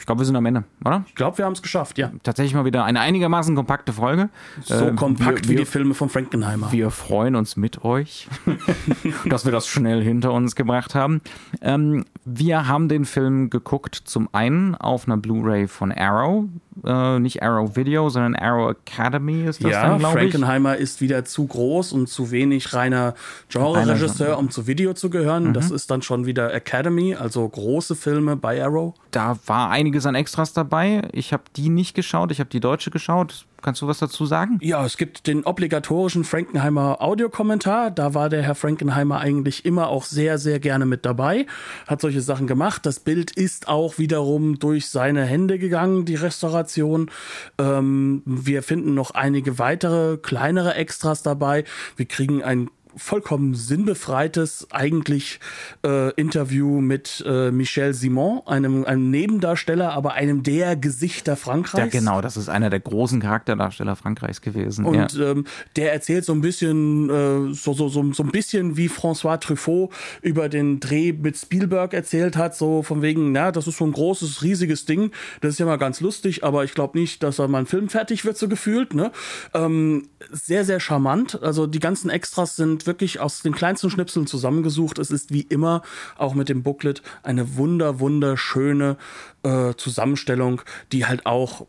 Ich 0.07 0.09
glaube, 0.09 0.21
wir 0.21 0.27
sind 0.27 0.37
am 0.37 0.47
Ende, 0.47 0.63
oder? 0.85 1.03
Ich 1.09 1.17
glaube, 1.17 1.39
wir 1.39 1.47
haben 1.47 1.55
es 1.55 1.63
geschafft, 1.63 1.99
ja. 1.99 2.13
Tatsächlich 2.23 2.55
mal 2.55 2.65
wieder 2.65 2.85
eine 2.85 3.01
einigermaßen 3.01 3.57
kompakte 3.57 3.93
Folge. 3.93 4.29
So 4.63 4.87
ähm, 4.87 4.95
kompakt 4.95 5.49
wir, 5.49 5.55
wie 5.55 5.57
die 5.57 5.65
Filme 5.65 5.95
von 5.95 6.09
Frankenheimer. 6.09 6.71
Wir 6.71 6.93
freuen 6.93 7.35
uns 7.35 7.57
mit 7.57 7.85
euch, 7.85 8.29
dass 9.29 9.45
wir 9.47 9.51
das 9.51 9.67
schnell 9.67 10.01
hinter 10.01 10.33
uns 10.33 10.55
gebracht 10.55 10.95
haben. 10.95 11.23
Ähm, 11.61 12.05
wir 12.25 12.69
haben 12.69 12.89
den 12.89 13.05
Film 13.05 13.51
geguckt, 13.51 13.97
zum 13.97 14.29
einen 14.31 14.77
auf 14.77 15.09
einer 15.09 15.17
Blu-ray 15.17 15.67
von 15.67 15.91
Arrow. 15.91 16.45
Äh, 16.85 17.19
nicht 17.19 17.43
Arrow 17.43 17.75
Video, 17.77 18.09
sondern 18.09 18.37
Arrow 18.37 18.71
Academy 18.71 19.45
ist 19.45 19.65
das 19.65 19.71
ja, 19.71 19.89
dann, 19.89 19.99
glaube 19.99 20.25
ich. 20.25 20.31
Frankenheimer 20.33 20.77
ist 20.77 21.01
wieder 21.01 21.25
zu 21.25 21.47
groß 21.47 21.93
und 21.93 22.09
zu 22.09 22.31
wenig 22.31 22.75
reiner 22.75 23.15
Genre-Regisseur, 23.49 24.39
um 24.39 24.51
zu 24.51 24.67
Video 24.67 24.93
zu 24.93 25.09
gehören. 25.09 25.49
Mhm. 25.49 25.53
Das 25.55 25.71
ist 25.71 25.91
dann 25.91 26.03
schon 26.03 26.27
wieder 26.27 26.53
Academy, 26.53 27.15
also 27.15 27.49
große 27.49 27.97
Filme 27.97 28.37
bei 28.37 28.63
Arrow. 28.63 28.95
Da 29.11 29.39
war 29.47 29.71
einiges 29.71 30.05
an 30.07 30.15
Extras 30.15 30.53
dabei. 30.53 31.03
Ich 31.13 31.33
habe 31.33 31.45
die 31.57 31.71
nicht 31.71 31.95
geschaut, 31.95 32.31
ich 32.31 32.41
habe 32.41 32.51
die 32.51 32.61
deutsche 32.61 32.91
geschaut 32.91 33.47
Kannst 33.67 33.83
du 33.83 33.89
was 33.89 33.99
dazu 33.99 34.27
sagen? 34.27 34.61
Ja, 34.63 34.87
es 34.87 34.97
gibt 34.97 35.27
den 35.27 35.43
obligatorischen 35.43 36.23
Frankenheimer 36.23 37.03
Audiokommentar. 37.03 37.91
Da 37.91 38.15
war 38.15 38.29
der 38.29 38.41
Herr 38.41 38.55
Frankenheimer 38.55 39.19
eigentlich 39.19 39.65
immer 39.65 39.89
auch 39.89 40.05
sehr, 40.05 40.39
sehr 40.39 40.61
gerne 40.61 40.87
mit 40.87 41.05
dabei. 41.05 41.47
Hat 41.89 42.01
solche 42.01 42.21
Sachen 42.21 42.47
gemacht. 42.47 42.87
Das 42.87 43.01
Bild 43.01 43.33
ist 43.33 43.67
auch 43.67 43.99
wiederum 43.99 44.61
durch 44.61 44.89
seine 44.89 45.25
Hände 45.25 45.59
gegangen, 45.59 46.05
die 46.05 46.15
Restauration. 46.15 47.11
Ähm, 47.59 48.23
wir 48.25 48.63
finden 48.63 48.95
noch 48.95 49.11
einige 49.11 49.59
weitere 49.59 50.17
kleinere 50.17 50.75
Extras 50.75 51.25
dabei. 51.25 51.65
Wir 51.97 52.07
kriegen 52.07 52.45
ein 52.45 52.71
vollkommen 52.97 53.55
sinnbefreites 53.55 54.69
eigentlich 54.71 55.39
äh, 55.85 56.13
Interview 56.15 56.81
mit 56.81 57.23
äh, 57.27 57.51
Michel 57.51 57.93
Simon, 57.95 58.41
einem, 58.47 58.85
einem 58.85 59.11
Nebendarsteller, 59.11 59.93
aber 59.93 60.15
einem 60.15 60.43
der 60.43 60.77
Gesichter 60.77 61.37
Frankreichs. 61.37 61.93
Ja, 61.93 62.01
genau, 62.01 62.21
das 62.21 62.37
ist 62.37 62.49
einer 62.49 62.71
der 62.71 62.81
großen 62.81 63.21
Charakterdarsteller 63.21 63.97
Frankreichs 63.97 64.41
gewesen. 64.41 64.87
Und 64.87 65.13
ja. 65.15 65.31
ähm, 65.31 65.45
der 65.77 65.93
erzählt 65.93 66.25
so 66.25 66.33
ein 66.33 66.41
bisschen, 66.41 67.11
äh, 67.11 67.55
so, 67.55 67.75
so, 67.75 67.89
so, 67.89 68.13
so 68.13 68.23
ein 68.23 68.31
bisschen 68.31 68.77
wie 68.77 68.89
François 68.89 69.39
Truffaut 69.39 69.91
über 70.23 70.49
den 70.49 70.81
Dreh 70.81 71.13
mit 71.13 71.37
Spielberg 71.37 71.93
erzählt 71.93 72.37
hat, 72.37 72.57
so 72.57 72.83
von 72.83 73.03
wegen, 73.03 73.33
na, 73.33 73.53
das 73.53 73.67
ist 73.67 73.77
so 73.77 73.85
ein 73.85 73.93
großes, 73.93 74.43
riesiges 74.43 74.87
Ding. 74.87 75.11
Das 75.41 75.53
ist 75.53 75.59
ja 75.59 75.67
mal 75.67 75.77
ganz 75.77 76.01
lustig, 76.01 76.45
aber 76.45 76.65
ich 76.65 76.75
glaube 76.75 76.99
nicht, 76.99 77.23
dass 77.23 77.37
da 77.37 77.47
mal 77.47 77.59
ein 77.59 77.67
Film 77.67 77.89
fertig 77.89 78.25
wird, 78.25 78.39
so 78.39 78.49
gefühlt. 78.49 78.95
Ne? 78.95 79.13
Ähm, 79.53 80.09
sehr, 80.31 80.65
sehr 80.65 80.81
charmant. 80.81 81.43
Also 81.43 81.67
die 81.67 81.81
ganzen 81.81 82.11
Extras 82.11 82.57
sind 82.57 82.86
wirklich 82.87 83.21
aus 83.21 83.43
den 83.43 83.55
kleinsten 83.55 83.91
Schnipseln 83.91 84.27
zusammengesucht. 84.27 84.99
Es 84.99 85.11
ist 85.11 85.33
wie 85.33 85.43
immer 85.43 85.83
auch 86.17 86.35
mit 86.35 86.49
dem 86.49 86.63
Booklet 86.63 87.03
eine 87.23 87.57
wunder, 87.57 88.01
wunderschöne 88.01 88.97
äh, 89.43 89.75
Zusammenstellung, 89.75 90.63
die 90.93 91.07
halt 91.07 91.27
auch, 91.27 91.67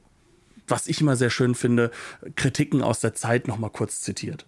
was 0.67 0.87
ich 0.87 1.01
immer 1.01 1.15
sehr 1.15 1.29
schön 1.29 1.55
finde, 1.55 1.91
Kritiken 2.35 2.81
aus 2.81 2.99
der 2.99 3.13
Zeit 3.13 3.47
nochmal 3.47 3.69
kurz 3.69 4.01
zitiert. 4.01 4.45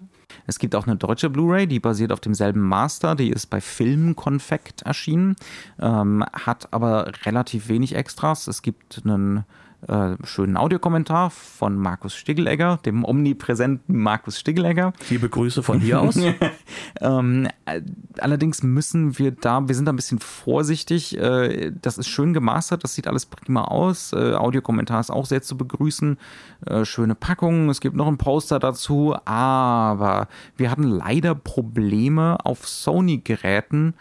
Es 0.47 0.59
gibt 0.59 0.75
auch 0.75 0.87
eine 0.87 0.95
deutsche 0.95 1.29
Blu-ray, 1.29 1.67
die 1.67 1.79
basiert 1.79 2.11
auf 2.11 2.19
demselben 2.19 2.61
Master, 2.61 3.15
die 3.15 3.29
ist 3.29 3.47
bei 3.47 3.61
Filmkonfekt 3.61 4.83
erschienen, 4.83 5.35
ähm, 5.79 6.23
hat 6.33 6.71
aber 6.71 7.11
relativ 7.25 7.67
wenig 7.67 7.95
Extras. 7.95 8.47
Es 8.47 8.61
gibt 8.61 9.01
einen 9.03 9.45
äh, 9.87 10.15
schönen 10.23 10.57
Audiokommentar 10.57 11.29
von 11.29 11.77
Markus 11.77 12.13
Stiglegger, 12.13 12.79
dem 12.85 13.05
omnipräsenten 13.05 13.97
Markus 13.97 14.39
Stiglegger. 14.39 14.93
Liebe 15.09 15.29
Grüße 15.29 15.63
von 15.63 15.79
hier 15.79 16.01
aus. 16.01 16.17
ähm, 17.01 17.47
äh, 17.65 17.81
allerdings 18.19 18.61
müssen 18.61 19.17
wir 19.17 19.31
da, 19.31 19.67
wir 19.67 19.75
sind 19.75 19.85
da 19.85 19.93
ein 19.93 19.95
bisschen 19.95 20.19
vorsichtig. 20.19 21.17
Äh, 21.17 21.71
das 21.81 21.97
ist 21.97 22.09
schön 22.09 22.33
gemastert, 22.33 22.83
das 22.83 22.93
sieht 22.93 23.07
alles 23.07 23.25
prima 23.25 23.63
aus. 23.63 24.11
Äh, 24.11 24.33
Audiokommentar 24.33 24.99
ist 24.99 25.11
auch 25.11 25.25
sehr 25.25 25.41
zu 25.41 25.57
begrüßen. 25.57 26.17
Äh, 26.65 26.83
schöne 26.83 27.15
Packungen, 27.15 27.69
es 27.69 27.79
gibt 27.79 27.95
noch 27.95 28.07
ein 28.07 28.17
Poster 28.17 28.59
dazu, 28.59 29.15
aber 29.23 30.27
wir 30.57 30.71
hatten 30.71 30.83
leider 30.83 31.35
Probleme 31.35 32.37
auf 32.43 32.67
Sony-Geräten, 32.67 33.93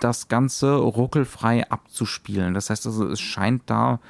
das 0.00 0.26
Ganze 0.26 0.74
ruckelfrei 0.74 1.70
abzuspielen. 1.70 2.54
Das 2.54 2.70
heißt 2.70 2.86
also, 2.86 3.06
es 3.06 3.20
scheint 3.20 3.62
da 3.66 4.00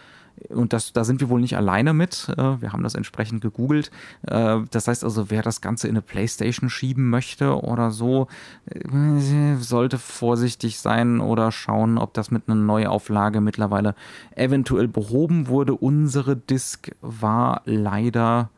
und 0.49 0.72
das, 0.72 0.93
da 0.93 1.05
sind 1.05 1.20
wir 1.20 1.28
wohl 1.28 1.40
nicht 1.40 1.57
alleine 1.57 1.93
mit. 1.93 2.28
Äh, 2.36 2.61
wir 2.61 2.72
haben 2.72 2.82
das 2.82 2.95
entsprechend 2.95 3.40
gegoogelt. 3.40 3.90
Äh, 4.26 4.61
das 4.70 4.88
heißt 4.88 5.05
also, 5.05 5.30
wer 5.30 5.43
das 5.43 5.61
Ganze 5.61 5.88
in 5.88 5.95
eine 5.95 6.03
Playstation 6.03 6.70
schieben 6.70 7.11
möchte 7.11 7.62
oder 7.62 7.90
so, 7.90 8.28
äh, 8.66 9.57
sollte 9.57 9.99
vorsichtig 9.99 10.78
sein 10.78 11.20
oder 11.20 11.53
schauen, 11.53 11.99
ob 11.99 12.14
das 12.14 12.30
mit 12.30 12.49
einer 12.49 12.57
Neuauflage 12.57 13.40
mittlerweile 13.40 13.95
eventuell 14.34 14.88
behoben 14.88 15.49
wurde. 15.49 15.74
Unsere 15.74 16.36
Disk 16.36 16.90
war 17.01 17.62
leider 17.64 18.51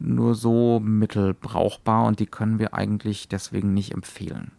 nur 0.00 0.34
so 0.34 0.80
mittelbrauchbar 0.80 2.06
und 2.06 2.20
die 2.20 2.26
können 2.26 2.58
wir 2.58 2.74
eigentlich 2.74 3.28
deswegen 3.28 3.72
nicht 3.72 3.92
empfehlen. 3.92 4.52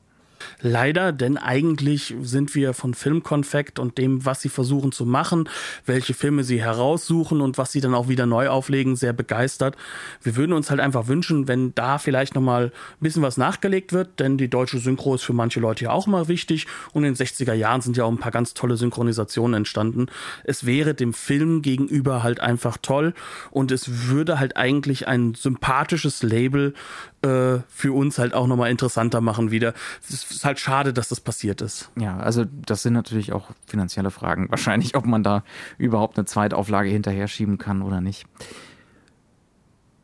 Leider, 0.62 1.12
denn 1.12 1.38
eigentlich 1.38 2.16
sind 2.22 2.56
wir 2.56 2.74
von 2.74 2.94
Filmkonfekt 2.94 3.80
und 3.80 3.98
dem, 3.98 4.26
was 4.26 4.42
sie 4.42 4.50
versuchen 4.50 4.92
zu 4.92 5.06
machen, 5.06 5.50
welche 5.86 6.14
Filme 6.14 6.44
sie 6.44 6.62
heraussuchen 6.62 7.42
und 7.42 7.58
was 7.58 7.72
sie 7.72 7.82
dann 7.82 7.94
auch 7.94 8.08
wieder 8.08 8.26
neu 8.26 8.50
auflegen, 8.50 8.96
sehr 8.96 9.14
begeistert. 9.14 9.76
Wir 10.22 10.36
würden 10.36 10.54
uns 10.54 10.70
halt 10.70 10.80
einfach 10.80 11.08
wünschen, 11.08 11.48
wenn 11.48 11.74
da 11.76 11.98
vielleicht 11.98 12.36
nochmal 12.36 12.66
ein 12.66 12.72
bisschen 13.00 13.22
was 13.22 13.38
nachgelegt 13.38 13.94
wird, 13.94 14.20
denn 14.20 14.38
die 14.38 14.50
deutsche 14.50 14.80
Synchro 14.80 15.16
ist 15.16 15.24
für 15.24 15.34
manche 15.34 15.60
Leute 15.60 15.86
ja 15.86 15.92
auch 15.92 16.08
mal 16.08 16.28
wichtig 16.28 16.68
und 16.94 17.04
in 17.04 17.14
den 17.14 17.28
60er 17.28 17.54
Jahren 17.54 17.82
sind 17.82 17.98
ja 17.98 18.06
auch 18.06 18.12
ein 18.12 18.18
paar 18.18 18.32
ganz 18.32 18.54
tolle 18.54 18.78
Synchronisationen 18.78 19.56
entstanden. 19.56 20.08
Es 20.44 20.66
wäre 20.66 20.94
dem 20.94 21.14
Film 21.14 21.62
gegenüber 21.62 22.24
halt 22.24 22.40
einfach 22.40 22.78
toll 22.82 23.14
und 23.52 23.72
es 23.72 24.10
würde 24.10 24.40
halt 24.40 24.58
eigentlich 24.58 25.08
ein 25.08 25.36
sympathisches 25.36 26.24
Label 26.24 26.74
äh, 27.22 27.60
für 27.68 27.94
uns 27.94 28.18
halt 28.18 28.34
auch 28.34 28.48
nochmal 28.48 28.72
interessanter 28.72 29.22
machen 29.22 29.52
wieder. 29.52 29.74
Es 30.02 30.32
ist 30.32 30.46
halt 30.46 30.60
schade, 30.60 30.94
dass 30.94 31.10
das 31.10 31.20
passiert 31.20 31.62
ist. 31.62 31.92
Ja, 31.98 32.18
also 32.18 32.46
das 32.46 32.84
sind 32.84 32.94
natürlich 32.94 33.34
auch 33.34 33.50
finanzielle 33.68 34.12
Fragen. 34.12 34.48
Wahrscheinlich, 34.50 34.96
ob 34.96 35.06
man 35.06 35.24
da 35.24 35.44
überhaupt 35.78 36.18
eine 36.18 36.26
Zweitauflage 36.26 36.90
hinterher 36.90 37.28
schieben 37.28 37.58
kann 37.58 37.82
oder 37.82 38.02
nicht. 38.02 38.26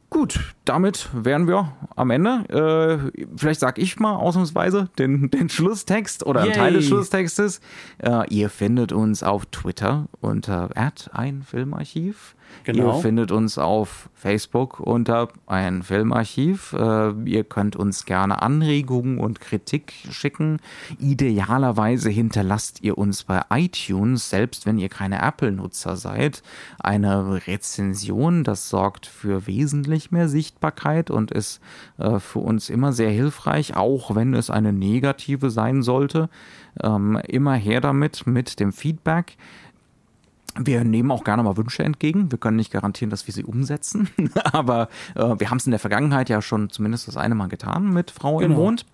Gut, 0.10 0.54
damit 0.64 1.10
wären 1.14 1.48
wir 1.48 1.74
am 1.96 2.10
Ende. 2.10 3.12
Äh, 3.14 3.26
vielleicht 3.36 3.60
sage 3.60 3.82
ich 3.82 4.00
mal 4.00 4.16
ausnahmsweise 4.16 4.90
den, 4.98 5.30
den 5.30 5.50
Schlusstext 5.50 6.26
oder 6.26 6.42
einen 6.42 6.54
Teil 6.54 6.74
des 6.74 6.86
Schlusstextes. 6.86 7.60
Äh, 7.98 8.28
ihr 8.30 8.50
findet 8.50 8.94
uns 8.94 9.24
auf 9.24 9.46
Twitter 9.48 10.08
unter 10.22 10.70
ein 11.12 11.44
Filmarchiv. 11.44 12.36
Genau. 12.64 12.96
Ihr 12.96 13.02
findet 13.02 13.32
uns 13.32 13.58
auf 13.58 14.10
Facebook 14.14 14.80
unter 14.80 15.28
ein 15.46 15.84
Filmarchiv. 15.84 16.74
Äh, 16.74 17.12
ihr 17.26 17.44
könnt 17.44 17.76
uns 17.76 18.06
gerne 18.06 18.42
Anregungen 18.42 19.20
und 19.20 19.40
Kritik 19.40 19.94
schicken. 20.10 20.60
Idealerweise 21.00 22.10
hinterlasst 22.10 22.82
ihr 22.82 22.98
uns 22.98 23.24
bei 23.24 23.42
iTunes, 23.52 24.30
selbst 24.30 24.66
wenn 24.66 24.80
ihr 24.80 24.90
keine 24.90 25.22
Apple-Nutzer 25.22 25.96
seid, 25.96 26.42
eine 26.80 27.46
Rezension. 27.48 28.44
Das 28.44 28.70
sorgt 28.70 29.06
für 29.06 29.46
wesentlich 29.48 30.12
mehr 30.12 30.28
Sichtbarkeit 30.28 31.12
und 31.12 31.32
ist 31.32 31.62
äh, 31.98 32.20
für 32.20 32.40
uns 32.40 32.70
immer 32.70 32.94
sehr 32.94 33.12
hilfreich, 33.12 33.76
auch 33.76 34.16
wenn 34.16 34.34
es 34.34 34.50
eine 34.50 34.74
negative 34.74 35.50
sein 35.50 35.84
sollte. 35.84 36.30
Ähm, 36.82 37.20
immer 37.28 37.54
her 37.54 37.80
damit, 37.80 38.28
mit 38.28 38.60
dem 38.60 38.74
Feedback. 38.74 39.38
Wir 40.58 40.84
nehmen 40.84 41.12
auch 41.12 41.24
gerne 41.24 41.44
mal 41.44 41.58
Wünsche 41.58 41.84
entgegen. 41.84 42.32
Wir 42.32 42.38
können 42.38 42.56
nicht 42.56 42.72
garantieren, 42.72 43.10
dass 43.10 43.28
wir 43.28 43.34
sie 43.34 43.44
umsetzen, 43.44 44.10
aber 44.54 44.90
äh, 45.16 45.36
wir 45.38 45.50
haben 45.50 45.58
es 45.58 45.66
in 45.66 45.72
der 45.72 45.80
Vergangenheit 45.80 46.30
ja 46.30 46.42
schon 46.42 46.70
zumindest 46.70 47.08
das 47.08 47.18
eine 47.18 47.36
Mal 47.36 47.48
getan 47.48 47.92
mit 47.92 48.12
Frau 48.12 48.38
genau. 48.38 48.54
im 48.54 48.60
Mond. 48.60 48.86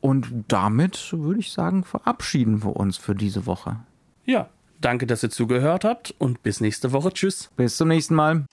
Und 0.00 0.28
damit 0.48 1.12
würde 1.12 1.40
ich 1.40 1.52
sagen, 1.52 1.84
verabschieden 1.84 2.62
wir 2.62 2.76
uns 2.76 2.96
für 2.96 3.14
diese 3.14 3.46
Woche. 3.46 3.80
Ja, 4.24 4.48
danke, 4.80 5.06
dass 5.06 5.22
ihr 5.22 5.30
zugehört 5.30 5.84
habt 5.84 6.14
und 6.18 6.42
bis 6.42 6.60
nächste 6.60 6.92
Woche. 6.92 7.12
Tschüss. 7.12 7.50
Bis 7.56 7.76
zum 7.76 7.88
nächsten 7.88 8.14
Mal. 8.14 8.46